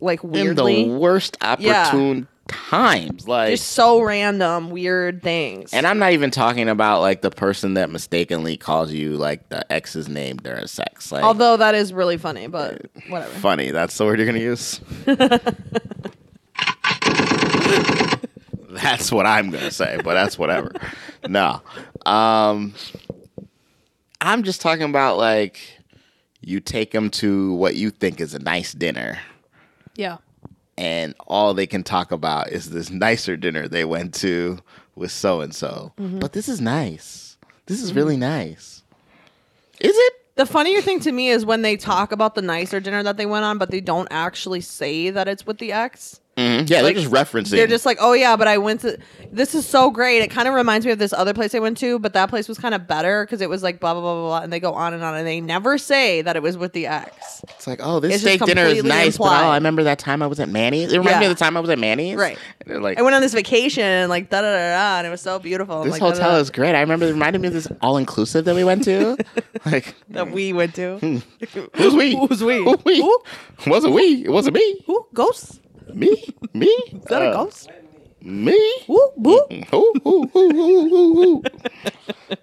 like 0.00 0.24
in 0.24 0.30
weirdly. 0.30 0.88
the 0.88 0.94
worst 0.94 1.36
Yeah. 1.60 1.86
opportune 1.86 2.26
times, 2.48 3.28
like. 3.28 3.50
Just 3.50 3.68
so 3.68 4.02
random, 4.02 4.70
weird 4.70 5.22
things. 5.22 5.72
and 5.72 5.86
I'm 5.86 6.00
not 6.00 6.12
even 6.12 6.32
talking 6.32 6.68
about 6.68 7.02
like 7.02 7.22
the 7.22 7.30
person 7.30 7.74
that 7.74 7.88
mistakenly 7.88 8.56
calls 8.56 8.92
you 8.92 9.16
like 9.16 9.48
the 9.48 9.70
ex's 9.72 10.08
name 10.08 10.38
during 10.38 10.66
sex. 10.66 11.12
Like, 11.12 11.22
Although 11.22 11.58
that 11.58 11.76
is 11.76 11.92
really 11.92 12.16
funny, 12.16 12.48
but 12.48 12.74
uh, 12.74 12.78
whatever. 13.10 13.32
funny. 13.34 13.70
That's 13.70 13.96
the 13.96 14.04
word 14.04 14.18
you're 14.18 14.26
gonna 14.26 14.40
use. 14.40 14.80
that's 18.68 19.10
what 19.12 19.26
I'm 19.26 19.50
gonna 19.50 19.70
say, 19.70 19.98
but 20.04 20.14
that's 20.14 20.38
whatever. 20.38 20.72
no, 21.28 21.60
um, 22.06 22.74
I'm 24.20 24.42
just 24.42 24.60
talking 24.60 24.88
about 24.88 25.16
like 25.18 25.58
you 26.40 26.60
take 26.60 26.90
them 26.92 27.10
to 27.10 27.54
what 27.54 27.76
you 27.76 27.90
think 27.90 28.20
is 28.20 28.34
a 28.34 28.38
nice 28.38 28.72
dinner, 28.72 29.18
Yeah. 29.96 30.18
and 30.76 31.14
all 31.26 31.54
they 31.54 31.66
can 31.66 31.82
talk 31.82 32.12
about 32.12 32.50
is 32.50 32.70
this 32.70 32.90
nicer 32.90 33.36
dinner 33.36 33.68
they 33.68 33.84
went 33.84 34.14
to 34.16 34.58
with 34.94 35.10
so 35.12 35.40
and 35.40 35.54
so. 35.54 35.92
But 35.98 36.32
this 36.32 36.48
is 36.48 36.60
nice. 36.60 37.36
This 37.66 37.82
is 37.82 37.92
really 37.92 38.16
nice. 38.16 38.82
Is 39.80 39.92
it? 39.94 40.12
The 40.36 40.46
funnier 40.46 40.80
thing 40.80 41.00
to 41.00 41.10
me 41.10 41.28
is 41.30 41.44
when 41.44 41.62
they 41.62 41.76
talk 41.76 42.12
about 42.12 42.36
the 42.36 42.42
nicer 42.42 42.78
dinner 42.78 43.02
that 43.02 43.16
they 43.16 43.26
went 43.26 43.44
on, 43.44 43.58
but 43.58 43.70
they 43.72 43.80
don't 43.80 44.06
actually 44.10 44.60
say 44.60 45.10
that 45.10 45.26
it's 45.26 45.44
with 45.44 45.58
the 45.58 45.72
ex. 45.72 46.20
Mhm. 46.38 46.70
Yeah, 46.70 46.82
Like, 46.82 46.94
they're 46.94 47.02
just 47.02 47.12
referencing. 47.12 47.50
They're 47.50 47.66
just 47.66 47.84
like, 47.84 47.98
oh 48.00 48.12
yeah, 48.12 48.36
but 48.36 48.46
I 48.46 48.58
went 48.58 48.82
to. 48.82 48.96
This 49.32 49.56
is 49.56 49.66
so 49.66 49.90
great. 49.90 50.22
It 50.22 50.30
kind 50.30 50.46
of 50.46 50.54
reminds 50.54 50.86
me 50.86 50.92
of 50.92 50.98
this 51.00 51.12
other 51.12 51.34
place 51.34 51.52
I 51.52 51.58
went 51.58 51.78
to, 51.78 51.98
but 51.98 52.12
that 52.12 52.28
place 52.28 52.48
was 52.48 52.58
kind 52.58 52.76
of 52.76 52.86
better 52.86 53.24
because 53.24 53.40
it 53.40 53.50
was 53.50 53.62
like 53.62 53.80
blah 53.80 53.92
blah 53.92 54.00
blah 54.00 54.14
blah 54.14 54.28
blah, 54.28 54.40
and 54.42 54.52
they 54.52 54.60
go 54.60 54.72
on 54.72 54.94
and 54.94 55.02
on, 55.02 55.16
and 55.16 55.26
they 55.26 55.40
never 55.40 55.78
say 55.78 56.22
that 56.22 56.36
it 56.36 56.42
was 56.42 56.56
with 56.56 56.74
the 56.74 56.86
ex. 56.86 57.42
It's 57.48 57.66
like, 57.66 57.80
oh, 57.82 57.98
this 57.98 58.14
It's 58.14 58.22
steak 58.22 58.44
dinner 58.44 58.62
is 58.62 58.84
nice, 58.84 59.18
but 59.18 59.24
oh. 59.24 59.48
I 59.48 59.56
remember 59.56 59.82
that 59.82 59.98
time 59.98 60.22
I 60.22 60.28
was 60.28 60.38
at 60.38 60.48
Manny's. 60.48 60.92
It 60.92 60.98
reminds 60.98 61.18
me 61.18 61.26
of 61.26 61.36
the 61.36 61.44
time 61.44 61.56
I 61.56 61.60
was 61.60 61.70
at 61.70 61.78
Manny's. 61.78 62.16
Right. 62.16 62.38
And 62.60 62.70
they're 62.70 62.80
like, 62.80 62.98
I 62.98 63.02
went 63.02 63.16
on 63.16 63.20
this 63.20 63.34
vacation, 63.34 63.82
and 63.82 64.08
like 64.08 64.30
da 64.30 64.40
da 64.40 64.52
da 64.52 64.76
da, 64.76 64.98
and 64.98 65.06
it 65.08 65.10
was 65.10 65.20
so 65.20 65.40
beautiful. 65.40 65.82
this 65.82 65.92
like, 65.92 66.00
hotel 66.00 66.20
da-da-da, 66.20 66.40
is 66.40 66.50
great. 66.50 66.76
I 66.76 66.80
remember 66.80 67.06
it 67.06 67.12
reminded 67.12 67.42
me 67.42 67.48
of 67.48 67.54
this 67.54 67.66
all 67.82 67.96
inclusive 67.96 68.44
that 68.44 68.54
we 68.54 68.62
went 68.62 68.84
to. 68.84 69.16
like, 69.66 69.96
that 70.10 70.30
we 70.30 70.52
went 70.52 70.76
to. 70.76 70.98
who's 71.74 71.94
we? 71.94 72.14
Who's 72.14 72.44
we? 72.44 72.62
Who 72.62 72.78
we? 72.84 73.00
Who? 73.00 73.22
Wasn't 73.66 73.92
we? 73.92 74.24
It 74.24 74.30
wasn't 74.30 74.54
me. 74.54 74.84
Who? 74.86 75.04
Ghosts? 75.12 75.58
Me? 75.94 76.24
Me? 76.52 76.66
Is 76.66 77.04
that 77.04 77.22
a 77.22 77.26
uh, 77.26 77.32
ghost? 77.32 77.70
Me? 78.20 78.58
Woo, 78.88 79.12
woo. 79.16 79.40
Ooh, 79.72 79.94
ooh, 80.06 80.30
ooh, 80.36 81.42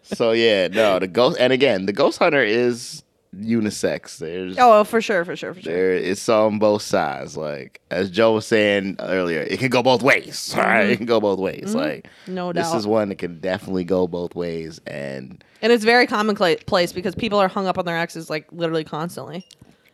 so 0.02 0.32
yeah, 0.32 0.68
no, 0.68 1.00
the 1.00 1.08
ghost 1.08 1.38
and 1.40 1.52
again, 1.52 1.86
the 1.86 1.94
ghost 1.94 2.18
hunter 2.18 2.44
is 2.44 3.04
unisex. 3.36 4.18
There's 4.18 4.56
Oh, 4.58 4.84
for 4.84 5.02
sure, 5.02 5.26
for 5.26 5.36
sure, 5.36 5.54
for 5.54 5.62
sure. 5.62 5.74
there 5.74 5.94
it's 5.94 6.28
on 6.30 6.60
both 6.60 6.82
sides. 6.82 7.36
Like 7.36 7.82
as 7.92 8.10
Joe 8.10 8.34
was 8.34 8.48
saying 8.48 8.98
earlier, 9.00 9.42
it 9.42 9.60
can 9.60 9.70
go 9.70 9.84
both 9.84 10.02
ways. 10.02 10.54
All 10.56 10.64
right, 10.64 10.82
it 10.84 10.88
mm-hmm. 10.88 10.98
can 10.98 11.06
go 11.06 11.20
both 11.20 11.40
ways. 11.40 11.70
Mm-hmm. 11.70 11.78
Like 11.78 12.08
No 12.28 12.54
doubt. 12.54 12.64
this 12.64 12.74
is 12.74 12.88
one 12.88 13.10
that 13.10 13.16
can 13.16 13.40
definitely 13.40 13.84
go 13.84 14.08
both 14.08 14.36
ways 14.36 14.80
and 14.88 15.44
And 15.62 15.72
it's 15.72 15.84
very 15.84 16.08
commonplace 16.08 16.94
because 16.94 17.16
people 17.16 17.40
are 17.40 17.48
hung 17.48 17.68
up 17.68 17.78
on 17.78 17.86
their 17.86 17.98
exes 17.98 18.30
like 18.30 18.48
literally 18.52 18.84
constantly. 18.84 19.46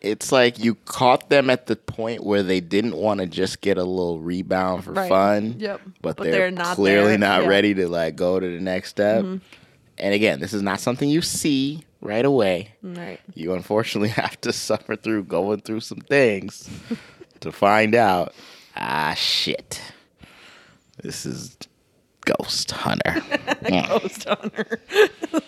It's 0.01 0.31
like 0.31 0.57
you 0.59 0.75
caught 0.85 1.29
them 1.29 1.49
at 1.49 1.67
the 1.67 1.75
point 1.75 2.23
where 2.23 2.41
they 2.43 2.59
didn't 2.59 2.95
want 2.97 3.19
to 3.19 3.27
just 3.27 3.61
get 3.61 3.77
a 3.77 3.83
little 3.83 4.19
rebound 4.19 4.83
for 4.83 4.93
Right. 4.93 5.07
fun. 5.09 5.55
Yep. 5.59 5.81
But, 6.01 6.17
But 6.17 6.23
they're, 6.25 6.31
they're 6.33 6.51
not 6.51 6.75
clearly 6.75 7.09
there. 7.11 7.17
not 7.19 7.27
Yeah. 7.35 7.39
Mm-hmm. 7.41 7.49
ready 7.49 7.73
to 7.75 7.87
like 7.87 8.15
go 8.15 8.39
to 8.39 8.47
the 8.55 8.59
next 8.61 8.89
step. 8.89 9.23
And 9.23 10.13
again, 10.15 10.39
this 10.39 10.53
is 10.53 10.61
not 10.63 10.79
something 10.79 11.07
you 11.07 11.21
see 11.21 11.83
right 12.01 12.25
away. 12.25 12.71
Right. 12.81 13.19
You 13.35 13.53
unfortunately 13.53 14.09
have 14.21 14.41
to 14.41 14.51
suffer 14.51 14.95
through 14.95 15.25
going 15.25 15.61
through 15.61 15.81
some 15.81 15.99
things 16.01 16.67
to 17.41 17.51
find 17.51 17.93
out. 17.93 18.33
Ah, 18.75 19.13
shit. 19.15 19.81
This 21.03 21.25
is 21.25 21.57
Ghost 22.25 22.71
Hunter. 22.71 23.21
Ghost 23.69 24.23
hunter. 24.23 24.79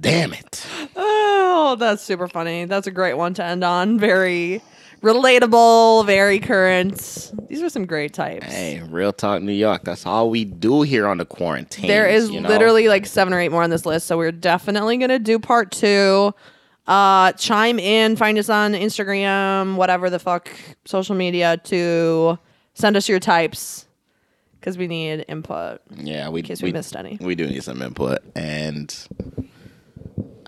Damn 0.00 0.32
it. 0.32 0.66
Oh, 0.96 1.76
that's 1.78 2.02
super 2.02 2.28
funny. 2.28 2.64
That's 2.64 2.86
a 2.86 2.90
great 2.90 3.14
one 3.14 3.34
to 3.34 3.44
end 3.44 3.64
on. 3.64 3.98
Very 3.98 4.62
relatable, 5.02 6.06
very 6.06 6.38
current. 6.38 7.32
These 7.48 7.62
are 7.62 7.70
some 7.70 7.86
great 7.86 8.12
types. 8.12 8.46
Hey, 8.46 8.82
real 8.88 9.12
talk, 9.12 9.42
New 9.42 9.52
York. 9.52 9.82
That's 9.84 10.06
all 10.06 10.30
we 10.30 10.44
do 10.44 10.82
here 10.82 11.06
on 11.06 11.18
the 11.18 11.24
quarantine. 11.24 11.88
There 11.88 12.06
is 12.06 12.30
you 12.30 12.40
know? 12.40 12.48
literally 12.48 12.88
like 12.88 13.06
seven 13.06 13.32
or 13.32 13.40
eight 13.40 13.50
more 13.50 13.62
on 13.62 13.70
this 13.70 13.86
list, 13.86 14.06
so 14.06 14.18
we're 14.18 14.32
definitely 14.32 14.98
gonna 14.98 15.18
do 15.18 15.38
part 15.38 15.70
two. 15.70 16.34
Uh, 16.86 17.32
chime 17.32 17.78
in, 17.78 18.16
find 18.16 18.36
us 18.38 18.48
on 18.48 18.72
Instagram, 18.72 19.76
whatever 19.76 20.10
the 20.10 20.18
fuck, 20.18 20.50
social 20.84 21.14
media 21.14 21.56
to 21.58 22.38
send 22.74 22.96
us 22.96 23.08
your 23.08 23.20
types 23.20 23.86
because 24.58 24.76
we 24.76 24.86
need 24.86 25.24
input 25.28 25.80
Yeah, 25.96 26.28
we 26.28 26.40
in 26.40 26.46
case 26.46 26.62
we, 26.62 26.72
missed 26.72 26.96
any. 26.96 27.16
We 27.20 27.34
do 27.34 27.46
need 27.46 27.62
some 27.62 27.80
input, 27.80 28.18
and 28.34 28.94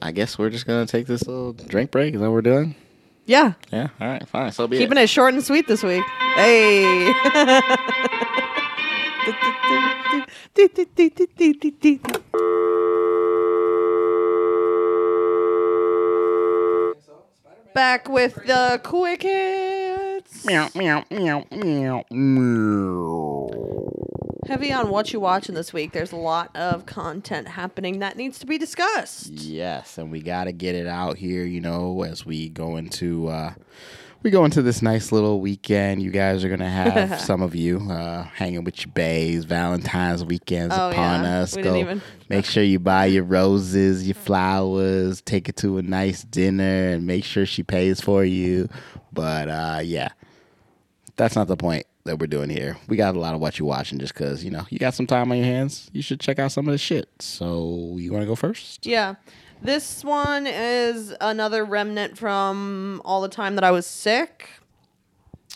I 0.02 0.10
guess 0.10 0.36
we're 0.36 0.50
just 0.50 0.66
gonna 0.66 0.84
take 0.84 1.06
this 1.06 1.26
little 1.28 1.52
drink 1.52 1.92
break. 1.92 2.14
Is 2.14 2.20
that 2.20 2.26
what 2.26 2.32
we're 2.34 2.42
doing? 2.42 2.74
Yeah, 3.24 3.52
Yeah. 3.70 3.88
All 4.00 4.08
right. 4.08 4.28
Fine. 4.28 4.50
So 4.50 4.66
be 4.66 4.78
keeping 4.78 4.98
it. 4.98 5.02
it 5.02 5.08
short 5.08 5.32
and 5.32 5.44
sweet 5.44 5.68
this 5.68 5.84
week. 5.84 6.02
Hey. 6.34 7.12
Back 17.74 18.08
with 18.08 18.34
the 18.34 18.80
quick 18.82 19.22
hits. 19.22 20.44
Meow 20.44 20.68
meow 20.74 21.04
meow 21.10 21.46
meow 21.50 22.04
meow. 22.10 23.61
Heavy 24.46 24.72
on 24.72 24.90
what 24.90 25.12
you 25.12 25.20
watching 25.20 25.54
this 25.54 25.72
week. 25.72 25.92
There's 25.92 26.10
a 26.12 26.16
lot 26.16 26.54
of 26.56 26.84
content 26.84 27.46
happening 27.48 28.00
that 28.00 28.16
needs 28.16 28.38
to 28.40 28.46
be 28.46 28.58
discussed. 28.58 29.28
Yes, 29.28 29.98
and 29.98 30.10
we 30.10 30.20
got 30.20 30.44
to 30.44 30.52
get 30.52 30.74
it 30.74 30.86
out 30.88 31.16
here, 31.16 31.44
you 31.44 31.60
know, 31.60 32.02
as 32.02 32.26
we 32.26 32.48
go 32.48 32.76
into 32.76 33.28
uh 33.28 33.54
we 34.24 34.30
go 34.30 34.44
into 34.44 34.62
this 34.62 34.82
nice 34.82 35.10
little 35.10 35.40
weekend. 35.40 36.00
You 36.02 36.10
guys 36.12 36.44
are 36.44 36.48
gonna 36.48 36.68
have 36.70 37.20
some 37.28 37.40
of 37.42 37.54
you 37.56 37.78
uh, 37.90 38.22
hanging 38.24 38.62
with 38.62 38.84
your 38.84 38.92
bays. 38.92 39.44
Valentine's 39.44 40.24
weekend's 40.24 40.74
Oh, 40.78 40.90
upon 40.90 41.24
yeah. 41.24 41.40
us. 41.40 41.56
We 41.56 41.62
Go 41.62 41.76
even- 41.76 42.02
make 42.28 42.44
sure 42.44 42.62
you 42.62 42.78
buy 42.78 43.06
your 43.06 43.24
roses, 43.24 44.06
your 44.06 44.14
flowers. 44.14 45.22
Take 45.22 45.48
it 45.48 45.56
to 45.56 45.78
a 45.78 45.82
nice 45.82 46.22
dinner, 46.24 46.90
and 46.90 47.04
make 47.06 47.24
sure 47.24 47.46
she 47.46 47.62
pays 47.64 48.00
for 48.00 48.24
you. 48.24 48.68
But 49.12 49.48
uh, 49.48 49.80
yeah, 49.82 50.10
that's 51.16 51.34
not 51.36 51.48
the 51.48 51.56
point 51.56 51.86
that 52.04 52.18
we're 52.18 52.26
doing 52.26 52.50
here. 52.50 52.76
We 52.88 52.96
got 52.96 53.14
a 53.14 53.18
lot 53.20 53.34
of 53.34 53.40
what 53.40 53.58
you 53.58 53.64
watching 53.64 53.98
just 53.98 54.14
because 54.14 54.42
you 54.44 54.50
know 54.50 54.66
you 54.70 54.78
got 54.78 54.94
some 54.94 55.06
time 55.06 55.30
on 55.30 55.38
your 55.38 55.46
hands. 55.46 55.88
You 55.92 56.02
should 56.02 56.20
check 56.20 56.38
out 56.38 56.52
some 56.52 56.66
of 56.68 56.72
the 56.72 56.78
shit. 56.78 57.08
So 57.20 57.96
you 57.98 58.12
want 58.12 58.22
to 58.22 58.26
go 58.26 58.34
first? 58.34 58.86
Yeah. 58.86 59.14
This 59.62 60.02
one 60.04 60.46
is 60.48 61.14
another 61.20 61.64
remnant 61.64 62.18
from 62.18 63.00
all 63.04 63.20
the 63.20 63.28
time 63.28 63.54
that 63.54 63.62
I 63.62 63.70
was 63.70 63.86
sick, 63.86 64.48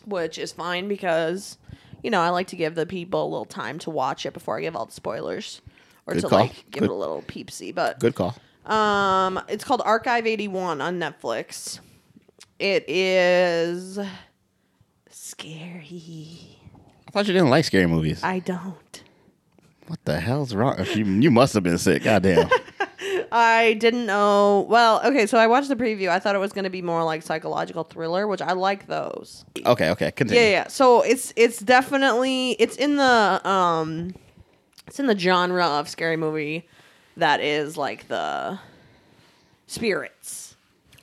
which 0.04 0.38
is 0.38 0.52
fine 0.52 0.86
because, 0.86 1.58
you 2.04 2.10
know, 2.12 2.20
I 2.20 2.28
like 2.28 2.46
to 2.48 2.56
give 2.56 2.76
the 2.76 2.86
people 2.86 3.24
a 3.24 3.28
little 3.28 3.44
time 3.44 3.80
to 3.80 3.90
watch 3.90 4.24
it 4.24 4.32
before 4.32 4.58
I 4.58 4.60
give 4.60 4.76
all 4.76 4.86
the 4.86 4.92
spoilers 4.92 5.60
or 6.06 6.14
Good 6.14 6.20
to 6.22 6.28
call. 6.28 6.38
like 6.40 6.70
give 6.70 6.84
it 6.84 6.90
a 6.90 6.94
little 6.94 7.22
peepsy. 7.22 7.72
But 7.74 7.98
Good 7.98 8.14
call. 8.14 8.36
um, 8.66 9.40
it's 9.48 9.64
called 9.64 9.82
Archive 9.84 10.24
81 10.24 10.80
on 10.80 11.00
Netflix. 11.00 11.80
It 12.60 12.88
is 12.88 13.98
scary. 15.26 16.38
I 17.06 17.10
thought 17.10 17.26
you 17.26 17.32
didn't 17.32 17.50
like 17.50 17.64
scary 17.64 17.86
movies. 17.86 18.22
I 18.22 18.38
don't. 18.38 19.02
what 19.86 20.04
the 20.04 20.20
hell's 20.20 20.54
wrong? 20.54 20.84
You, 20.94 21.04
you 21.04 21.30
must 21.30 21.54
have 21.54 21.62
been 21.62 21.78
sick. 21.78 22.02
Goddamn. 22.04 22.48
I 23.32 23.74
didn't 23.74 24.06
know. 24.06 24.66
Well, 24.68 25.00
okay, 25.04 25.26
so 25.26 25.36
I 25.38 25.46
watched 25.46 25.68
the 25.68 25.76
preview. 25.76 26.08
I 26.08 26.18
thought 26.18 26.34
it 26.34 26.38
was 26.38 26.52
going 26.52 26.64
to 26.64 26.70
be 26.70 26.80
more 26.82 27.02
like 27.04 27.22
psychological 27.22 27.84
thriller, 27.84 28.26
which 28.26 28.40
I 28.40 28.52
like 28.52 28.86
those. 28.86 29.44
okay, 29.64 29.90
okay. 29.90 30.10
Continue. 30.12 30.40
Yeah, 30.42 30.50
yeah. 30.50 30.68
So 30.68 31.02
it's 31.02 31.32
it's 31.36 31.58
definitely 31.58 32.52
it's 32.52 32.76
in 32.76 32.96
the 32.96 33.40
um 33.48 34.14
it's 34.86 35.00
in 35.00 35.06
the 35.06 35.18
genre 35.18 35.64
of 35.66 35.88
scary 35.88 36.16
movie 36.16 36.68
that 37.16 37.40
is 37.40 37.76
like 37.76 38.08
the 38.08 38.58
spirits, 39.66 40.56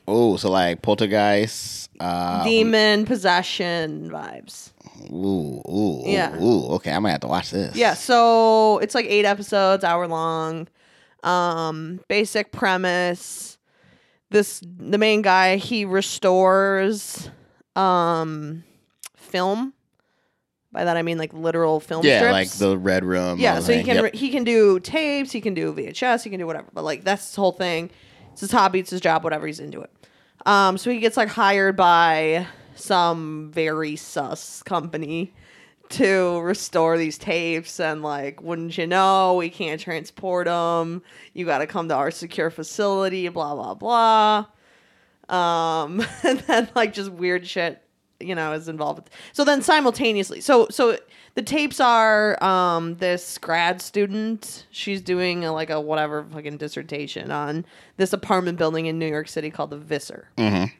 Oh, 0.07 0.37
so 0.37 0.49
like 0.49 0.81
poltergeist. 0.81 1.82
Uh, 2.03 2.43
demon 2.43 3.05
possession 3.05 4.09
vibes. 4.11 4.71
Ooh, 5.11 5.61
ooh, 5.69 6.03
Yeah. 6.05 6.35
ooh. 6.41 6.65
Okay, 6.75 6.91
I 6.91 6.99
might 6.99 7.11
have 7.11 7.21
to 7.21 7.27
watch 7.27 7.51
this. 7.51 7.75
Yeah, 7.75 7.93
so 7.93 8.79
it's 8.79 8.93
like 8.95 9.05
8 9.05 9.25
episodes, 9.25 9.83
hour 9.83 10.07
long. 10.07 10.67
Um 11.23 12.01
basic 12.09 12.51
premise. 12.51 13.57
This 14.29 14.61
the 14.65 14.97
main 14.97 15.21
guy, 15.21 15.55
he 15.57 15.85
restores 15.85 17.29
um 17.75 18.63
film. 19.15 19.73
By 20.71 20.83
that 20.85 20.97
I 20.97 21.01
mean 21.03 21.17
like 21.17 21.33
literal 21.33 21.79
film 21.79 22.05
Yeah, 22.05 22.17
strips. 22.19 22.31
like 22.31 22.51
the 22.51 22.77
red 22.77 23.05
room. 23.05 23.39
Yeah, 23.39 23.59
so 23.59 23.71
he 23.73 23.83
can 23.83 23.95
Yep. 23.95 24.03
re- 24.03 24.17
he 24.19 24.29
can 24.31 24.43
do 24.43 24.79
tapes, 24.79 25.31
he 25.31 25.39
can 25.39 25.53
do 25.53 25.71
VHS, 25.73 26.23
he 26.23 26.29
can 26.29 26.39
do 26.39 26.47
whatever. 26.47 26.67
But 26.73 26.83
like 26.83 27.03
that's 27.03 27.27
his 27.27 27.35
whole 27.35 27.51
thing. 27.53 27.89
It's 28.33 28.41
his 28.41 28.51
hobby, 28.51 28.79
it's 28.79 28.89
his 28.89 28.99
job, 29.01 29.23
whatever. 29.23 29.45
He's 29.47 29.59
into 29.59 29.79
it. 29.81 29.91
Um, 30.45 30.77
so 30.77 30.91
he 30.91 30.99
gets 30.99 31.17
like 31.17 31.29
hired 31.29 31.75
by 31.75 32.47
some 32.75 33.51
very 33.53 33.95
sus 33.95 34.61
company 34.63 35.33
to 35.89 36.39
restore 36.39 36.97
these 36.97 37.17
tapes, 37.17 37.79
and 37.79 38.01
like, 38.01 38.41
wouldn't 38.41 38.77
you 38.77 38.87
know, 38.87 39.35
we 39.35 39.49
can't 39.49 39.79
transport 39.79 40.47
them. 40.47 41.03
You 41.33 41.45
got 41.45 41.59
to 41.59 41.67
come 41.67 41.87
to 41.89 41.95
our 41.95 42.11
secure 42.11 42.49
facility. 42.49 43.27
Blah 43.29 43.55
blah 43.55 43.73
blah. 43.75 44.45
Um, 45.29 46.05
and 46.23 46.39
then 46.39 46.69
like 46.75 46.93
just 46.93 47.11
weird 47.11 47.47
shit, 47.47 47.81
you 48.23 48.35
know, 48.35 48.53
is 48.53 48.67
involved. 48.67 48.99
With. 49.03 49.09
So 49.33 49.43
then 49.43 49.61
simultaneously, 49.61 50.41
so 50.41 50.67
so 50.71 50.97
the 51.35 51.41
tapes 51.41 51.79
are 51.79 52.41
um 52.43 52.95
this 52.97 53.37
grad 53.37 53.81
student. 53.81 54.65
She's 54.71 55.01
doing 55.01 55.45
a, 55.45 55.51
like 55.53 55.69
a 55.69 55.79
whatever 55.81 56.23
fucking 56.31 56.57
dissertation 56.57 57.31
on 57.31 57.65
this 57.97 58.13
apartment 58.13 58.57
building 58.57 58.85
in 58.87 58.99
New 58.99 59.07
York 59.07 59.27
City 59.27 59.49
called 59.49 59.69
the 59.71 59.77
Visser, 59.77 60.29
Mhm. 60.37 60.71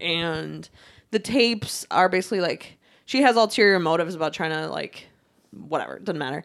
and 0.00 0.68
the 1.10 1.18
tapes 1.18 1.86
are 1.90 2.08
basically 2.08 2.40
like 2.40 2.78
she 3.04 3.22
has 3.22 3.36
ulterior 3.36 3.78
motives 3.78 4.14
about 4.14 4.32
trying 4.32 4.50
to 4.52 4.68
like 4.68 5.06
whatever 5.68 5.98
doesn't 5.98 6.18
matter. 6.18 6.44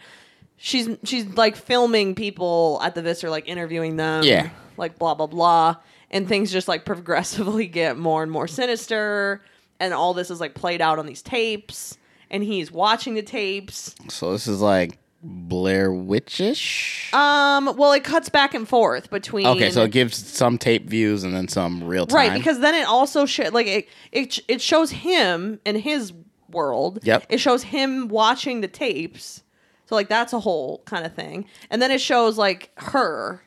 She's 0.57 0.89
she's 1.03 1.25
like 1.35 1.55
filming 1.55 2.15
people 2.15 2.79
at 2.83 2.95
the 2.95 3.01
Visser, 3.01 3.29
like 3.29 3.47
interviewing 3.47 3.95
them, 3.95 4.23
Yeah. 4.23 4.49
like 4.75 4.97
blah 4.97 5.13
blah 5.13 5.27
blah, 5.27 5.75
and 6.11 6.27
things 6.27 6.51
just 6.51 6.67
like 6.67 6.83
progressively 6.85 7.67
get 7.67 7.97
more 7.97 8.23
and 8.23 8.31
more 8.31 8.47
sinister, 8.47 9.41
and 9.79 9.93
all 9.93 10.13
this 10.13 10.29
is 10.31 10.39
like 10.39 10.53
played 10.53 10.81
out 10.81 10.99
on 10.99 11.05
these 11.05 11.21
tapes, 11.21 11.97
and 12.29 12.43
he's 12.43 12.71
watching 12.71 13.13
the 13.13 13.23
tapes. 13.23 13.95
So 14.09 14.31
this 14.31 14.47
is 14.47 14.61
like 14.61 14.97
Blair 15.23 15.89
Witchish. 15.91 17.13
Um, 17.13 17.75
well, 17.77 17.91
it 17.93 18.03
cuts 18.03 18.29
back 18.29 18.53
and 18.53 18.67
forth 18.67 19.09
between 19.09 19.47
okay, 19.47 19.71
so 19.71 19.83
it 19.83 19.91
gives 19.91 20.15
some 20.17 20.57
tape 20.57 20.87
views 20.89 21.23
and 21.23 21.33
then 21.35 21.47
some 21.47 21.83
real 21.83 22.05
time. 22.05 22.15
right 22.17 22.37
because 22.37 22.59
then 22.59 22.75
it 22.75 22.87
also 22.87 23.25
sh- 23.25 23.51
like 23.51 23.67
it, 23.67 23.89
it 24.11 24.39
it 24.47 24.61
shows 24.61 24.91
him 24.91 25.59
in 25.65 25.75
his 25.75 26.13
world. 26.49 26.99
Yep. 27.03 27.25
It 27.29 27.39
shows 27.39 27.63
him 27.63 28.07
watching 28.07 28.61
the 28.61 28.67
tapes. 28.67 29.43
So 29.85 29.95
like 29.95 30.09
that's 30.09 30.33
a 30.33 30.39
whole 30.39 30.79
kind 30.85 31.05
of 31.05 31.13
thing, 31.13 31.45
and 31.69 31.81
then 31.81 31.91
it 31.91 32.01
shows 32.01 32.37
like 32.37 32.71
her 32.77 33.41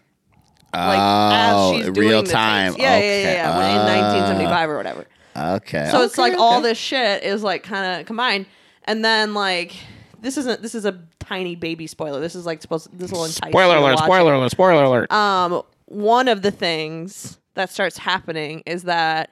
like 0.72 0.98
oh, 0.98 1.30
as 1.32 1.76
she's 1.76 1.84
doing 1.94 2.08
real 2.08 2.22
the 2.22 2.30
time. 2.30 2.72
tapes. 2.72 2.82
Yeah, 2.82 2.94
okay. 2.96 3.22
yeah, 3.22 3.32
yeah, 3.32 3.58
yeah. 3.58 3.72
in 3.74 3.78
Uh, 3.80 4.02
1975 4.02 4.70
or 4.70 4.76
whatever. 4.76 5.06
Okay. 5.36 5.88
So 5.90 6.02
it's 6.02 6.18
okay, 6.18 6.30
like 6.30 6.38
all 6.38 6.60
this 6.60 6.78
shit 6.78 7.22
is 7.22 7.42
like 7.42 7.62
kind 7.62 8.00
of 8.00 8.06
combined, 8.06 8.46
and 8.84 9.04
then 9.04 9.34
like 9.34 9.74
this 10.20 10.36
isn't 10.36 10.60
this 10.62 10.74
is 10.74 10.84
a 10.84 11.00
tiny 11.18 11.54
baby 11.56 11.86
spoiler. 11.86 12.20
This 12.20 12.34
is 12.34 12.44
like 12.46 12.60
supposed 12.62 12.88
this 12.92 13.12
will 13.12 13.24
entice 13.24 13.50
Spoiler 13.50 13.74
you 13.76 13.80
alert! 13.84 13.94
watch 13.94 14.04
Spoiler 14.04 14.34
it. 14.34 14.36
alert! 14.38 14.50
Spoiler 14.50 14.82
alert! 14.84 15.12
Um, 15.12 15.62
one 15.86 16.28
of 16.28 16.42
the 16.42 16.50
things 16.50 17.38
that 17.54 17.70
starts 17.70 17.98
happening 17.98 18.62
is 18.66 18.84
that 18.84 19.30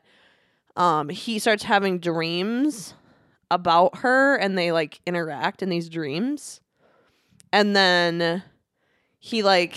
um 0.77 1.09
he 1.09 1.39
starts 1.39 1.65
having 1.65 1.99
dreams 1.99 2.95
about 3.51 3.99
her, 3.99 4.37
and 4.37 4.57
they 4.57 4.71
like 4.73 5.01
interact 5.07 5.63
in 5.63 5.69
these 5.69 5.89
dreams, 5.89 6.61
and 7.53 7.75
then 7.75 8.43
he 9.19 9.43
like 9.43 9.75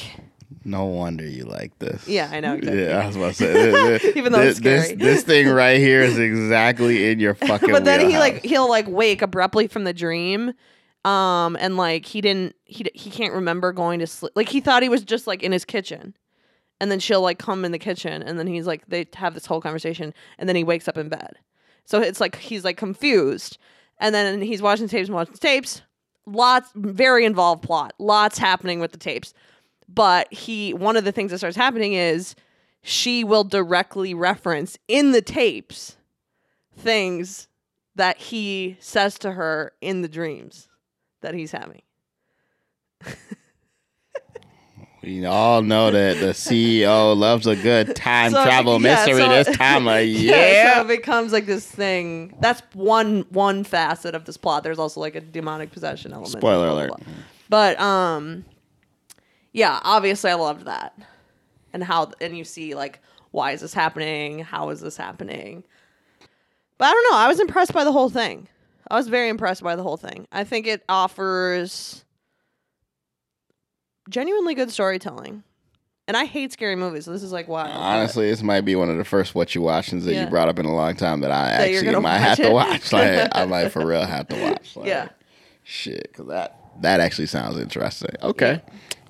no 0.63 0.85
wonder 0.85 1.25
you 1.25 1.43
like 1.45 1.77
this. 1.79 2.07
yeah 2.07 2.29
I 2.31 2.39
know 2.39 2.53
exactly. 2.55 2.83
Yeah, 2.85 2.99
I 2.99 3.07
was 3.07 3.15
about 3.15 3.27
to 3.29 3.33
say. 3.35 3.53
this- 3.53 4.01
this- 4.03 4.15
Even 4.17 4.31
though 4.33 4.41
it's 4.41 4.59
this, 4.59 4.85
scary. 4.85 4.97
this 4.97 5.23
thing 5.23 5.47
right 5.49 5.79
here 5.79 6.01
is 6.01 6.17
exactly 6.19 7.09
in 7.11 7.19
your 7.19 7.33
fucking. 7.47 7.71
but 7.71 7.83
then 7.85 8.09
he 8.09 8.17
like 8.17 8.43
he'll 8.45 8.69
like 8.69 8.87
wake 8.87 9.21
abruptly 9.21 9.67
from 9.67 9.83
the 9.85 9.93
dream 9.93 10.53
um 11.03 11.57
and 11.59 11.77
like 11.77 12.05
he 12.05 12.21
didn't 12.21 12.55
he 12.65 12.85
he 12.93 13.09
can't 13.09 13.33
remember 13.33 13.71
going 13.73 13.99
to 13.99 14.05
sleep 14.07 14.31
like 14.35 14.49
he 14.49 14.61
thought 14.61 14.83
he 14.83 14.89
was 14.89 15.03
just 15.03 15.25
like 15.25 15.41
in 15.41 15.51
his 15.51 15.65
kitchen 15.65 16.15
and 16.79 16.91
then 16.91 16.99
she'll 16.99 17.21
like 17.21 17.39
come 17.39 17.65
in 17.65 17.71
the 17.71 17.79
kitchen 17.79 18.21
and 18.21 18.37
then 18.37 18.45
he's 18.45 18.67
like 18.67 18.85
they 18.87 19.07
have 19.15 19.33
this 19.33 19.47
whole 19.47 19.61
conversation 19.61 20.13
and 20.37 20.47
then 20.47 20.55
he 20.55 20.63
wakes 20.63 20.87
up 20.87 20.97
in 20.99 21.09
bed 21.09 21.37
so 21.85 21.99
it's 22.01 22.21
like 22.21 22.35
he's 22.35 22.63
like 22.63 22.77
confused 22.77 23.57
and 23.97 24.13
then 24.13 24.41
he's 24.43 24.61
watching 24.61 24.87
tapes 24.87 25.07
and 25.07 25.15
watching 25.15 25.33
tapes 25.33 25.81
lots 26.27 26.69
very 26.75 27.25
involved 27.25 27.63
plot 27.63 27.93
lots 27.97 28.37
happening 28.37 28.79
with 28.79 28.91
the 28.91 28.99
tapes 28.99 29.33
but 29.93 30.31
he 30.33 30.73
one 30.73 30.95
of 30.97 31.03
the 31.03 31.11
things 31.11 31.31
that 31.31 31.39
starts 31.39 31.57
happening 31.57 31.93
is 31.93 32.35
she 32.81 33.23
will 33.23 33.43
directly 33.43 34.13
reference 34.13 34.77
in 34.87 35.11
the 35.11 35.21
tapes 35.21 35.97
things 36.75 37.47
that 37.95 38.17
he 38.17 38.77
says 38.79 39.19
to 39.19 39.33
her 39.33 39.73
in 39.81 40.01
the 40.01 40.07
dreams 40.07 40.67
that 41.21 41.33
he's 41.33 41.51
having. 41.51 41.81
We 45.03 45.25
all 45.25 45.63
know 45.63 45.89
that 45.89 46.19
the 46.19 46.27
CEO 46.27 47.17
loves 47.17 47.47
a 47.47 47.55
good 47.55 47.95
time 47.95 48.31
So, 48.31 48.43
travel 48.43 48.73
yeah, 48.79 48.95
mystery 48.95 49.21
so- 49.23 49.29
this 49.43 49.57
time 49.57 49.87
of 49.87 50.05
year. 50.05 50.35
Yeah, 50.35 50.75
so 50.75 50.81
it 50.81 50.87
becomes 50.87 51.33
like 51.33 51.47
this 51.47 51.65
thing. 51.65 52.35
That's 52.39 52.61
one 52.73 53.25
one 53.29 53.63
facet 53.63 54.13
of 54.13 54.25
this 54.25 54.37
plot. 54.37 54.61
There's 54.63 54.77
also 54.77 54.99
like 54.99 55.15
a 55.15 55.21
demonic 55.21 55.71
possession 55.71 56.11
element. 56.11 56.31
Spoiler 56.33 56.67
blah, 56.67 56.85
blah, 56.85 56.95
alert. 56.97 57.01
But 57.49 57.79
um, 57.79 58.45
yeah, 59.53 59.79
obviously 59.83 60.31
I 60.31 60.35
loved 60.35 60.65
that, 60.65 60.97
and 61.73 61.83
how 61.83 62.11
and 62.21 62.37
you 62.37 62.43
see 62.43 62.75
like 62.75 62.99
why 63.31 63.51
is 63.51 63.61
this 63.61 63.73
happening? 63.73 64.39
How 64.39 64.69
is 64.69 64.81
this 64.81 64.97
happening? 64.97 65.63
But 66.77 66.85
I 66.85 66.91
don't 66.93 67.11
know. 67.11 67.17
I 67.17 67.27
was 67.27 67.39
impressed 67.39 67.73
by 67.73 67.83
the 67.83 67.91
whole 67.91 68.09
thing. 68.09 68.47
I 68.89 68.95
was 68.95 69.07
very 69.07 69.29
impressed 69.29 69.63
by 69.63 69.75
the 69.75 69.83
whole 69.83 69.97
thing. 69.97 70.27
I 70.31 70.43
think 70.43 70.67
it 70.67 70.83
offers 70.89 72.03
genuinely 74.09 74.55
good 74.55 74.71
storytelling. 74.71 75.43
And 76.07 76.17
I 76.17 76.25
hate 76.25 76.51
scary 76.51 76.75
movies, 76.75 77.05
so 77.05 77.11
this 77.11 77.23
is 77.23 77.31
like 77.31 77.47
why. 77.47 77.69
Honestly, 77.69 78.29
this 78.29 78.41
might 78.41 78.61
be 78.61 78.75
one 78.75 78.89
of 78.89 78.97
the 78.97 79.05
first 79.05 79.33
what 79.33 79.55
you 79.55 79.61
watchings 79.61 80.03
that 80.05 80.13
Yeah. 80.13 80.23
you 80.25 80.29
brought 80.29 80.49
up 80.49 80.59
in 80.59 80.65
a 80.65 80.75
long 80.75 80.95
time 80.95 81.21
that 81.21 81.31
I 81.31 81.51
That 81.51 81.69
actually 81.69 81.95
might 82.01 82.17
have 82.17 82.39
it. 82.39 82.43
to 82.47 82.51
watch. 82.51 82.91
Like 82.93 83.29
I 83.33 83.45
might 83.45 83.69
for 83.69 83.85
real 83.85 84.03
have 84.03 84.27
to 84.29 84.35
watch. 84.41 84.71
Like, 84.75 84.87
Yeah. 84.87 85.09
Shit, 85.63 86.07
because 86.11 86.27
that 86.27 86.57
that 86.81 86.99
actually 86.99 87.27
sounds 87.27 87.57
interesting. 87.57 88.09
Okay, 88.23 88.61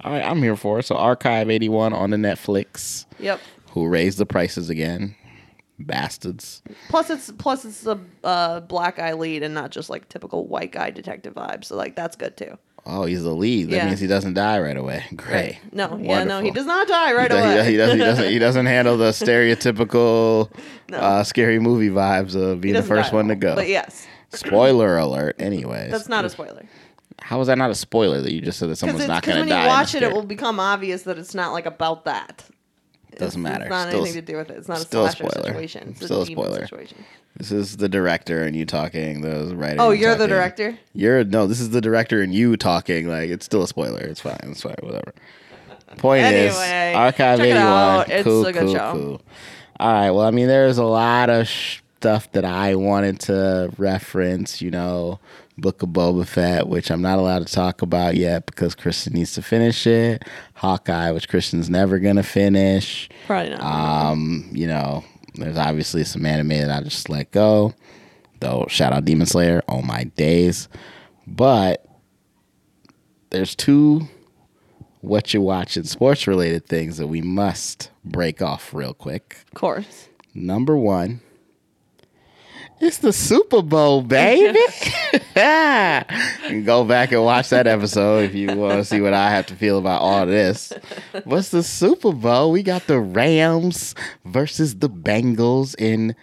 all 0.03 0.11
right, 0.11 0.23
I'm 0.23 0.41
here 0.41 0.55
for 0.55 0.79
it. 0.79 0.83
So 0.83 0.95
Archive 0.95 1.49
81 1.49 1.93
on 1.93 2.09
the 2.11 2.17
Netflix. 2.17 3.05
Yep. 3.19 3.39
Who 3.71 3.87
raised 3.87 4.17
the 4.17 4.25
prices 4.25 4.69
again? 4.69 5.15
Bastards. 5.79 6.61
Plus, 6.89 7.09
it's 7.09 7.31
plus 7.31 7.65
it's 7.65 7.85
a 7.87 7.99
uh, 8.23 8.59
black 8.61 8.97
guy 8.97 9.13
lead 9.13 9.41
and 9.41 9.53
not 9.53 9.71
just 9.71 9.89
like 9.89 10.07
typical 10.09 10.45
white 10.47 10.71
guy 10.71 10.91
detective 10.91 11.33
vibe. 11.33 11.63
So 11.65 11.75
like 11.75 11.95
that's 11.95 12.15
good 12.15 12.37
too. 12.37 12.57
Oh, 12.85 13.05
he's 13.05 13.23
the 13.23 13.33
lead. 13.33 13.69
That 13.69 13.75
Yeah. 13.75 13.85
means 13.87 13.99
he 13.99 14.07
doesn't 14.07 14.33
die 14.33 14.59
right 14.59 14.75
away. 14.77 15.03
Great. 15.15 15.59
No, 15.71 15.97
yeah, 15.97 16.23
no, 16.23 16.39
he 16.39 16.45
Wonderful. 16.49 16.51
does 16.53 16.65
not 16.65 16.87
die 16.87 17.13
right 17.13 17.31
he, 17.31 17.37
away. 17.37 17.55
does- 17.55 17.67
he, 17.67 17.77
does, 17.77 17.91
he 17.93 17.97
doesn't. 17.99 18.31
He 18.31 18.39
doesn't 18.39 18.65
handle 18.65 18.97
the 18.97 19.09
stereotypical 19.11 20.51
No. 20.89 20.97
uh, 20.97 21.23
scary 21.23 21.59
movie 21.59 21.89
vibes 21.89 22.35
of 22.35 22.55
He 22.57 22.61
being 22.61 22.73
the 22.73 22.81
doesn't 22.81 22.95
first 22.95 23.11
die 23.11 23.15
one 23.15 23.27
to 23.27 23.33
all. 23.35 23.39
go. 23.39 23.55
But 23.55 23.67
yes, 23.67 24.07
Spoiler 24.33 24.97
alert. 24.97 25.35
Anyways, 25.39 25.91
that's 25.91 26.09
not 26.09 26.25
a 26.25 26.29
spoiler. 26.29 26.63
How 27.21 27.39
is 27.41 27.47
that 27.47 27.57
not 27.57 27.69
a 27.69 27.75
spoiler 27.75 28.19
that 28.21 28.33
you 28.33 28.41
just 28.41 28.59
said 28.59 28.69
that 28.69 28.75
someone's 28.77 29.07
not 29.07 29.23
going 29.23 29.37
to 29.37 29.43
you 29.43 29.49
die? 29.49 29.61
in 29.61 29.67
watch 29.67 29.95
it, 29.95 30.03
it 30.03 30.11
will 30.11 30.23
become 30.23 30.59
obvious 30.59 31.03
that 31.03 31.17
it's 31.17 31.33
not 31.35 31.53
like 31.53 31.65
about 31.65 32.05
that. 32.05 32.43
It 33.13 33.19
doesn't 33.19 33.41
It's- 33.45 33.51
matter. 33.59 33.65
It's 33.65 33.69
not 33.69 33.87
Still- 33.89 34.01
anything 34.01 34.21
to 34.25 34.31
do 34.31 34.37
with 34.37 34.49
it. 34.49 34.57
It's 34.57 34.67
not 34.67 34.77
a 34.77 34.81
still 34.81 35.05
a 35.05 35.11
slasher 35.11 35.29
spoiler. 35.29 35.45
situation. 35.47 35.87
It's 35.91 36.05
Still 36.05 36.19
a 36.19 36.23
a 36.23 36.25
spoiler. 36.25 36.61
situation. 36.61 37.05
This 37.37 37.51
is 37.51 37.77
the 37.77 37.87
director 37.89 38.43
and 38.43 38.55
you 38.55 38.65
talking. 38.65 39.21
The 39.21 39.55
writer. 39.55 39.77
Oh, 39.79 39.91
you 39.91 40.01
you're 40.01 40.15
the 40.15 40.27
director. 40.27 40.77
You're 40.93 41.23
no. 41.23 41.47
This 41.47 41.59
is 41.61 41.69
the 41.69 41.79
director 41.81 42.21
and 42.21 42.33
you 42.33 42.57
talking. 42.57 43.07
Like 43.07 43.29
it's 43.29 43.45
still 43.45 43.63
a 43.63 43.67
spoiler. 43.67 43.99
It's 43.99 44.19
fine. 44.21 44.37
It's 44.43 44.61
fine. 44.61 44.75
Whatever. 44.81 45.13
Point 45.97 46.23
is, 46.25 46.55
Anyway, 46.57 46.93
Archive 46.95 47.37
check 47.39 47.47
it 47.47 47.51
81. 47.51 47.67
out. 47.67 48.09
It's 48.09 48.27
a 48.27 48.29
good 48.53 48.55
cool, 48.55 48.73
show. 48.73 48.91
cool. 48.93 49.21
All 49.79 49.91
right. 49.93 50.11
Well, 50.11 50.25
I 50.25 50.31
mean, 50.31 50.47
there's 50.47 50.77
a 50.77 50.83
lot 50.85 51.29
of 51.29 51.49
stuff 52.01 52.31
that 52.31 52.43
I 52.43 52.73
wanted 52.73 53.19
to 53.21 53.71
reference. 53.77 54.59
You 54.59 54.71
know, 54.71 55.19
Book 55.55 55.83
of 55.83 55.89
Boba 55.89 56.25
Fett, 56.25 56.67
which 56.67 56.89
I'm 56.89 57.03
not 57.03 57.19
allowed 57.19 57.45
to 57.45 57.53
talk 57.53 57.83
about 57.83 58.15
yet 58.15 58.47
because 58.47 58.73
Kristen 58.73 59.13
needs 59.13 59.33
to 59.33 59.43
finish 59.43 59.85
it. 59.85 60.23
Hawkeye, 60.55 61.11
which 61.11 61.29
Kristen's 61.29 61.69
never 61.69 61.99
gonna 61.99 62.23
finish. 62.23 63.07
Probably 63.27 63.51
not. 63.51 63.61
Um, 63.61 64.49
you 64.51 64.65
know, 64.65 65.03
there's 65.35 65.59
obviously 65.59 66.03
some 66.03 66.25
anime 66.25 66.49
that 66.49 66.71
I 66.71 66.81
just 66.81 67.07
let 67.07 67.29
go. 67.29 67.75
Though 68.39 68.65
shout 68.67 68.93
out 68.93 69.05
Demon 69.05 69.27
Slayer, 69.27 69.61
oh 69.69 69.83
my 69.83 70.05
days. 70.05 70.69
But 71.27 71.85
there's 73.29 73.55
two 73.55 74.07
what 75.01 75.35
you 75.35 75.41
watching 75.41 75.83
sports 75.83 76.25
related 76.25 76.65
things 76.65 76.97
that 76.97 77.07
we 77.07 77.21
must 77.21 77.91
break 78.03 78.41
off 78.41 78.73
real 78.73 78.95
quick. 78.95 79.37
of 79.47 79.53
course. 79.53 80.09
Number 80.33 80.75
one, 80.75 81.21
it's 82.81 82.97
the 82.97 83.13
Super 83.13 83.61
Bowl, 83.61 84.01
baby. 84.01 84.59
go 86.65 86.83
back 86.83 87.11
and 87.11 87.23
watch 87.23 87.49
that 87.49 87.67
episode 87.67 88.25
if 88.25 88.35
you 88.35 88.55
want 88.55 88.79
to 88.79 88.85
see 88.85 88.99
what 88.99 89.13
I 89.13 89.29
have 89.29 89.45
to 89.47 89.55
feel 89.55 89.77
about 89.77 90.01
all 90.01 90.25
this. 90.25 90.73
What's 91.23 91.49
the 91.49 91.63
Super 91.63 92.11
Bowl? 92.11 92.51
We 92.51 92.63
got 92.63 92.87
the 92.87 92.99
Rams 92.99 93.95
versus 94.25 94.79
the 94.79 94.89
Bengals. 94.89 95.75
And 95.79 96.15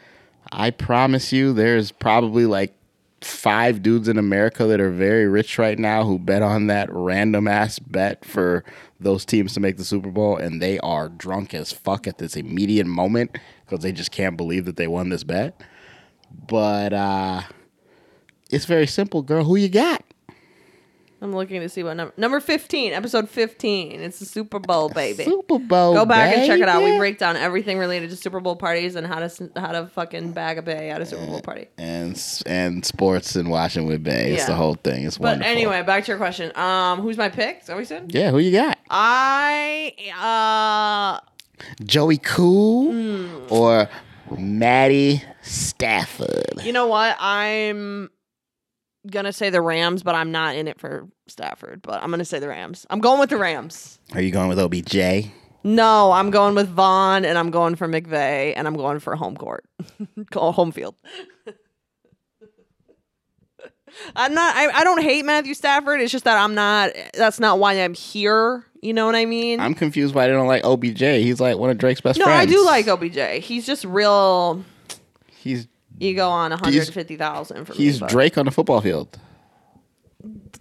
I 0.52 0.70
promise 0.70 1.32
you, 1.32 1.52
there's 1.52 1.92
probably 1.92 2.44
like 2.44 2.74
five 3.20 3.82
dudes 3.82 4.08
in 4.08 4.18
America 4.18 4.66
that 4.66 4.80
are 4.80 4.90
very 4.90 5.26
rich 5.26 5.58
right 5.58 5.78
now 5.78 6.04
who 6.04 6.18
bet 6.18 6.42
on 6.42 6.66
that 6.68 6.88
random 6.92 7.48
ass 7.48 7.78
bet 7.78 8.24
for 8.24 8.64
those 9.00 9.24
teams 9.24 9.54
to 9.54 9.60
make 9.60 9.76
the 9.76 9.84
Super 9.84 10.10
Bowl, 10.10 10.36
and 10.36 10.60
they 10.60 10.78
are 10.80 11.08
drunk 11.08 11.54
as 11.54 11.72
fuck 11.72 12.06
at 12.06 12.18
this 12.18 12.36
immediate 12.36 12.86
moment 12.86 13.36
because 13.64 13.82
they 13.82 13.92
just 13.92 14.10
can't 14.10 14.36
believe 14.36 14.64
that 14.64 14.76
they 14.76 14.88
won 14.88 15.08
this 15.08 15.24
bet. 15.24 15.60
But 16.30 16.92
uh 16.92 17.42
it's 18.50 18.64
very 18.64 18.86
simple, 18.86 19.22
girl. 19.22 19.44
Who 19.44 19.56
you 19.56 19.68
got? 19.68 20.02
I'm 21.20 21.34
looking 21.34 21.60
to 21.62 21.68
see 21.68 21.82
what 21.82 21.94
number. 21.94 22.14
Number 22.16 22.38
15, 22.38 22.92
episode 22.92 23.28
15. 23.28 24.00
It's 24.00 24.20
the 24.20 24.24
Super 24.24 24.60
Bowl, 24.60 24.88
baby. 24.94 25.24
Super 25.24 25.58
Bowl. 25.58 25.92
Go 25.92 26.06
back 26.06 26.32
and 26.36 26.46
check 26.46 26.60
it 26.60 26.68
out. 26.68 26.80
We 26.84 26.96
break 26.96 27.18
down 27.18 27.34
everything 27.36 27.76
related 27.76 28.10
to 28.10 28.16
Super 28.16 28.38
Bowl 28.38 28.54
parties 28.54 28.94
and 28.94 29.04
how 29.04 29.18
to 29.26 29.50
how 29.56 29.72
to 29.72 29.88
fucking 29.88 30.30
bag 30.30 30.58
a 30.58 30.62
bay 30.62 30.90
at 30.90 31.00
a 31.02 31.06
Super 31.06 31.26
Bowl 31.26 31.40
party. 31.42 31.66
and 31.76 32.16
and 32.46 32.84
sports 32.86 33.34
and 33.34 33.50
watching 33.50 33.86
with 33.86 34.04
Bay. 34.04 34.30
It's 34.32 34.42
Yeah. 34.42 34.46
the 34.46 34.54
whole 34.54 34.74
thing. 34.76 35.04
It's 35.06 35.18
But 35.18 35.24
wonderful. 35.40 35.50
anyway, 35.52 35.82
back 35.82 36.04
to 36.04 36.12
your 36.12 36.18
question. 36.18 36.52
Um, 36.56 37.00
who's 37.00 37.16
my 37.18 37.28
pick? 37.28 37.62
Is 37.62 37.66
that 37.66 37.72
what 37.74 37.80
you 37.80 37.86
said? 37.86 38.12
yeah. 38.14 38.30
Who 38.30 38.38
you 38.38 38.52
got? 38.52 38.78
I 38.88 39.92
uh 40.22 41.26
Joey 41.84 42.18
Cool 42.18 42.92
Hmm. 42.92 43.46
or 43.52 43.88
Matty 44.36 45.22
Stafford? 45.42 46.62
You 46.62 46.72
know 46.72 46.86
what? 46.86 47.16
I'm 47.18 48.10
gonna 49.10 49.32
say 49.32 49.50
the 49.50 49.62
Rams, 49.62 50.02
but 50.02 50.14
I'm 50.14 50.32
not 50.32 50.56
in 50.56 50.68
it 50.68 50.80
for 50.80 51.08
Stafford. 51.26 51.82
But 51.82 52.02
I'm 52.02 52.10
gonna 52.10 52.24
say 52.24 52.38
the 52.38 52.48
Rams. 52.48 52.86
I'm 52.90 53.00
going 53.00 53.20
with 53.20 53.30
the 53.30 53.38
Rams. 53.38 53.98
Are 54.14 54.20
you 54.20 54.30
going 54.30 54.48
with 54.48 54.58
OBJ? 54.58 55.30
No, 55.64 56.12
I'm 56.12 56.30
going 56.30 56.54
with 56.54 56.68
Von, 56.68 57.24
and 57.24 57.36
I'm 57.36 57.50
going 57.50 57.74
for 57.74 57.88
McVay, 57.88 58.54
and 58.56 58.66
I'm 58.66 58.76
going 58.76 59.00
for 59.00 59.16
home 59.16 59.36
court, 59.36 59.64
home 60.34 60.72
field. 60.72 60.94
I'm 64.16 64.34
not. 64.34 64.54
I, 64.56 64.68
I 64.68 64.84
don't 64.84 65.02
hate 65.02 65.24
Matthew 65.24 65.54
Stafford. 65.54 66.00
It's 66.00 66.12
just 66.12 66.24
that 66.24 66.36
I'm 66.38 66.54
not. 66.54 66.90
That's 67.14 67.40
not 67.40 67.58
why 67.58 67.74
I'm 67.74 67.94
here. 67.94 68.64
You 68.80 68.92
know 68.92 69.06
what 69.06 69.16
I 69.16 69.24
mean? 69.24 69.58
I'm 69.60 69.74
confused 69.74 70.14
why 70.14 70.24
I 70.24 70.28
don't 70.28 70.46
like 70.46 70.64
OBJ. 70.64 71.00
He's 71.00 71.40
like 71.40 71.56
one 71.58 71.70
of 71.70 71.78
Drake's 71.78 72.00
best 72.00 72.18
friends. 72.18 72.28
no, 72.28 72.34
friends. 72.34 72.52
I 72.52 72.54
do 72.54 72.64
like 72.64 72.86
OBJ. 72.86 73.44
He's 73.44 73.66
just 73.66 73.84
real 73.84 74.64
He's 75.36 75.66
ego 76.00 76.28
on 76.28 76.50
150,000 76.50 77.64
for 77.64 77.74
he's 77.74 78.00
me. 78.00 78.08
Drake 78.08 78.38
on 78.38 78.44
the 78.44 78.50
football 78.52 78.80
field. 78.80 79.18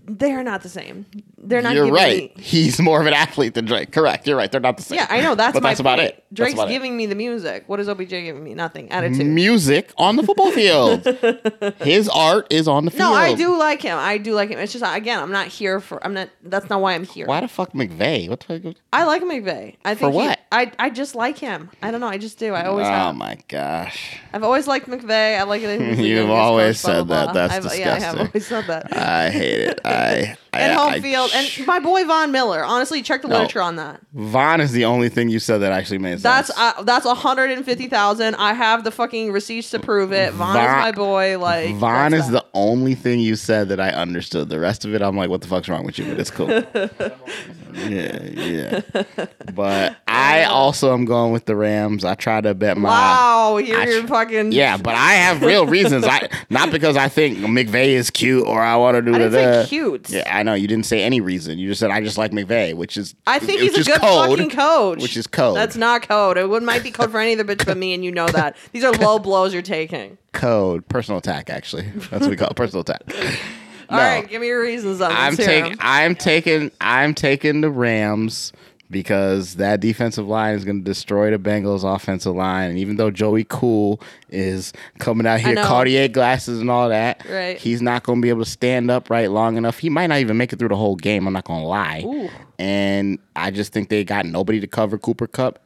They're 0.10 0.44
not 0.44 0.64
the 0.64 0.70
same. 0.70 1.06
They're 1.38 1.62
not. 1.62 1.76
You're 1.76 1.92
right. 1.92 2.36
me- 2.36 2.42
He's 2.44 2.80
more 2.80 3.02
of 3.02 3.08
an 3.08 3.14
athlete 3.14 3.54
than 3.56 3.66
Drake. 3.66 3.92
Correct. 3.92 4.26
You're 4.26 4.38
right. 4.38 4.52
They're 4.52 4.62
not 4.62 4.78
the 4.78 4.84
same. 4.84 5.00
Yeah, 5.00 5.08
I 5.10 5.20
know. 5.22 5.36
That's 5.36 5.54
but 5.54 5.64
that's 5.64 5.80
about 5.80 6.00
it. 6.00 6.24
Drake's 6.34 6.60
it. 6.60 6.68
giving 6.68 6.98
me 6.98 7.06
the 7.06 7.16
music. 7.16 7.64
What 7.68 7.80
is 7.80 7.88
OBJ 7.88 8.10
giving 8.10 8.44
me? 8.44 8.54
Nothing. 8.54 8.92
Attitude. 8.92 9.26
Music 9.28 9.92
on 9.98 10.16
the 10.18 10.24
football 10.24 10.52
field. 10.52 11.06
His 11.82 12.10
art 12.10 12.48
is 12.52 12.68
on 12.68 12.86
the 12.86 12.92
field. 12.92 13.12
no, 13.12 13.14
I 13.14 13.34
do 13.34 13.58
like 13.58 13.82
him. 13.82 13.98
I 13.98 14.18
do 14.18 14.34
like 14.34 14.50
him. 14.50 14.60
It's 14.60 14.74
just 14.74 14.84
again, 14.86 15.20
I'm 15.20 15.32
not 15.32 15.48
here 15.48 15.80
for. 15.80 16.04
I'm 16.06 16.14
not. 16.14 16.30
That's 16.44 16.70
not 16.70 16.82
why 16.82 16.94
I'm 16.96 17.04
here. 17.06 17.28
Why 17.28 17.42
the 17.42 17.48
fuck 17.48 17.72
McVay? 17.74 18.30
What 18.30 18.42
the? 18.42 18.76
I 18.92 19.06
like 19.06 19.22
McVay. 19.24 19.76
I 19.86 19.96
think 19.96 20.12
he- 20.12 20.18
what? 20.18 20.40
I 20.52 20.72
I 20.80 20.90
just 20.90 21.16
like 21.16 21.38
him. 21.38 21.70
I 21.82 21.92
don't 21.92 22.02
know. 22.02 22.08
I 22.08 22.18
just 22.18 22.40
do. 22.40 22.54
I 22.54 22.66
always 22.66 22.88
Oh 22.88 22.90
have. 22.92 23.16
my 23.16 23.38
gosh. 23.48 24.20
I've 24.34 24.44
always 24.44 24.68
liked 24.68 24.88
McVay. 24.88 25.38
I 25.40 25.44
like 25.44 25.62
it. 25.62 25.98
You've 26.00 26.30
always 26.30 26.82
coach, 26.82 26.92
said 26.94 27.08
blah, 27.08 27.26
that. 27.28 27.34
blah. 27.34 27.48
That's 27.48 27.66
I've- 27.68 27.80
Yeah, 27.80 27.94
I 27.94 28.00
have 28.00 28.20
always 28.20 28.46
said 28.48 28.66
that. 28.68 28.96
I 28.98 29.30
hate 29.30 29.62
it. 29.62 29.80
I, 29.86 30.36
I 30.54 30.60
and 30.60 30.78
home 30.78 30.94
I- 30.94 31.00
field, 31.02 31.32
and 31.34 31.68
my 31.68 31.80
boy 31.80 32.04
Von 32.06 32.32
Miller. 32.32 32.64
Honestly, 32.64 33.02
check 33.02 33.22
the 33.22 33.28
No. 33.28 33.36
literature 33.36 33.62
on 33.62 33.76
that. 33.78 34.02
Von 34.14 34.62
is 34.62 34.72
the 34.72 34.86
only 34.86 35.10
thing 35.10 35.30
you 35.30 35.40
said 35.40 35.60
that 35.60 35.72
actually 35.72 36.00
made 36.00 36.17
sense. 36.20 36.48
That's 36.48 36.78
uh, 36.80 36.84
that's 36.84 37.06
one 37.06 37.16
hundred 37.16 37.52
and 37.52 37.66
fifty 37.66 37.88
thousand. 37.88 38.36
I 38.36 38.54
have 38.54 38.84
the 38.84 38.92
fucking 38.92 39.32
receipts 39.32 39.72
to 39.72 39.80
prove 39.80 40.12
it. 40.14 40.34
Von, 40.34 40.50
is 40.56 40.62
my 40.62 40.92
boy. 40.92 41.38
Like 41.40 41.76
Von 41.76 42.14
is 42.14 42.28
that. 42.30 42.32
the 42.32 42.46
only 42.54 42.96
thing 42.96 43.20
you 43.20 43.36
said 43.36 43.70
that 43.70 43.80
I 43.80 43.90
understood. 43.90 44.50
The 44.50 44.60
rest 44.60 44.86
of 44.86 44.94
it, 44.94 45.02
I'm 45.02 45.16
like, 45.18 45.30
what 45.30 45.42
the 45.42 45.48
fuck's 45.48 45.70
wrong 45.70 45.86
with 45.86 45.98
you? 46.00 46.06
But 46.06 46.20
it's 46.20 46.32
cool. 46.32 46.50
yeah, 47.90 48.24
yeah. 48.24 48.82
But 49.54 49.96
I 50.08 50.44
also 50.44 50.94
am 50.94 51.06
going 51.06 51.32
with 51.32 51.46
the 51.46 51.56
Rams. 51.56 52.06
I 52.06 52.14
try 52.14 52.42
to 52.42 52.54
bet 52.54 52.78
my. 52.78 52.90
wow. 52.90 53.58
You're, 53.58 54.02
tr- 54.02 54.08
fucking 54.08 54.52
Yeah, 54.52 54.78
but 54.78 54.94
I 54.94 55.14
have 55.14 55.42
real 55.42 55.66
reasons. 55.66 56.06
I 56.06 56.30
not 56.50 56.72
because 56.72 56.96
I 56.96 57.08
think 57.08 57.40
McVay 57.40 57.88
is 57.90 58.12
cute 58.12 58.46
or 58.46 58.62
I 58.62 58.76
want 58.76 58.96
to 58.96 59.02
do 59.02 59.16
I 59.16 59.18
didn't 59.20 59.32
da- 59.34 59.64
say 59.64 59.70
cute. 59.70 60.10
Yeah, 60.10 60.30
I 60.36 60.44
know 60.44 60.54
you 60.54 60.68
didn't 60.68 60.86
say 60.86 61.02
any 61.04 61.22
reason. 61.22 61.58
You 61.58 61.70
just 61.70 61.80
said 61.80 61.90
I 61.90 62.02
just 62.04 62.18
like 62.18 62.32
McVay, 62.32 62.76
which 62.76 62.98
is 62.98 63.16
I 63.26 63.40
think 63.40 63.62
he's 63.62 63.76
a 63.78 63.84
good 63.84 64.00
code, 64.00 64.30
fucking 64.30 64.50
coach. 64.52 65.02
which 65.02 65.18
is 65.18 65.26
code. 65.26 65.56
That's 65.56 65.76
not 65.76 66.07
code. 66.08 66.38
It 66.38 66.50
would 66.50 66.64
might 66.64 66.84
be 66.84 66.92
code 66.92 67.12
for 67.12 67.20
any 67.20 67.34
other 67.34 67.44
bitch 67.44 67.66
but 67.66 67.78
me, 67.78 67.94
and 67.94 68.04
you 68.04 68.12
know 68.12 68.28
that. 68.28 68.56
These 68.72 68.84
are 68.84 68.92
low 68.94 69.20
blows 69.20 69.54
you're 69.54 69.62
taking. 69.62 70.18
code. 70.34 70.88
Personal 70.88 71.20
attack, 71.20 71.50
actually. 71.50 71.84
That's 72.10 72.22
what 72.22 72.30
we 72.30 72.36
call 72.38 72.50
it, 72.50 72.56
personal 72.56 72.82
attack. 72.82 73.02
All 73.90 73.98
No. 73.98 74.04
right, 74.04 74.28
give 74.28 74.42
me 74.42 74.48
your 74.48 74.62
reasons. 74.62 75.00
On 75.02 75.12
I'm 75.12 75.36
taking 75.38 75.78
I'm 75.80 76.14
taking 76.16 76.72
I'm 76.82 77.14
taking 77.14 77.62
the 77.62 77.70
Rams 77.70 78.52
because 78.90 79.56
that 79.56 79.80
defensive 79.82 80.28
line 80.28 80.56
is 80.56 80.64
going 80.66 80.80
to 80.80 80.84
destroy 80.84 81.30
the 81.32 81.38
Bengals 81.38 81.84
offensive 81.84 82.34
line 82.36 82.70
and 82.70 82.80
even 82.80 82.96
though 82.96 83.12
Joey 83.12 83.46
Cool 83.50 84.00
is 84.30 84.72
coming 85.00 85.28
out 85.28 85.42
here. 85.42 85.56
Cartier 85.58 86.08
glasses 86.08 86.60
and 86.62 86.70
all 86.70 86.88
that 86.90 87.22
Right. 87.30 87.58
he's 87.58 87.82
not 87.82 88.04
going 88.04 88.20
to 88.20 88.22
be 88.26 88.30
able 88.30 88.46
to 88.46 88.50
stand 88.50 88.90
up 88.90 89.10
right 89.10 89.30
long 89.30 89.58
enough 89.58 89.80
he 89.80 89.90
might 89.90 90.08
not 90.08 90.20
even 90.20 90.38
make 90.38 90.54
it 90.54 90.60
through 90.60 90.70
the 90.70 90.78
whole 90.78 90.96
game 90.96 91.28
I'm 91.28 91.34
not 91.34 91.44
going 91.44 91.62
to 91.62 91.68
lie 91.68 92.04
Ooh. 92.06 92.30
and 92.60 93.20
I 93.36 93.52
just 93.52 93.74
think 93.74 93.90
they 93.90 94.06
got 94.06 94.26
nobody 94.26 94.62
to 94.62 94.68
cover 94.68 94.98
Cooper 94.98 95.28
Kupp 95.28 95.60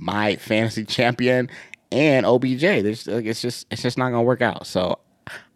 my 0.00 0.36
fantasy 0.36 0.84
champion 0.84 1.48
and 1.90 2.26
OBJ 2.26 2.60
There's, 2.60 3.06
like, 3.06 3.24
it's 3.24 3.40
just 3.40 3.66
it's 3.70 3.82
just 3.82 3.98
not 3.98 4.10
going 4.10 4.22
to 4.22 4.26
work 4.26 4.42
out 4.42 4.66
so 4.66 4.98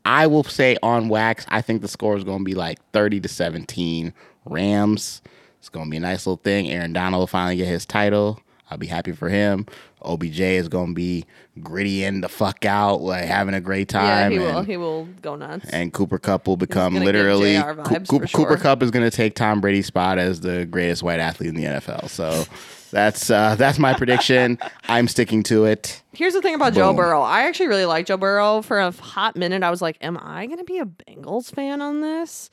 I 0.04 0.26
will 0.26 0.44
say 0.44 0.76
on 0.82 1.08
wax, 1.08 1.46
I 1.48 1.62
think 1.62 1.82
the 1.82 1.88
score 1.88 2.16
is 2.16 2.24
going 2.24 2.38
to 2.38 2.44
be 2.44 2.54
like 2.54 2.78
30 2.92 3.20
to 3.20 3.28
17 3.28 4.12
Rams. 4.44 5.22
It's 5.58 5.68
going 5.68 5.86
to 5.86 5.90
be 5.90 5.98
a 5.98 6.00
nice 6.00 6.26
little 6.26 6.42
thing. 6.42 6.68
Aaron 6.70 6.92
Donald 6.92 7.20
will 7.20 7.26
finally 7.28 7.56
get 7.56 7.68
his 7.68 7.86
title. 7.86 8.40
I'll 8.70 8.78
be 8.78 8.86
happy 8.86 9.12
for 9.12 9.28
him. 9.28 9.66
OBJ 10.00 10.40
is 10.40 10.68
going 10.68 10.88
to 10.88 10.94
be 10.94 11.24
griddying 11.60 12.22
the 12.22 12.28
fuck 12.28 12.64
out, 12.64 13.02
like 13.02 13.24
having 13.24 13.54
a 13.54 13.60
great 13.60 13.88
time. 13.88 14.32
Yeah, 14.32 14.38
he 14.40 14.44
and, 14.44 14.56
will. 14.56 14.62
He 14.62 14.76
will 14.76 15.08
go 15.20 15.36
nuts. 15.36 15.68
and 15.70 15.92
Cooper 15.92 16.18
Kupp 16.18 16.48
will 16.48 16.56
become 16.56 16.94
literally 16.94 17.56
JR 17.56 17.60
Coo- 17.60 17.82
vibes 17.82 18.08
Cooper, 18.08 18.26
Cooper 18.26 18.54
sure. 18.54 18.56
Kupp 18.56 18.82
is 18.82 18.90
going 18.90 19.08
to 19.08 19.14
take 19.14 19.34
Tom 19.34 19.60
Brady's 19.60 19.86
spot 19.86 20.18
as 20.18 20.40
the 20.40 20.66
greatest 20.66 21.02
white 21.02 21.20
athlete 21.20 21.50
in 21.50 21.54
the 21.54 21.64
NFL. 21.64 22.08
So 22.08 22.44
that's 22.92 23.30
uh, 23.30 23.54
that's 23.58 23.78
my 23.78 23.94
prediction. 23.94 24.58
I'm 24.88 25.08
sticking 25.08 25.42
to 25.44 25.64
it. 25.64 26.02
Here's 26.12 26.34
the 26.34 26.42
thing 26.42 26.54
about 26.54 26.74
Joe 26.74 26.90
Boom. 26.90 26.96
Burrow. 26.96 27.22
I 27.22 27.42
actually 27.42 27.66
really 27.66 27.86
like 27.86 28.06
Joe 28.06 28.16
Burrow. 28.16 28.62
For 28.62 28.78
a 28.78 28.92
hot 28.92 29.34
minute, 29.34 29.64
I 29.64 29.70
was 29.70 29.82
like, 29.82 29.96
"Am 30.00 30.16
I 30.18 30.46
going 30.46 30.58
to 30.58 30.64
be 30.64 30.78
a 30.78 30.84
Bengals 30.84 31.52
fan 31.52 31.82
on 31.82 32.02
this?" 32.02 32.50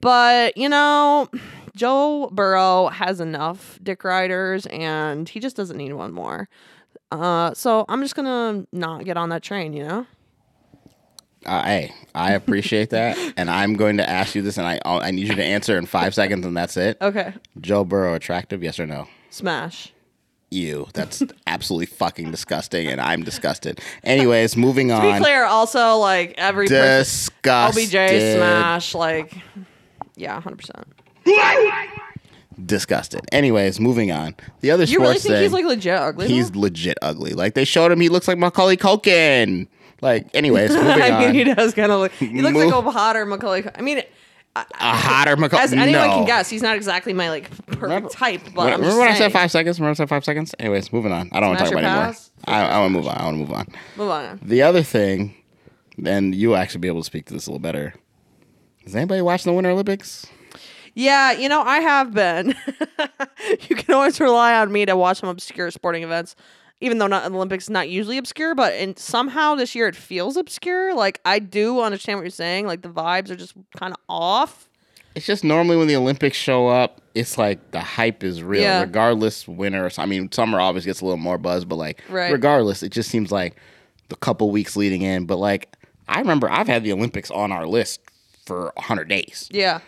But 0.00 0.56
you 0.56 0.68
know, 0.68 1.28
Joe 1.76 2.28
Burrow 2.32 2.88
has 2.88 3.20
enough 3.20 3.78
Dick 3.82 4.02
Riders, 4.02 4.66
and 4.66 5.28
he 5.28 5.38
just 5.38 5.56
doesn't 5.56 5.76
need 5.76 5.92
one 5.92 6.12
more. 6.12 6.48
Uh, 7.12 7.54
so 7.54 7.84
I'm 7.88 8.02
just 8.02 8.16
gonna 8.16 8.66
not 8.72 9.04
get 9.04 9.16
on 9.16 9.28
that 9.28 9.42
train. 9.42 9.72
You 9.72 9.84
know. 9.84 10.06
Uh, 11.46 11.62
hey, 11.62 11.94
I 12.14 12.32
appreciate 12.32 12.88
that, 12.90 13.18
and 13.36 13.50
I'm 13.50 13.74
going 13.74 13.98
to 13.98 14.08
ask 14.08 14.34
you 14.34 14.40
this, 14.40 14.56
and 14.56 14.66
I 14.66 14.80
I 14.84 15.10
need 15.10 15.28
you 15.28 15.34
to 15.34 15.44
answer 15.44 15.76
in 15.76 15.84
five 15.86 16.14
seconds, 16.14 16.46
and 16.46 16.56
that's 16.56 16.76
it. 16.76 16.96
Okay. 17.02 17.34
Joe 17.60 17.84
Burrow 17.84 18.14
attractive? 18.14 18.62
Yes 18.62 18.80
or 18.80 18.86
no? 18.86 19.06
Smash. 19.34 19.92
You. 20.50 20.86
that's 20.94 21.20
absolutely 21.48 21.86
fucking 21.86 22.30
disgusting, 22.30 22.86
and 22.86 23.00
I'm 23.00 23.24
disgusted. 23.24 23.80
Anyways, 24.04 24.56
moving 24.56 24.88
To 24.88 25.00
be 25.00 25.08
on. 25.08 25.20
clear, 25.20 25.44
also 25.44 25.96
like 25.96 26.34
every 26.38 26.68
person, 26.68 26.98
Disgusted. 26.98 27.84
OBJ 27.86 27.90
smash, 28.36 28.94
like 28.94 29.34
yeah, 30.16 30.40
hundred 30.40 30.58
percent. 30.58 30.86
Disgusted. 32.64 33.22
Anyways, 33.32 33.80
moving 33.80 34.12
on. 34.12 34.36
The 34.60 34.70
other 34.70 34.84
You 34.84 35.00
really 35.00 35.14
sports 35.14 35.22
think 35.24 35.34
thing. 35.34 35.42
he's 35.42 35.52
like 35.52 35.64
legit 35.64 35.98
ugly? 35.98 36.28
he's 36.28 36.52
though? 36.52 36.60
legit 36.60 36.96
ugly. 37.02 37.32
Like 37.32 37.54
they 37.54 37.64
showed 37.64 37.90
him, 37.90 37.98
he 37.98 38.08
looks 38.08 38.28
like 38.28 38.38
Macaulay 38.38 38.76
Culkin. 38.76 39.66
Like, 40.00 40.28
anyways, 40.34 40.70
moving 40.74 40.88
I 41.02 41.10
on. 41.10 41.20
mean, 41.20 41.34
he 41.34 41.52
does 41.52 41.74
kind 41.74 41.90
of 41.90 41.98
look. 41.98 42.12
He 42.12 42.42
looks 42.42 42.54
Move- 42.54 42.66
like 42.72 42.84
a 42.86 42.90
hotter 42.92 43.26
Macaulay. 43.26 43.64
I 43.74 43.80
mean, 43.82 44.02
a 44.56 44.64
hotter 44.96 45.36
Macaulay. 45.36 45.62
as 45.64 45.72
anyone 45.72 45.92
no. 46.08 46.14
can 46.14 46.24
guess, 46.26 46.48
he's 46.48 46.62
not 46.62 46.76
exactly 46.76 47.12
my 47.12 47.28
like 47.28 47.50
perfect 47.66 47.82
Remember- 47.82 48.08
type. 48.08 48.40
But 48.54 48.64
Remember 48.66 48.86
just 48.86 48.98
when 48.98 49.08
I 49.08 49.14
said 49.14 49.32
five 49.32 49.50
seconds? 49.50 49.80
Remember 49.80 49.92
I 49.92 49.94
said 49.94 50.08
five 50.08 50.24
seconds? 50.24 50.54
Anyways, 50.58 50.92
moving 50.92 51.12
on. 51.12 51.28
I 51.32 51.40
don't 51.40 51.50
want 51.50 51.58
to 51.58 51.64
talk 51.64 51.72
about 51.72 51.82
it 51.84 51.86
anymore. 51.86 52.14
I, 52.46 52.62
I 52.62 52.78
want 52.80 52.92
to 52.92 52.98
move 52.98 53.08
on. 53.08 53.16
I 53.16 53.24
want 53.24 53.34
to 53.34 53.38
move 53.40 53.52
on. 53.52 53.66
Move 53.96 54.10
on. 54.10 54.40
The 54.42 54.62
other 54.62 54.82
thing, 54.82 55.34
and 56.04 56.34
you'll 56.34 56.56
actually 56.56 56.80
be 56.80 56.88
able 56.88 57.00
to 57.00 57.06
speak 57.06 57.26
to 57.26 57.34
this 57.34 57.46
a 57.46 57.50
little 57.50 57.58
better. 57.60 57.94
Is 58.84 58.94
anybody 58.94 59.22
watching 59.22 59.50
the 59.50 59.54
Winter 59.56 59.70
Olympics? 59.70 60.26
Yeah, 60.94 61.32
you 61.32 61.48
know, 61.48 61.62
I 61.62 61.80
have 61.80 62.14
been. 62.14 62.54
you 63.68 63.74
can 63.76 63.94
always 63.94 64.20
rely 64.20 64.54
on 64.54 64.70
me 64.70 64.86
to 64.86 64.94
watch 64.96 65.18
some 65.18 65.28
obscure 65.28 65.70
sporting 65.72 66.04
events, 66.04 66.36
even 66.84 66.98
though 66.98 67.06
not 67.06 67.24
the 67.28 67.34
Olympics 67.36 67.68
not 67.70 67.88
usually 67.88 68.18
obscure, 68.18 68.54
but 68.54 68.74
and 68.74 68.98
somehow 68.98 69.54
this 69.54 69.74
year 69.74 69.88
it 69.88 69.96
feels 69.96 70.36
obscure. 70.36 70.94
Like 70.94 71.20
I 71.24 71.38
do 71.38 71.80
understand 71.80 72.18
what 72.18 72.22
you're 72.24 72.30
saying. 72.30 72.66
Like 72.66 72.82
the 72.82 72.88
vibes 72.90 73.30
are 73.30 73.36
just 73.36 73.54
kind 73.76 73.92
of 73.92 73.98
off. 74.08 74.68
It's 75.14 75.26
just 75.26 75.44
normally 75.44 75.76
when 75.76 75.86
the 75.86 75.96
Olympics 75.96 76.36
show 76.36 76.66
up, 76.68 77.00
it's 77.14 77.38
like 77.38 77.70
the 77.70 77.80
hype 77.80 78.24
is 78.24 78.42
real, 78.42 78.62
Yeah. 78.62 78.80
regardless 78.80 79.46
winter. 79.46 79.88
I 79.96 80.06
mean, 80.06 80.30
summer 80.32 80.60
obviously 80.60 80.88
gets 80.90 81.00
a 81.00 81.04
little 81.04 81.16
more 81.18 81.38
buzz, 81.38 81.64
but 81.64 81.76
like, 81.76 82.02
Right. 82.08 82.32
regardless, 82.32 82.82
it 82.82 82.90
just 82.90 83.10
seems 83.10 83.30
like 83.30 83.54
the 84.08 84.16
couple 84.16 84.50
weeks 84.50 84.76
leading 84.76 85.02
in. 85.02 85.24
But 85.26 85.38
like, 85.38 85.72
I 86.08 86.18
remember 86.18 86.50
I've 86.50 86.66
had 86.66 86.82
the 86.84 86.92
Olympics 86.92 87.30
on 87.30 87.52
our 87.52 87.64
list 87.66 88.00
for 88.44 88.72
hundred 88.76 89.08
days, 89.08 89.48
Yeah. 89.52 89.78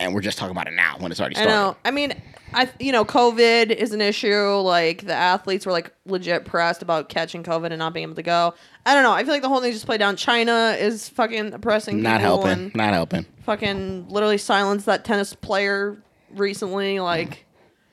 And 0.00 0.14
we're 0.14 0.20
just 0.20 0.38
talking 0.38 0.52
about 0.54 0.68
it 0.68 0.74
now 0.74 0.96
when 0.98 1.10
it's 1.10 1.20
already 1.20 1.36
I 1.36 1.42
started. 1.42 1.54
know. 1.54 1.76
I 1.84 1.90
mean, 1.90 2.12
I 2.52 2.70
you 2.78 2.92
know, 2.92 3.04
COVID 3.04 3.70
is 3.70 3.92
an 3.92 4.00
issue. 4.00 4.34
Like 4.60 5.06
the 5.06 5.14
athletes 5.14 5.66
were 5.66 5.72
like 5.72 5.92
legit 6.04 6.44
pressed 6.44 6.82
about 6.82 7.08
catching 7.08 7.42
COVID 7.42 7.66
and 7.66 7.78
not 7.78 7.92
being 7.94 8.04
able 8.04 8.14
to 8.16 8.22
go. 8.22 8.54
I 8.84 8.94
don't 8.94 9.02
know. 9.02 9.12
I 9.12 9.24
feel 9.24 9.32
like 9.32 9.42
the 9.42 9.48
whole 9.48 9.60
thing 9.60 9.72
just 9.72 9.86
played 9.86 9.98
down. 10.00 10.16
China 10.16 10.76
is 10.78 11.08
fucking 11.08 11.54
oppressing 11.54 12.02
Not 12.02 12.20
helping. 12.20 12.50
and 12.50 12.74
Not 12.74 12.92
helping. 12.94 13.26
fucking 13.44 14.08
literally 14.08 14.38
silenced 14.38 14.86
that 14.86 15.04
tennis 15.04 15.34
player 15.34 15.96
recently. 16.30 17.00
Like 17.00 17.44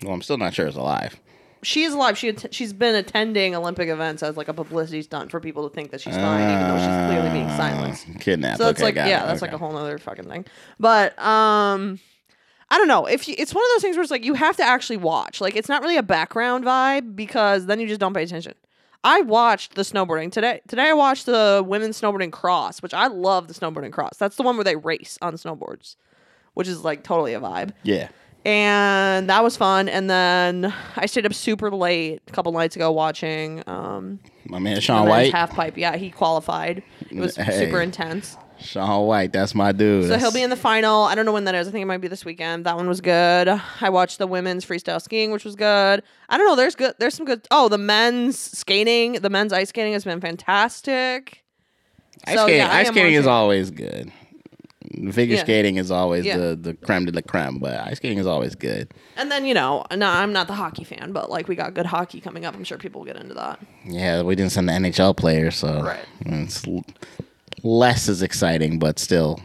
Well, 0.04 0.14
I'm 0.14 0.22
still 0.22 0.38
not 0.38 0.54
sure 0.54 0.68
it's 0.68 0.76
alive. 0.78 1.20
She 1.64 1.84
is 1.84 1.94
alive. 1.94 2.18
She 2.18 2.30
att- 2.30 2.54
she's 2.54 2.74
been 2.74 2.96
attending 2.96 3.56
Olympic 3.56 3.90
events 3.90 4.22
as 4.24 4.38
like 4.38 4.48
a 4.48 4.54
publicity 4.54 5.02
stunt 5.02 5.32
for 5.32 5.40
people 5.40 5.68
to 5.68 5.74
think 5.74 5.92
that 5.92 6.02
she's 6.02 6.16
fine, 6.16 6.50
even 6.50 6.68
though 6.68 6.78
she's 6.78 7.10
clearly 7.10 7.30
being 7.30 7.50
silenced. 7.50 8.08
Uh, 8.10 8.20
Kidnapped. 8.20 8.58
So 8.60 8.70
it's 8.70 8.80
okay, 8.80 8.86
like 8.86 8.96
got 8.96 9.08
yeah, 9.08 9.24
it. 9.24 9.28
that's 9.28 9.42
like 9.42 9.54
a 9.54 9.58
whole 9.58 9.76
other 9.76 9.98
fucking 9.98 10.26
thing. 10.26 10.46
But 10.80 11.18
um 11.20 12.00
I 12.70 12.78
don't 12.80 12.88
know. 12.88 13.06
If 13.06 13.28
you, 13.28 13.36
it's 13.38 13.54
one 13.54 13.64
of 13.64 13.70
those 13.76 13.82
things 13.84 13.96
where 13.96 14.02
it's 14.02 14.10
like 14.12 14.26
you 14.26 14.34
have 14.34 14.58
to 14.58 14.64
actually 14.64 14.98
watch. 14.98 15.40
Like 15.42 15.56
it's 15.56 15.70
not 15.70 15.84
really 15.84 15.98
a 15.98 16.02
background 16.04 16.66
vibe 16.66 17.16
because 17.16 17.68
then 17.68 17.80
you 17.80 17.88
just 17.88 18.00
don't 18.00 18.14
pay 18.16 18.24
attention. 18.24 18.54
I 19.04 19.22
watched 19.22 19.76
the 19.76 19.82
snowboarding 19.82 20.32
today. 20.32 20.62
Today 20.68 20.90
I 20.90 20.94
watched 20.94 21.26
the 21.26 21.64
women's 21.66 22.00
snowboarding 22.00 22.32
cross, 22.32 22.82
which 22.82 22.94
I 22.94 23.08
love 23.08 23.48
the 23.48 23.54
snowboarding 23.54 23.92
cross. 23.92 24.18
That's 24.18 24.38
the 24.38 24.44
one 24.44 24.56
where 24.56 24.64
they 24.64 24.76
race 24.76 25.18
on 25.22 25.36
snowboards, 25.36 25.98
which 26.54 26.68
is 26.68 26.84
like 26.84 27.04
totally 27.04 27.34
a 27.34 27.40
vibe. 27.40 27.74
Yeah. 27.84 28.08
And 28.46 29.30
that 29.30 29.44
was 29.44 29.56
fun. 29.56 29.88
And 29.88 30.10
then 30.10 30.74
I 30.98 31.06
stayed 31.06 31.26
up 31.26 31.34
super 31.34 31.72
late 31.72 32.22
a 32.28 32.32
couple 32.32 32.52
nights 32.52 32.76
ago 32.76 32.92
watching 32.92 33.64
um 33.68 34.20
My 34.48 34.60
man 34.60 34.80
Shaun 34.82 35.08
White. 35.08 35.32
half 35.34 35.52
pipe. 35.56 35.78
Yeah, 35.78 35.96
he 35.96 36.10
qualified. 36.12 36.84
It 37.10 37.18
was 37.18 37.36
Hey. 37.38 37.58
super 37.66 37.82
intense. 37.82 38.38
Shaun 38.60 39.08
White, 39.08 39.34
that's 39.34 39.56
my 39.56 39.72
dude. 39.74 40.04
So 40.04 40.10
That's- 40.10 40.22
he'll 40.22 40.32
be 40.32 40.44
in 40.44 40.50
the 40.50 40.56
final. 40.56 41.04
I 41.04 41.16
don't 41.16 41.26
know 41.26 41.34
when 41.34 41.44
that 41.46 41.56
is. 41.56 41.68
I 41.68 41.72
think 41.72 41.82
it 41.82 41.86
might 41.86 41.98
be 42.02 42.08
this 42.08 42.24
weekend. 42.24 42.66
That 42.66 42.78
one 42.78 42.88
was 42.88 43.02
good. 43.02 43.50
I 43.82 43.90
watched 43.90 44.20
the 44.20 44.28
women's 44.28 44.66
freestyle 44.66 45.02
skiing, 45.02 45.32
which 45.32 45.44
was 45.44 45.56
good. 45.56 46.02
I 46.30 46.38
don't 46.38 46.48
know. 46.48 46.56
There's 46.56 46.76
good. 46.76 46.94
There's 47.00 47.14
some 47.14 47.26
good. 47.26 47.46
Oh, 47.52 47.68
the 47.68 47.78
men's 47.78 48.38
skating. 48.40 49.14
The 49.14 49.30
men's 49.30 49.52
ice 49.54 49.70
skating 49.70 49.94
has 49.94 50.04
been 50.06 50.22
fantastic. 50.22 51.44
ice 52.26 52.36
so, 52.38 52.44
skating. 52.46 52.60
yeah, 52.62 52.74
ice 52.74 52.88
skating 52.88 53.14
is 53.16 53.28
always 53.28 53.70
good. 53.72 54.12
Figure 55.12 55.36
Yeah. 55.38 55.42
skating 55.44 55.78
is 55.78 55.90
always 55.92 56.26
Yeah. 56.26 56.38
the 56.38 56.56
the 56.56 56.74
creme 56.76 57.06
de 57.06 57.12
la 57.12 57.22
creme, 57.22 57.60
but 57.60 57.80
ice 57.80 57.98
skating 57.98 58.18
is 58.20 58.28
always 58.28 58.56
good. 58.56 58.94
And 59.18 59.32
then 59.32 59.46
you 59.46 59.54
know, 59.54 59.86
no, 59.96 60.08
I'm 60.08 60.32
not 60.34 60.48
the 60.48 60.54
hockey 60.54 60.84
fan, 60.84 61.12
but 61.12 61.30
like 61.30 61.48
we 61.48 61.56
got 61.56 61.74
good 61.74 61.86
hockey 61.88 62.22
coming 62.22 62.46
up. 62.46 62.56
I'm 62.56 62.64
sure 62.64 62.78
people 62.78 63.02
will 63.02 63.06
get 63.08 63.18
into 63.18 63.34
that. 63.34 63.60
Yeah, 63.86 64.22
we 64.22 64.36
didn't 64.36 64.52
send 64.52 64.70
the 64.70 64.74
NHL 64.74 65.14
players, 65.16 65.56
so 65.56 65.82
Right. 65.84 66.00
it's 66.26 66.68
l- 66.68 66.86
less 67.64 68.08
as 68.10 68.22
exciting, 68.22 68.80
but 68.80 69.00
still. 69.00 69.40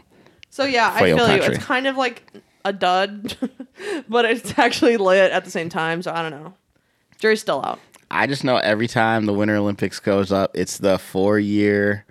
So 0.49 0.65
yeah, 0.65 0.91
I 0.93 0.99
feel 0.99 1.17
you. 1.17 1.41
It's 1.43 1.63
kind 1.63 1.87
of 1.87 1.97
like 1.97 2.23
a 2.65 2.73
dud, 2.73 3.35
but 4.09 4.25
it's 4.25 4.57
actually 4.59 4.97
lit 4.97 5.31
at 5.31 5.45
the 5.45 5.51
same 5.51 5.69
time. 5.69 6.01
So 6.01 6.11
I 6.11 6.21
don't 6.21 6.31
know. 6.31 6.53
Jury's 7.19 7.41
still 7.41 7.61
out. 7.65 7.79
I 8.11 8.25
just 8.27 8.43
know 8.43 8.57
every 8.57 8.87
time 8.87 9.25
the 9.27 9.33
Winter 9.33 9.55
Olympics 9.55 9.99
goes 9.99 10.31
up, 10.31 10.51
it's 10.55 10.79
the 10.79 10.97
four 10.97 11.37
year, 11.39 12.05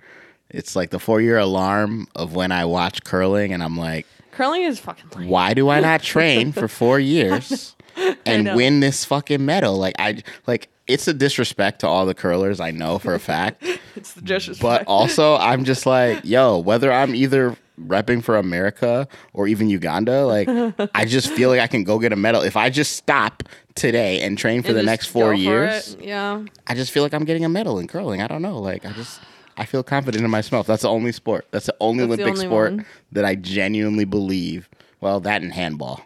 it's 0.49 0.75
like 0.75 0.89
the 0.89 0.99
four 0.99 1.21
year 1.21 1.37
alarm 1.37 2.07
of 2.15 2.33
when 2.35 2.51
I 2.51 2.65
watch 2.65 3.03
curling, 3.03 3.53
and 3.53 3.63
I'm 3.63 3.77
like, 3.77 4.05
Curling 4.31 4.63
is 4.63 4.79
fucking 4.79 5.09
lame. 5.15 5.27
why 5.29 5.53
do 5.53 5.69
I 5.69 5.79
not 5.81 6.01
train 6.01 6.51
for 6.51 6.67
four 6.67 6.99
years 6.99 7.75
and 8.25 8.55
win 8.55 8.79
this 8.79 9.03
fucking 9.05 9.43
medal? 9.45 9.77
Like 9.77 9.95
I 9.99 10.23
like 10.47 10.69
it's 10.87 11.07
a 11.07 11.13
disrespect 11.13 11.81
to 11.81 11.87
all 11.87 12.05
the 12.05 12.15
curlers 12.15 12.59
I 12.59 12.71
know 12.71 12.97
for 12.99 13.13
a 13.13 13.19
fact. 13.19 13.63
It's 13.95 14.13
the 14.13 14.21
disrespect. 14.21 14.61
But 14.61 14.87
also, 14.87 15.35
I'm 15.35 15.65
just 15.65 15.85
like, 15.85 16.23
yo, 16.23 16.57
whether 16.59 16.89
I'm 16.89 17.13
either 17.13 17.57
repping 17.81 18.23
for 18.23 18.37
America 18.37 19.09
or 19.33 19.45
even 19.45 19.69
Uganda, 19.69 20.25
like, 20.25 20.47
I 20.95 21.03
just 21.03 21.29
feel 21.33 21.49
like 21.49 21.59
I 21.59 21.67
can 21.67 21.83
go 21.83 21.99
get 21.99 22.13
a 22.13 22.15
medal. 22.15 22.41
If 22.41 22.55
I 22.55 22.69
just 22.69 22.95
stop 22.95 23.43
today 23.75 24.21
and 24.21 24.37
train 24.37 24.61
for 24.61 24.69
And 24.69 24.77
the 24.77 24.83
next 24.83 25.07
four 25.07 25.33
years. 25.33 25.97
Yeah. 25.99 26.45
I 26.65 26.75
just 26.75 26.91
feel 26.93 27.03
like 27.03 27.13
I'm 27.13 27.25
getting 27.25 27.43
a 27.43 27.49
medal 27.49 27.77
in 27.79 27.87
curling. 27.87 28.21
I 28.21 28.27
don't 28.27 28.41
know. 28.41 28.57
Like, 28.59 28.85
I 28.85 28.91
just, 28.93 29.19
I 29.59 29.65
feel 29.65 29.83
confident 29.83 30.23
in 30.23 30.31
myself. 30.31 30.65
That's 30.67 30.83
the 30.83 30.89
only 30.89 31.11
sport. 31.11 31.45
That's 31.51 31.65
the 31.67 31.75
only 31.79 32.05
That's 32.05 32.17
the 32.17 32.23
Olympic 32.23 32.33
only 32.39 32.45
sport 32.47 32.71
one. 32.71 32.85
that 33.11 33.25
I 33.25 33.35
genuinely 33.35 34.05
believe, 34.05 34.69
well, 35.01 35.19
that 35.19 35.41
and 35.41 35.53
handball, 35.53 36.01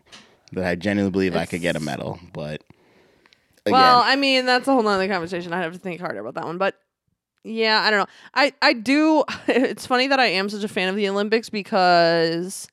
that 0.51 0.65
I 0.65 0.75
genuinely 0.75 1.11
believe 1.11 1.35
I 1.35 1.45
could 1.45 1.61
get 1.61 1.75
a 1.75 1.79
medal. 1.79 2.19
But, 2.33 2.61
again, 3.65 3.73
Well, 3.73 4.01
I 4.03 4.15
mean, 4.15 4.45
that's 4.45 4.67
a 4.67 4.73
whole 4.73 4.83
nother 4.83 5.07
conversation. 5.07 5.53
I'd 5.53 5.61
have 5.63 5.73
to 5.73 5.79
think 5.79 6.01
harder 6.01 6.19
about 6.19 6.33
that 6.35 6.45
one. 6.45 6.57
But 6.57 6.75
yeah, 7.43 7.81
I 7.81 7.89
don't 7.91 7.99
know. 7.99 8.05
I, 8.33 8.53
I 8.61 8.73
do 8.73 9.23
it's 9.47 9.85
funny 9.85 10.07
that 10.07 10.19
I 10.19 10.27
am 10.27 10.49
such 10.49 10.63
a 10.63 10.67
fan 10.67 10.89
of 10.89 10.95
the 10.95 11.07
Olympics 11.09 11.49
because 11.49 12.67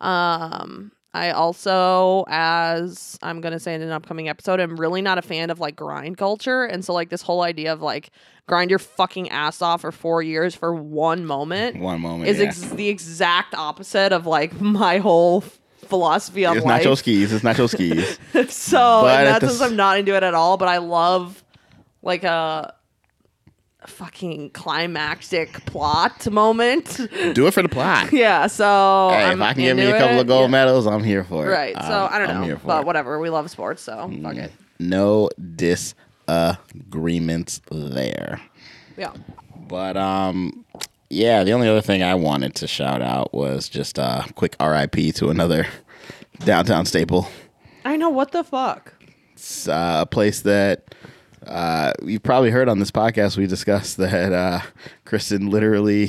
um 0.00 0.90
I 1.14 1.30
also, 1.30 2.24
as 2.28 3.18
I'm 3.22 3.40
gonna 3.40 3.60
say 3.60 3.74
in 3.74 3.80
an 3.82 3.90
upcoming 3.90 4.28
episode, 4.28 4.58
I'm 4.60 4.76
really 4.76 5.00
not 5.00 5.16
a 5.16 5.22
fan 5.22 5.48
of 5.48 5.60
like 5.60 5.76
grind 5.76 6.18
culture. 6.18 6.64
And 6.64 6.84
so 6.84 6.92
like 6.92 7.08
this 7.08 7.22
whole 7.22 7.42
idea 7.42 7.72
of 7.72 7.80
like 7.80 8.10
grind 8.48 8.68
your 8.68 8.80
fucking 8.80 9.30
ass 9.30 9.62
off 9.62 9.82
for 9.82 9.92
four 9.92 10.22
years 10.22 10.54
for 10.54 10.74
one 10.74 11.24
moment 11.24 11.78
one 11.80 12.00
moment. 12.00 12.28
is 12.28 12.38
yeah. 12.38 12.46
ex- 12.46 12.60
the 12.62 12.88
exact 12.88 13.54
opposite 13.54 14.12
of 14.12 14.26
like 14.26 14.60
my 14.60 14.98
whole 14.98 15.40
philosophy 15.86 16.44
of 16.44 16.56
it's 16.56 16.66
life. 16.66 16.82
nacho 16.84 16.96
skis. 16.96 17.32
It's 17.32 17.44
nacho 17.44 17.68
skis. 17.68 18.18
so 18.52 19.02
But 19.02 19.20
in 19.20 19.26
at 19.28 19.32
that 19.34 19.40
the 19.42 19.48
sense, 19.48 19.60
s- 19.62 19.70
I'm 19.70 19.76
not 19.76 19.98
into 19.98 20.16
it 20.16 20.22
at 20.24 20.34
all. 20.34 20.56
But 20.56 20.68
I 20.68 20.78
love 20.78 21.44
like 22.02 22.24
a, 22.24 22.28
a 22.28 22.74
fucking 23.86 24.50
climactic 24.50 25.64
plot 25.66 26.30
moment. 26.30 27.00
Do 27.34 27.46
it 27.46 27.54
for 27.54 27.62
the 27.62 27.68
plot. 27.68 28.12
yeah. 28.14 28.46
So 28.46 29.10
Hey, 29.12 29.32
if 29.32 29.40
I 29.40 29.52
can 29.52 29.62
get 29.62 29.76
me 29.76 29.84
a 29.86 29.98
couple 29.98 30.16
it, 30.18 30.20
of 30.22 30.26
gold 30.26 30.44
yeah. 30.44 30.48
medals, 30.52 30.86
I'm 30.86 31.04
here 31.04 31.24
for 31.24 31.46
it. 31.46 31.50
Right. 31.50 31.74
So 31.74 31.80
I'm- 31.82 32.08
I 32.12 32.18
don't 32.18 32.30
I'm 32.30 32.40
know, 32.40 32.46
here 32.46 32.56
for 32.58 32.66
but 32.66 32.80
it. 32.82 32.86
whatever. 32.86 33.18
We 33.18 33.30
love 33.30 33.50
sports, 33.50 33.82
so 33.82 34.10
fuck 34.22 34.36
it. 34.36 34.52
No 34.78 35.30
disagreements 36.26 37.60
there. 37.70 38.40
Yeah. 38.96 39.12
But 39.68 39.96
um, 39.96 40.64
yeah. 41.10 41.44
The 41.44 41.52
only 41.52 41.68
other 41.68 41.80
thing 41.82 42.02
I 42.02 42.14
wanted 42.14 42.54
to 42.56 42.66
shout 42.66 43.02
out 43.02 43.32
was 43.34 43.68
just 43.68 43.98
a 43.98 44.24
quick 44.34 44.56
RIP 44.60 45.14
to 45.16 45.28
another 45.30 45.66
downtown 46.44 46.86
staple. 46.86 47.28
I 47.84 47.96
know 47.96 48.08
what 48.10 48.32
the 48.32 48.42
fuck. 48.44 48.94
It's 49.34 49.68
uh, 49.68 49.98
a 50.02 50.06
place 50.06 50.40
that 50.42 50.94
uh, 51.46 51.92
you've 52.02 52.22
probably 52.22 52.50
heard 52.50 52.68
on 52.68 52.78
this 52.78 52.90
podcast. 52.90 53.36
We 53.36 53.46
discussed 53.46 53.96
that 53.98 54.32
uh, 54.32 54.60
Kristen 55.04 55.50
literally 55.50 56.08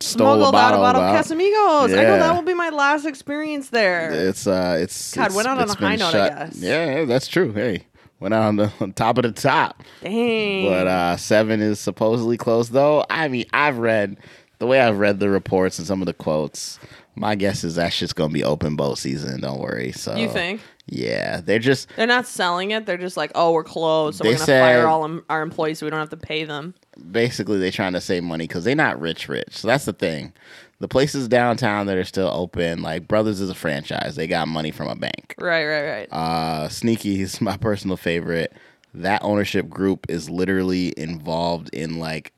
stole 0.00 0.34
Smuggled 0.36 0.54
a 0.54 0.58
out 0.58 0.74
a 0.74 0.76
bottle, 0.76 0.80
bottle 0.80 1.02
of 1.02 1.14
Casamigos. 1.14 1.84
I 1.98 2.02
know 2.02 2.02
Yeah. 2.02 2.18
that 2.18 2.34
will 2.34 2.42
be 2.42 2.54
my 2.54 2.68
last 2.70 3.06
experience 3.06 3.70
there. 3.70 4.10
It's 4.10 4.46
uh, 4.46 4.76
it's 4.80 5.14
God, 5.14 5.26
it's, 5.26 5.34
went 5.34 5.48
out 5.48 5.58
on 5.58 5.70
a 5.70 5.74
high 5.74 5.96
note, 5.96 6.14
I 6.14 6.28
guess. 6.28 6.56
Yeah, 6.58 6.98
yeah, 7.00 7.04
that's 7.04 7.28
true. 7.28 7.52
Hey, 7.52 7.86
went 8.20 8.34
out 8.34 8.42
on 8.42 8.56
the 8.56 8.72
on 8.80 8.92
top 8.92 9.18
of 9.18 9.22
the 9.22 9.32
top. 9.32 9.82
Dang. 10.02 10.66
But 10.68 10.86
uh, 10.86 11.16
seven 11.16 11.60
is 11.60 11.80
supposedly 11.80 12.36
closed, 12.36 12.72
though. 12.72 13.04
I 13.08 13.28
mean, 13.28 13.46
I've 13.52 13.78
read 13.78 14.18
the 14.58 14.66
way 14.66 14.80
I've 14.80 14.98
read 14.98 15.18
the 15.20 15.28
reports 15.30 15.78
and 15.78 15.86
some 15.86 16.02
of 16.02 16.06
the 16.06 16.14
quotes. 16.14 16.78
My 17.16 17.34
guess 17.34 17.64
is 17.64 17.76
that 17.76 17.92
shit's 17.92 18.12
gonna 18.12 18.32
be 18.32 18.44
open 18.44 18.76
boat 18.76 18.98
season. 18.98 19.40
Don't 19.40 19.58
worry. 19.58 19.92
So 19.92 20.14
you 20.16 20.28
think 20.28 20.60
Yeah, 20.86 21.40
they're 21.40 21.58
just 21.58 21.88
they're 21.96 22.06
not 22.06 22.26
selling 22.26 22.70
it? 22.72 22.84
They're 22.86 22.98
just 22.98 23.16
like, 23.16 23.32
oh, 23.34 23.52
we're 23.52 23.64
closed, 23.64 24.18
so 24.18 24.24
They 24.24 24.30
we're 24.30 24.34
gonna 24.34 24.44
said- 24.44 24.62
fire 24.62 24.86
all 24.86 25.04
em- 25.04 25.24
our 25.30 25.42
employees 25.42 25.78
so 25.78 25.86
we 25.86 25.90
don't 25.90 25.98
have 26.00 26.10
to 26.10 26.16
pay 26.16 26.44
them. 26.44 26.74
basically 27.10 27.58
they're 27.58 27.70
trying 27.70 27.94
to 27.94 28.00
save 28.00 28.22
money 28.22 28.46
because 28.46 28.64
they're 28.64 28.74
not 28.76 29.00
rich, 29.00 29.28
rich. 29.28 29.48
So 29.56 29.66
that's 29.68 29.84
the 29.86 29.92
thing. 29.92 30.32
The 30.78 30.88
places 30.88 31.26
downtown 31.26 31.86
that 31.86 31.96
are 31.96 32.04
still 32.04 32.28
open, 32.28 32.82
like 32.82 33.08
Brothers 33.08 33.40
is 33.40 33.48
a 33.48 33.54
franchise. 33.54 34.14
They 34.16 34.26
got 34.26 34.46
money 34.46 34.70
from 34.70 34.88
a 34.88 34.94
bank. 34.94 35.34
Right, 35.38 35.64
right, 35.64 35.88
right. 35.88 36.08
Uh, 36.12 36.68
Sneaky 36.68 37.22
is 37.22 37.40
my 37.40 37.56
personal 37.56 37.96
favorite. 37.96 38.52
That 38.92 39.22
ownership 39.24 39.68
group 39.70 40.06
is 40.10 40.28
literally 40.28 40.92
involved 40.98 41.70
in 41.74 41.98
like 41.98 42.32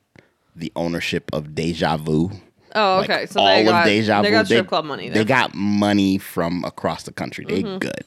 the 0.54 0.72
ownership 0.76 1.30
of 1.32 1.54
Deja 1.54 1.96
Vu. 1.96 2.30
Oh, 2.74 2.98
like, 2.98 3.10
okay. 3.10 3.26
so 3.26 3.40
all 3.40 3.46
they 3.46 3.60
of 3.62 3.66
got 3.66 3.84
Deja 3.84 4.22
they 4.22 4.30
got 4.30 4.46
strip 4.46 4.64
they- 4.64 4.68
club 4.68 4.84
money. 4.84 5.08
They 5.08 5.24
got 5.24 5.54
money 5.54 6.18
from 6.18 6.64
across 6.64 7.04
the 7.04 7.12
country. 7.12 7.44
They 7.48 7.62
Mm-hmm. 7.62 7.78
good. 7.78 8.04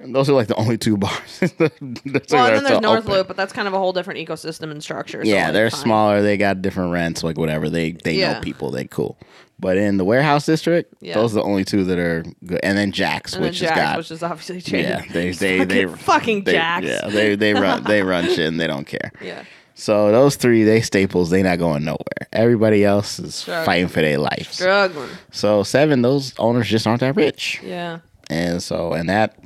And 0.00 0.14
those 0.14 0.28
are 0.28 0.34
like 0.34 0.48
the 0.48 0.56
only 0.56 0.76
two 0.76 0.96
bars. 0.98 1.38
That's 1.40 2.32
well, 2.32 2.46
and 2.46 2.56
then 2.56 2.64
there's 2.64 2.80
North 2.82 3.04
open. 3.04 3.12
Loop, 3.12 3.28
but 3.28 3.36
that's 3.38 3.52
kind 3.54 3.66
of 3.66 3.72
a 3.74 3.78
whole 3.78 3.92
different 3.94 4.20
ecosystem 4.26 4.70
and 4.70 4.82
structure. 4.82 5.24
so, 5.24 5.30
Yeah, 5.30 5.44
like, 5.44 5.52
they're 5.54 5.70
fine. 5.70 5.80
smaller. 5.80 6.20
They 6.22 6.36
got 6.36 6.60
different 6.60 6.92
rents, 6.92 7.22
like 7.24 7.38
whatever. 7.38 7.70
They 7.70 7.92
they 7.92 8.14
Yeah. 8.16 8.34
know 8.34 8.40
people. 8.40 8.70
They 8.70 8.84
cool. 8.84 9.16
But 9.58 9.78
in 9.78 9.96
the 9.96 10.04
warehouse 10.04 10.44
district, 10.44 10.92
Yeah. 11.00 11.14
those 11.14 11.32
are 11.32 11.36
the 11.36 11.44
only 11.44 11.64
two 11.64 11.84
that 11.84 11.98
are 11.98 12.24
good. 12.44 12.60
And 12.62 12.76
then 12.76 12.90
Jack's, 12.92 13.34
And 13.34 13.44
then 13.44 13.50
which 13.50 13.60
Jack's, 13.60 13.78
has 13.78 13.88
got 13.92 13.96
which 13.98 14.10
is 14.10 14.22
obviously 14.22 14.60
changed. 14.60 14.88
yeah, 14.90 15.12
they 15.12 15.30
they 15.32 15.58
fucking, 15.60 15.68
they 15.68 15.86
fucking 15.86 16.44
they, 16.44 16.52
Jack's. 16.52 16.86
Yeah, 16.86 17.08
they 17.08 17.34
they 17.36 17.54
run 17.54 17.84
they 17.84 18.02
run 18.02 18.24
shit 18.26 18.40
and 18.40 18.60
they 18.60 18.66
don't 18.66 18.86
care. 18.86 19.10
Yeah. 19.22 19.44
So 19.74 20.12
those 20.12 20.36
three, 20.36 20.62
they 20.62 20.80
staples. 20.80 21.30
They 21.30 21.42
not 21.42 21.58
going 21.58 21.84
nowhere. 21.84 21.98
Everybody 22.32 22.84
else 22.84 23.18
is 23.18 23.34
Struggling. 23.34 23.66
fighting 23.66 23.88
for 23.88 24.00
their 24.02 24.18
lives. 24.18 24.50
Struggling. 24.50 25.10
So 25.32 25.62
seven, 25.64 26.02
those 26.02 26.32
owners 26.38 26.68
just 26.68 26.86
aren't 26.86 27.00
that 27.00 27.16
rich, 27.16 27.60
Yeah. 27.62 27.98
and 28.30 28.62
so 28.62 28.92
and 28.92 29.08
that 29.08 29.36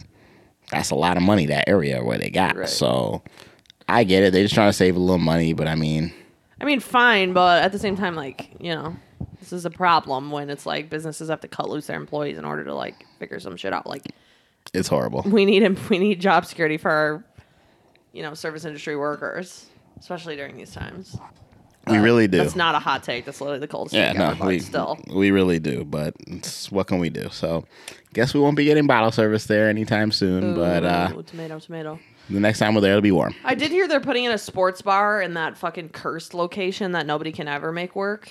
that's 0.71 0.91
a 0.91 0.95
lot 0.95 1.17
of 1.17 1.23
money 1.23 1.47
that 1.47 1.67
area 1.69 2.03
where 2.05 2.19
they 2.19 2.29
got. 2.31 2.57
Right. 2.57 2.69
So 2.69 3.23
I 3.89 4.05
get 4.05 4.23
it. 4.23 4.33
They're 4.35 4.43
just 4.43 4.55
trying 4.55 4.69
to 4.69 4.75
save 4.75 4.97
a 4.97 4.99
little 4.99 5.17
money, 5.17 5.55
but 5.55 5.67
I 5.67 5.75
mean, 5.77 6.13
I 6.61 6.65
mean, 6.67 6.81
fine, 6.81 7.33
but 7.33 7.63
at 7.63 7.73
the 7.73 7.79
same 7.79 7.97
time, 7.97 8.15
like, 8.15 8.51
you 8.61 8.75
know, 8.75 8.97
this 9.41 9.53
is 9.55 9.65
a 9.65 9.71
problem 9.71 10.31
when 10.31 10.51
it's 10.51 10.67
like 10.67 10.91
businesses 10.91 11.31
have 11.31 11.41
to 11.41 11.49
cut 11.49 11.71
loose 11.71 11.87
their 11.87 11.97
employees 11.97 12.37
in 12.37 12.45
order 12.45 12.65
to 12.65 12.75
like 12.75 13.07
figure 13.19 13.41
some 13.41 13.57
shit 13.57 13.73
out. 13.73 13.87
Like, 13.87 14.03
it's 14.75 14.89
horrible. 14.89 15.23
we 15.25 15.47
need 15.47 15.67
we 15.89 15.99
need 15.99 16.21
job 16.21 16.45
security 16.45 16.77
for 16.77 16.91
our, 16.91 17.25
you 18.13 18.23
know, 18.23 18.35
service 18.35 18.67
industry 18.67 18.95
workers, 18.97 19.65
especially 19.99 20.37
during 20.37 20.57
these 20.57 20.73
times. 20.73 21.17
We 21.87 21.99
really 21.99 22.29
do. 22.29 22.39
That's 22.39 22.57
not 22.57 22.75
a 22.75 22.79
hot 22.79 23.03
take. 23.03 23.25
That's 23.25 23.41
literally 23.41 23.61
the 23.61 23.69
coldest 23.69 23.95
Yeah, 23.95 24.09
take 24.09 24.19
no, 24.19 24.31
ever, 24.31 24.47
we 24.47 24.59
still. 24.59 24.99
we 25.15 25.31
really 25.31 25.59
do. 25.59 25.85
But 25.85 26.15
it's, 26.27 26.71
what 26.71 26.87
can 26.87 26.99
we 26.99 27.09
do? 27.09 27.29
So, 27.31 27.65
guess 28.13 28.35
we 28.35 28.41
won't 28.41 28.57
be 28.57 28.65
getting 28.65 28.87
bottle 28.87 29.11
service 29.11 29.47
there 29.47 29.69
anytime 29.69 30.13
soon. 30.13 30.55
But 30.55 30.85
uh, 30.85 31.23
tomato, 31.23 31.59
tomato. 31.59 31.99
the 32.29 32.41
next 32.41 32.59
time 32.59 32.75
we're 32.75 32.83
there, 32.83 32.93
it'll 32.93 33.01
be 33.01 33.13
warm. 33.13 33.35
I 33.45 33.55
did 33.55 33.71
hear 33.71 33.89
they're 33.89 34.01
putting 34.01 34.25
in 34.25 34.33
a 34.33 34.39
sports 34.39 34.83
bar 34.83 35.23
in 35.23 35.35
that 35.35 35.57
fucking 35.57 35.91
cursed 35.91 36.35
location 36.35 36.93
that 36.93 37.07
nobody 37.07 37.33
can 37.33 37.49
ever 37.49 37.73
make 37.73 37.97
work. 37.97 38.31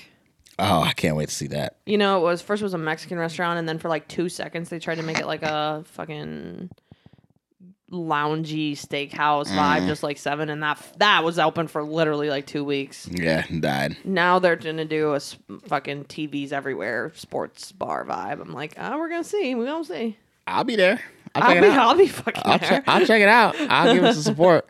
Oh, 0.60 0.82
I 0.82 0.94
can't 0.94 1.16
wait 1.16 1.30
to 1.30 1.36
see 1.36 1.48
that. 1.48 1.78
You 1.86 1.98
know, 1.98 2.20
it 2.20 2.24
was 2.24 2.42
first 2.42 2.62
it 2.62 2.66
was 2.66 2.74
a 2.74 2.80
Mexican 2.80 3.18
restaurant, 3.20 3.60
and 3.60 3.70
then 3.70 3.78
for 3.78 3.90
like 3.90 4.08
two 4.08 4.28
seconds 4.30 4.70
they 4.70 4.80
tried 4.80 4.96
to 4.96 5.04
make 5.04 5.20
it 5.20 5.28
like 5.28 5.44
a 5.44 5.84
fucking 5.86 6.70
loungy 7.92 8.74
steakhouse 8.74 9.48
vibe, 9.48 9.82
Mm. 9.84 9.88
just 9.88 10.04
like 10.04 10.18
seven, 10.18 10.50
and 10.50 10.62
that 10.64 10.82
that 10.98 11.24
was 11.24 11.40
open 11.40 11.68
for 11.68 11.84
literally 11.84 12.30
like 12.30 12.46
two 12.46 12.64
weeks. 12.64 13.08
Yeah, 13.12 13.46
died. 13.60 13.96
Now 14.04 14.40
they're 14.40 14.56
gonna 14.58 14.86
do 14.86 15.14
a 15.14 15.18
s- 15.18 15.38
fucking 15.68 16.06
TVs 16.06 16.52
everywhere 16.52 17.12
sports 17.16 17.72
bar 17.72 18.06
vibe. 18.06 18.42
I'm 18.42 18.54
like, 18.54 18.74
oh, 18.78 18.98
we're 18.98 19.10
gonna 19.10 19.24
see, 19.24 19.56
we're 19.56 19.66
gonna 19.66 19.86
see. 19.86 20.18
I'll 20.46 20.64
be 20.64 20.76
there. 20.76 21.02
I'll, 21.36 21.44
I'll 21.44 21.54
check 21.54 21.62
be, 21.62 21.68
it 21.68 21.74
out. 21.74 21.88
I'll 21.88 21.98
be 21.98 22.08
fucking 22.08 22.44
I'll 22.46 22.60
there. 22.60 22.70
check, 22.70 22.84
I'll 22.88 23.06
check 23.06 23.22
it 23.22 23.28
out. 23.28 23.56
I'll 23.60 23.94
give 23.94 24.04
it 24.04 24.14
some 24.14 24.24
support. 24.24 24.70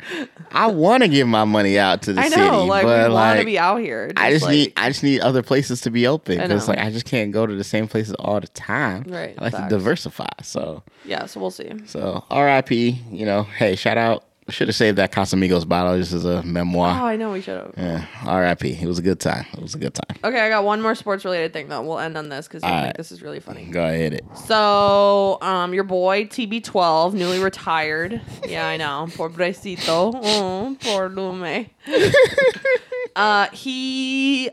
I 0.51 0.67
want 0.67 1.03
to 1.03 1.09
give 1.09 1.27
my 1.27 1.45
money 1.45 1.77
out 1.79 2.03
to 2.03 2.13
the 2.13 2.21
I 2.21 2.29
know, 2.29 2.35
city, 2.35 2.47
like 2.69 2.83
but 2.83 3.09
we 3.09 3.13
want 3.13 3.33
to 3.33 3.37
like 3.37 3.45
be 3.45 3.59
out 3.59 3.79
here. 3.79 4.11
I 4.15 4.31
just 4.31 4.45
like, 4.45 4.51
need 4.51 4.73
I 4.77 4.89
just 4.89 5.03
need 5.03 5.21
other 5.21 5.43
places 5.43 5.81
to 5.81 5.91
be 5.91 6.07
open 6.07 6.39
I 6.39 6.43
because 6.47 6.67
know. 6.67 6.73
like 6.73 6.85
I 6.85 6.91
just 6.91 7.05
can't 7.05 7.31
go 7.31 7.45
to 7.45 7.55
the 7.55 7.63
same 7.63 7.87
places 7.87 8.13
all 8.15 8.39
the 8.39 8.47
time. 8.49 9.03
Right, 9.07 9.35
I 9.37 9.43
like 9.43 9.53
facts. 9.53 9.63
to 9.71 9.77
diversify. 9.77 10.27
So 10.43 10.83
yeah. 11.05 11.25
So 11.25 11.39
we'll 11.39 11.51
see. 11.51 11.71
so 11.85 12.23
R.I.P. 12.29 13.01
You 13.11 13.25
know, 13.25 13.43
hey, 13.43 13.75
shout 13.75 13.97
out 13.97 14.26
Should 14.49 14.69
have 14.69 14.75
saved 14.75 14.97
that 14.97 15.11
Casamigos 15.11 15.67
bottle 15.67 15.97
just 15.97 16.13
as 16.13 16.23
a 16.23 16.41
memoir. 16.43 16.89
Oh. 17.01 17.05
I 17.05 17.17
know 17.17 17.33
we 17.33 17.41
should 17.41 17.57
have. 17.57 17.73
Yeah, 17.75 18.05
R.I.P. 18.25 18.77
It 18.81 18.87
was 18.87 18.97
a 18.97 19.01
good 19.01 19.19
time. 19.19 19.45
It 19.53 19.61
was 19.61 19.75
a 19.75 19.77
good 19.77 19.93
time. 19.93 20.17
Okay, 20.23 20.39
I 20.39 20.47
got 20.47 20.63
one 20.63 20.81
more 20.81 20.95
sports 20.95 21.25
related 21.25 21.51
thing 21.51 21.67
though. 21.67 21.81
We'll 21.81 21.99
end 21.99 22.17
on 22.17 22.29
this 22.29 22.47
because 22.47 22.63
I 22.63 22.83
think 22.83 22.95
this 22.97 23.11
is 23.11 23.21
really 23.21 23.41
funny. 23.41 23.65
Go 23.65 23.83
ahead, 23.83 23.99
hit 23.99 24.13
it. 24.13 24.25
So, 24.45 25.37
um, 25.41 25.73
your 25.73 25.83
boy 25.83 26.25
TB12, 26.25 27.13
newly 27.13 27.39
retired. 27.39 28.21
Yeah, 28.47 28.65
I 28.65 28.77
know. 28.77 29.07
Pobrecito. 29.09 30.13
Oh, 30.23 30.77
poor 30.79 31.09
Lume. 31.09 31.69
uh, 33.15 33.47
he. 33.49 34.49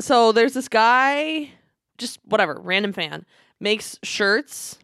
So 0.00 0.32
there's 0.32 0.52
this 0.52 0.68
guy, 0.68 1.50
just 1.96 2.20
whatever, 2.26 2.60
random 2.60 2.92
fan, 2.92 3.24
makes 3.60 3.98
shirts. 4.02 4.78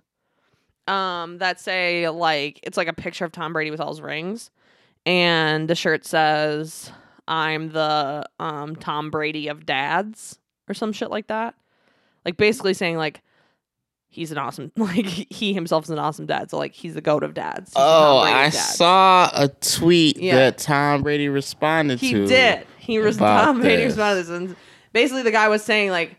Um, 0.91 1.39
that 1.39 1.61
say 1.61 2.09
like 2.09 2.59
it's 2.63 2.77
like 2.77 2.89
a 2.89 2.93
picture 2.93 3.25
of 3.25 3.33
Tom 3.33 3.53
Brady 3.53 3.71
with 3.71 3.81
all 3.81 3.89
his 3.91 4.01
rings, 4.01 4.51
and 5.07 5.69
the 5.69 5.75
shirt 5.75 6.05
says, 6.05 6.91
"I'm 7.29 7.71
the 7.71 8.27
um 8.39 8.77
Tom 8.77 9.11
Brady 9.11 9.49
of 9.49 9.65
dads" 9.67 10.39
or 10.69 10.75
some 10.75 10.93
shit 10.93 11.11
like 11.11 11.29
that. 11.29 11.55
Like 12.25 12.37
basically 12.37 12.75
saying 12.75 12.97
like 12.97 13.23
he's 14.13 14.33
an 14.33 14.39
awesome 14.39 14.73
like 14.77 15.07
he 15.07 15.53
himself 15.53 15.85
is 15.85 15.91
an 15.91 15.99
awesome 15.99 16.27
dad 16.27 16.51
so 16.51 16.59
like 16.59 16.73
he's 16.75 16.95
the 16.95 17.01
goat 17.01 17.23
of 17.23 17.33
dads 17.33 17.71
He's 17.71 17.77
Oh, 17.77 18.19
I 18.19 18.51
saw 18.51 19.31
a 19.33 19.47
tweet 19.49 20.17
Yeah. 20.19 20.35
that 20.35 20.59
Tom 20.59 21.03
Brady 21.05 21.29
responded 21.29 22.01
he 22.01 22.13
to. 22.13 22.23
He 22.23 22.27
did 22.27 22.67
he 22.79 22.99
was 22.99 23.17
about 23.19 23.45
Tom 23.45 23.61
Brady 23.61 23.77
this. 23.85 23.93
responded 23.93 24.23
to 24.25 24.29
this 24.29 24.37
and 24.37 24.57
basically 24.93 25.23
the 25.23 25.31
guy 25.31 25.47
was 25.47 25.63
saying 25.63 25.91
like 25.91 26.17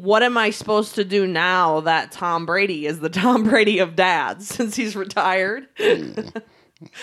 what 0.00 0.22
am 0.22 0.38
I 0.38 0.48
supposed 0.48 0.94
to 0.94 1.04
do 1.04 1.26
now 1.26 1.80
that 1.80 2.10
Tom 2.10 2.46
Brady 2.46 2.86
is 2.86 3.00
the 3.00 3.10
Tom 3.10 3.44
Brady 3.44 3.78
of 3.78 3.96
dads 3.96 4.48
since 4.54 4.74
he's 4.76 4.96
retired 4.96 5.68
mm. 5.76 6.42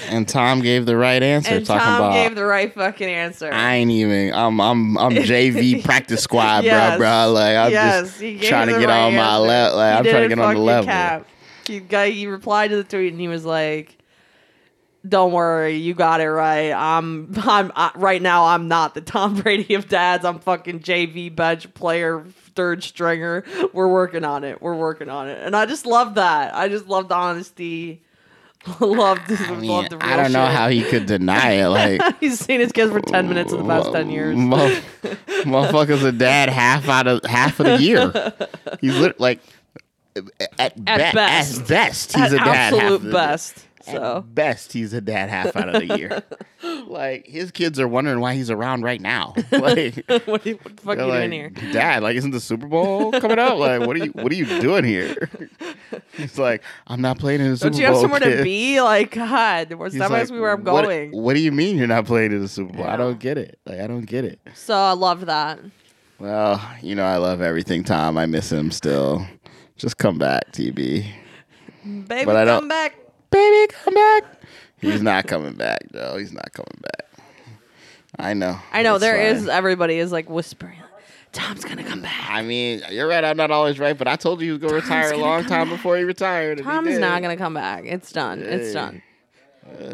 And 0.10 0.28
Tom 0.28 0.62
gave 0.62 0.88
the 0.88 0.98
right 0.98 1.22
answer, 1.22 1.54
and 1.54 1.64
Tom 1.64 1.78
about 1.78 2.14
gave 2.14 2.34
the 2.34 2.45
right 2.45 2.74
fucking 2.74 3.08
answer 3.08 3.54
I 3.54 3.76
ain't 3.76 3.91
even. 3.91 4.34
I'm 4.34 4.60
I'm 4.60 4.98
I'm 4.98 5.12
JV 5.14 5.84
practice 5.84 6.24
squad, 6.24 6.64
Yes. 6.64 6.98
bro, 6.98 6.98
bro. 6.98 7.32
Like 7.34 7.56
I'm 7.56 7.72
yes, 7.72 8.20
just 8.20 8.50
trying 8.50 8.70
to 8.70 8.80
get 8.80 8.88
right 8.88 9.06
on 9.06 9.16
my 9.16 9.38
level. 9.38 9.78
Like 9.78 10.00
I'm 10.00 10.04
trying 10.04 10.24
to 10.24 10.30
get 10.30 10.39
on 10.39 10.56
the 10.56 10.62
level. 10.62 10.86
cap. 10.86 11.28
He 11.68 11.80
guy 11.80 12.10
he 12.10 12.26
replied 12.26 12.70
to 12.72 12.78
the 12.78 12.84
tweet 12.84 13.12
and 13.12 13.22
he 13.22 13.28
was 13.28 13.45
like, 13.45 14.00
"Don't 15.08 15.32
worry, 15.32 15.76
you 15.76 15.93
got 15.93 16.22
it 16.22 16.30
right. 16.32 16.72
I'm 16.72 17.32
I'm 17.38 17.72
I, 17.76 17.91
right 17.93 18.22
now. 18.22 18.45
I'm 18.45 18.68
not 18.68 18.95
the 18.95 19.02
Tom 19.02 19.36
Brady 19.41 19.76
of 19.76 19.88
dads. 19.88 20.26
I'm 20.26 20.39
fucking 20.39 20.80
JV 20.80 21.36
bench 21.36 21.72
player, 21.76 22.26
third 22.58 22.84
stringer. 22.84 23.45
We're 23.72 23.88
working 23.88 24.26
on 24.26 24.43
it. 24.43 24.62
We're 24.62 24.76
working 24.76 25.08
on 25.08 25.30
it." 25.30 25.39
And 25.41 25.55
I 25.55 25.66
just 25.66 25.86
love 25.86 26.16
that. 26.16 26.53
I 26.53 26.68
just 26.68 26.88
love 26.88 27.08
the 27.08 27.16
honesty. 27.16 28.01
love 28.82 29.20
this. 29.28 29.39
I 29.39 29.51
love 29.51 29.88
the 29.89 29.97
real 29.97 30.05
I 30.05 30.18
don't 30.18 30.34
know 30.34 30.45
shit. 30.45 30.55
how 30.55 30.68
he 30.68 30.84
could 30.84 31.05
deny 31.05 31.51
it. 31.51 31.68
Like 31.70 32.20
He's 32.20 32.38
seen 32.39 32.60
his 32.60 32.74
kids 32.74 32.91
for 32.91 32.99
ten 32.99 33.30
minutes 33.30 33.53
in 33.53 33.60
the 33.60 33.64
past 33.66 33.93
ten 33.93 34.10
years. 34.10 34.36
Mo- 34.36 34.76
motherfucker's 35.03 36.03
a 36.03 36.12
dad 36.12 36.49
half 36.49 36.89
out 36.89 37.08
of 37.08 37.24
half 37.24 37.60
of 37.62 37.68
the 37.68 37.78
year. 37.82 38.12
He's 38.82 38.97
lit, 38.97 39.20
like 39.22 39.39
at, 40.60 40.76
be- 40.76 40.82
best. 40.82 41.62
At 41.62 41.68
best, 41.68 42.14
he's 42.16 42.34
At 42.34 42.34
a 42.34 42.38
dad. 42.38 42.74
absolute 42.74 42.93
of 43.05 43.12
best. 43.94 44.18
At 44.18 44.36
best, 44.36 44.74
he's 44.74 44.94
a 44.94 45.02
dad 45.02 45.30
half 45.30 45.56
out 45.56 45.70
of 45.74 45.88
the 45.88 45.98
year. 45.98 46.24
like 46.88 47.28
his 47.28 47.52
kids 47.52 47.80
are 47.80 47.88
wondering 47.88 48.20
why 48.20 48.34
he's 48.36 48.50
around 48.50 48.84
right 48.84 49.02
now. 49.02 49.34
Like 49.52 50.04
what, 50.26 50.46
you, 50.46 50.56
what 50.62 50.76
the 50.76 50.82
fuck 50.82 50.98
they're 50.98 51.06
you 51.06 51.12
like, 51.12 51.20
doing 51.30 51.32
here? 51.32 51.50
Dad, 51.74 52.04
like 52.04 52.16
isn't 52.16 52.32
the 52.32 52.40
Super 52.40 52.68
Bowl 52.68 53.12
coming 53.12 53.40
up? 53.40 53.58
Like 53.58 53.82
what 53.86 53.96
are 53.96 54.06
you 54.06 54.12
what 54.12 54.32
are 54.32 54.36
you 54.36 54.46
doing 54.62 54.84
here? 54.84 55.30
He's 56.14 56.38
like, 56.38 56.64
I'm 56.88 57.02
not 57.02 57.20
playing 57.20 57.42
in 57.42 57.52
the 57.52 57.58
Super 57.58 57.70
Bowl. 57.70 57.72
Don't 57.72 57.80
you 57.80 57.86
have 57.86 57.94
Bowl. 57.94 58.02
somewhere 58.02 58.20
kid." 58.20 58.38
to 58.38 58.44
be? 58.44 58.82
Like, 58.82 59.12
God, 59.12 59.68
He's 59.92 60.02
asking 60.02 60.36
me 60.36 60.42
where 60.42 60.52
I'm 60.54 60.64
"What- 60.64 60.86
going. 60.86 61.12
What, 61.12 61.34
do 61.36 61.40
you 61.40 61.52
mean 61.52 61.78
you're 61.78 61.88
not 61.88 62.06
playing 62.06 62.32
in 62.32 62.42
the 62.42 62.48
Super 62.48 62.74
Bowl? 62.74 62.86
I 62.88 62.96
don't 62.98 63.20
get 63.20 63.38
it. 63.38 63.60
Like 63.66 63.80
I 63.80 63.88
don't 63.88 64.06
get 64.06 64.26
it. 64.26 64.40
So 64.56 64.76
I 64.76 64.94
love 64.94 65.26
that. 65.28 65.60
Well, 66.20 66.60
you 66.82 66.96
know 66.96 67.06
I 67.06 67.18
love 67.18 67.42
everything, 67.42 67.84
Tom. 67.84 68.18
I 68.18 68.26
miss 68.26 68.52
him 68.52 68.72
still. 68.72 69.26
Just 69.76 69.98
come 69.98 70.18
back, 70.18 70.52
TB. 70.52 70.76
Baby, 71.84 72.26
But 72.26 72.36
I 72.36 72.46
don't- 72.46 72.62
come 72.62 72.68
back. 72.68 72.96
Baby, 73.30 73.73
come 73.84 73.93
back. 73.93 74.23
He's 74.80 75.01
not 75.01 75.28
coming 75.28 75.53
back, 75.53 75.80
Joe. 75.91 76.17
He's 76.17 76.32
not 76.34 76.51
coming 76.53 76.82
back. 76.82 77.23
I 78.19 78.34
know. 78.34 78.57
I 78.71 78.84
know 78.84 78.95
It's 78.95 79.01
there 79.03 79.17
fine. 79.17 79.36
is. 79.43 79.47
Everybody 79.47 79.97
is 79.99 80.11
like 80.11 80.30
whispering. 80.30 80.78
Tom's 81.34 81.63
gonna 81.65 81.84
come 81.84 82.01
back. 82.01 82.30
I 82.30 82.41
mean, 82.41 82.82
you're 82.89 83.07
right. 83.07 83.23
I'm 83.23 83.38
not 83.38 83.51
always 83.51 83.80
right, 83.80 83.97
but 83.97 84.07
I 84.07 84.15
told 84.15 84.39
you 84.41 84.45
he 84.47 84.51
was 84.53 84.61
gonna 84.61 84.73
retire 84.73 85.07
a 85.09 85.11
gonna 85.11 85.21
long 85.23 85.43
time 85.45 85.67
back. 85.69 85.78
before 85.78 85.97
he 85.97 86.03
retired. 86.03 86.59
and 86.59 86.67
he 86.67 86.73
Tom's 86.73 86.97
not 86.99 87.21
gonna 87.21 87.38
come 87.38 87.53
back. 87.53 87.84
It's 87.86 88.11
done. 88.11 88.41
It's 88.41 88.67
Hey. 88.69 88.73
done. 88.73 89.01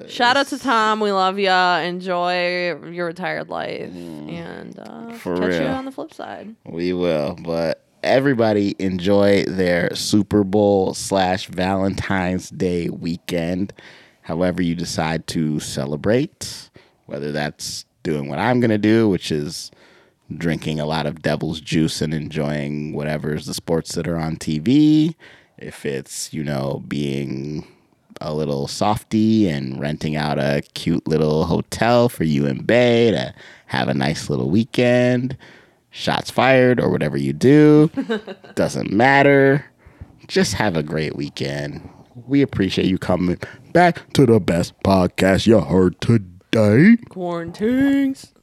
Shout 0.08 0.38
out 0.38 0.48
to 0.48 0.60
Tom. 0.60 1.00
We 1.00 1.12
love 1.12 1.40
ya. 1.40 1.78
Enjoy 1.80 2.76
your 2.92 3.08
retired 3.08 3.50
life, 3.50 3.92
and 3.92 4.78
uh, 4.78 4.84
Mm. 4.84 5.40
Catch 5.40 5.60
you 5.62 5.68
on 5.68 5.86
the 5.86 5.92
flip 5.92 6.14
side. 6.14 6.56
We 6.66 6.94
will, 6.94 7.36
but 7.44 7.84
everybody 8.04 8.76
enjoy 8.80 9.46
their 9.46 9.96
Super 9.96 10.44
Bowl 10.44 10.94
slash 10.94 11.48
Valentine's 11.48 12.50
Day 12.50 12.90
weekend. 12.90 13.74
However, 14.22 14.62
you 14.62 14.76
decide 14.76 15.28
to 15.28 15.60
celebrate, 15.60 16.70
whether 17.06 17.32
that's 17.32 17.86
doing 18.04 18.30
what 18.30 18.40
I'm 18.40 18.60
gonna 18.60 18.78
do, 18.78 19.10
which 19.10 19.32
is 19.32 19.72
drinking 20.38 20.80
a 20.80 20.86
lot 20.86 21.06
of 21.06 21.22
devil's 21.22 21.62
juice 21.62 22.02
and 22.02 22.14
enjoying 22.14 22.94
whatever's 22.94 23.46
the 23.46 23.54
sports 23.54 23.96
that 23.96 24.08
are 24.08 24.18
on 24.18 24.38
TV. 24.38 25.16
If 25.58 25.86
it's, 25.86 26.34
you 26.34 26.44
know, 26.44 26.84
being 26.88 27.68
a 28.22 28.34
little 28.34 28.68
softy 28.68 29.50
and 29.50 29.80
renting 29.80 30.16
out 30.16 30.40
a 30.40 30.62
cute 30.74 31.08
little 31.08 31.46
hotel 31.46 32.10
for 32.10 32.24
you 32.24 32.46
and 32.46 32.66
Bay 32.66 33.12
to 33.12 33.34
have 33.68 33.88
a 33.88 33.94
nice 33.94 34.30
little 34.30 34.50
weekend. 34.50 35.38
Shots 35.96 36.32
fired 36.32 36.80
or 36.80 36.90
whatever 36.90 37.18
you 37.18 37.34
do. 37.34 37.92
Doesn't 38.56 38.92
matter. 38.92 39.64
Just 40.28 40.56
have 40.56 40.76
a 40.76 40.82
great 40.82 41.16
weekend. 41.16 41.88
We 42.16 42.42
appreciate 42.42 42.88
you 42.88 42.98
coming 42.98 43.38
back 43.74 44.12
to 44.14 44.26
the 44.26 44.40
best 44.40 44.74
podcast 44.84 45.46
you 45.46 45.60
heard 45.60 46.02
today. 46.02 46.98
Quarantines. 47.10 48.34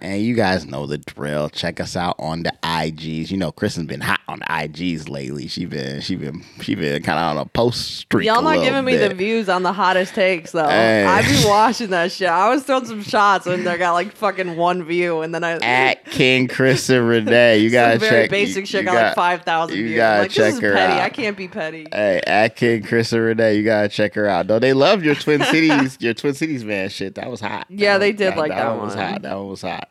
And 0.00 0.20
you 0.22 0.34
guys 0.34 0.66
know 0.66 0.86
the 0.86 0.98
drill. 0.98 1.48
Check 1.48 1.80
us 1.80 1.96
out 1.96 2.16
on 2.18 2.42
the 2.42 2.52
IGs. 2.62 3.30
You 3.30 3.38
know, 3.38 3.50
Kristen's 3.50 3.86
been 3.86 4.00
hot 4.02 4.20
on 4.28 4.40
the 4.40 4.44
IGs 4.44 5.08
lately. 5.08 5.48
She 5.48 5.64
been 5.64 6.00
she 6.02 6.16
been 6.16 6.44
she 6.60 6.74
been 6.74 7.02
kind 7.02 7.18
of 7.18 7.36
on 7.36 7.38
a 7.38 7.46
post 7.48 7.96
streak. 7.96 8.26
Y'all 8.26 8.42
not 8.42 8.62
giving 8.62 8.84
me 8.84 8.96
the 8.96 9.14
views 9.14 9.48
on 9.48 9.62
the 9.62 9.72
hottest 9.72 10.14
takes 10.14 10.52
though. 10.52 10.68
Hey. 10.68 11.04
I 11.04 11.22
be 11.22 11.42
watching 11.48 11.90
that 11.90 12.12
shit. 12.12 12.28
I 12.28 12.50
was 12.50 12.62
throwing 12.64 12.84
some 12.84 13.02
shots 13.02 13.46
and 13.46 13.66
I 13.66 13.76
got 13.78 13.92
like 13.94 14.12
fucking 14.12 14.56
one 14.56 14.84
view, 14.84 15.22
and 15.22 15.34
then 15.34 15.42
I 15.44 15.52
at 15.62 16.04
King 16.04 16.48
Chris 16.48 16.88
and 16.90 17.08
Renee. 17.08 17.58
You 17.58 17.70
gotta 17.70 17.98
very 17.98 18.24
check. 18.24 18.30
basic 18.30 18.62
you, 18.62 18.66
shit 18.66 18.80
you 18.82 18.86
got, 18.86 18.94
like 19.02 19.14
five 19.14 19.42
thousand 19.44 19.78
you 19.78 19.84
views. 19.86 19.96
gotta 19.96 20.22
like 20.22 20.30
check 20.30 20.44
this 20.46 20.54
is 20.56 20.60
her 20.60 20.74
petty. 20.74 20.92
out. 20.94 21.00
I 21.00 21.08
can't 21.08 21.36
be 21.36 21.48
petty. 21.48 21.86
Hey, 21.90 22.20
at 22.26 22.54
King 22.56 22.82
Chris 22.82 23.12
and 23.12 23.22
Renee, 23.22 23.56
you 23.56 23.64
gotta 23.64 23.88
check 23.88 24.14
her 24.14 24.28
out. 24.28 24.46
Though 24.46 24.58
they 24.58 24.72
love 24.74 25.02
your 25.02 25.14
Twin 25.14 25.42
Cities, 25.44 25.96
your 26.00 26.12
Twin 26.14 26.34
Cities 26.34 26.64
man 26.64 26.90
shit. 26.90 27.14
That 27.14 27.30
was 27.30 27.40
hot. 27.40 27.66
Yeah, 27.70 27.94
That 27.94 27.98
they 28.00 28.10
was- 28.12 28.18
did 28.18 28.36
like 28.36 28.50
that 28.52 28.68
one. 28.68 28.80
was 28.80 28.94
one. 28.94 29.04
Was 29.04 29.10
hot. 29.12 29.22
That 29.22 29.34
one 29.36 29.48
was 29.48 29.62
hot. 29.62 29.82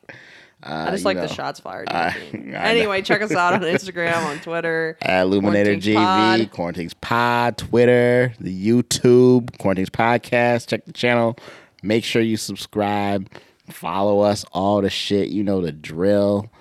I 0.65 0.89
just 0.91 1.05
like 1.05 1.17
the 1.17 1.27
shots 1.27 1.59
fired. 1.59 1.89
I- 1.91 2.15
I 2.33 2.69
anyway, 2.69 3.01
check 3.01 3.21
us 3.21 3.31
out 3.31 3.53
on 3.53 3.61
Instagram, 3.61 4.25
on 4.25 4.39
Twitter. 4.39 4.97
At 5.01 5.21
Illuminator 5.23 5.75
GV, 5.75 5.95
Pod. 5.95 6.51
Quarantines 6.51 6.93
Pod, 6.95 7.57
Twitter, 7.57 8.33
the 8.39 8.67
YouTube, 8.69 9.57
Quarantines 9.59 9.89
Podcast. 9.91 10.67
Check 10.67 10.85
the 10.85 10.93
channel. 10.93 11.37
Make 11.83 12.03
sure 12.03 12.21
you 12.21 12.35
subscribe. 12.37 13.29
Follow 13.69 14.21
us. 14.21 14.43
All 14.51 14.81
the 14.81 14.89
shit. 14.89 15.29
You 15.29 15.43
know 15.43 15.61
the 15.61 15.71
drill. 15.71 16.51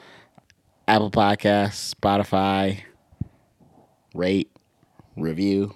Apple 0.86 1.10
Podcasts, 1.10 1.94
Spotify. 1.94 2.80
Rate, 4.14 4.50
review, 5.16 5.74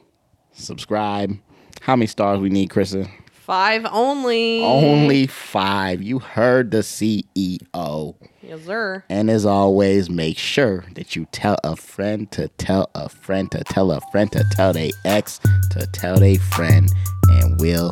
subscribe. 0.52 1.36
How 1.80 1.96
many 1.96 2.06
stars 2.06 2.40
we 2.40 2.50
need, 2.50 2.68
Kristen? 2.70 3.08
Five 3.48 3.86
only. 3.90 4.62
Only 4.62 5.26
five. 5.26 6.02
You 6.02 6.18
heard 6.18 6.70
the 6.70 6.80
CEO. 6.80 8.14
Yes, 8.42 8.60
sir. 8.66 9.02
And 9.08 9.30
as 9.30 9.46
always, 9.46 10.10
make 10.10 10.36
sure 10.36 10.84
that 10.96 11.16
you 11.16 11.24
tell 11.32 11.56
a 11.64 11.74
friend 11.74 12.30
to 12.32 12.48
tell 12.58 12.90
a 12.94 13.08
friend 13.08 13.50
to 13.52 13.64
tell 13.64 13.90
a 13.90 14.02
friend 14.12 14.30
to 14.32 14.44
tell 14.52 14.74
their 14.74 14.90
ex 15.06 15.40
to 15.70 15.86
tell 15.94 16.20
their 16.20 16.36
friend. 16.36 16.90
And 17.30 17.58
we'll 17.58 17.90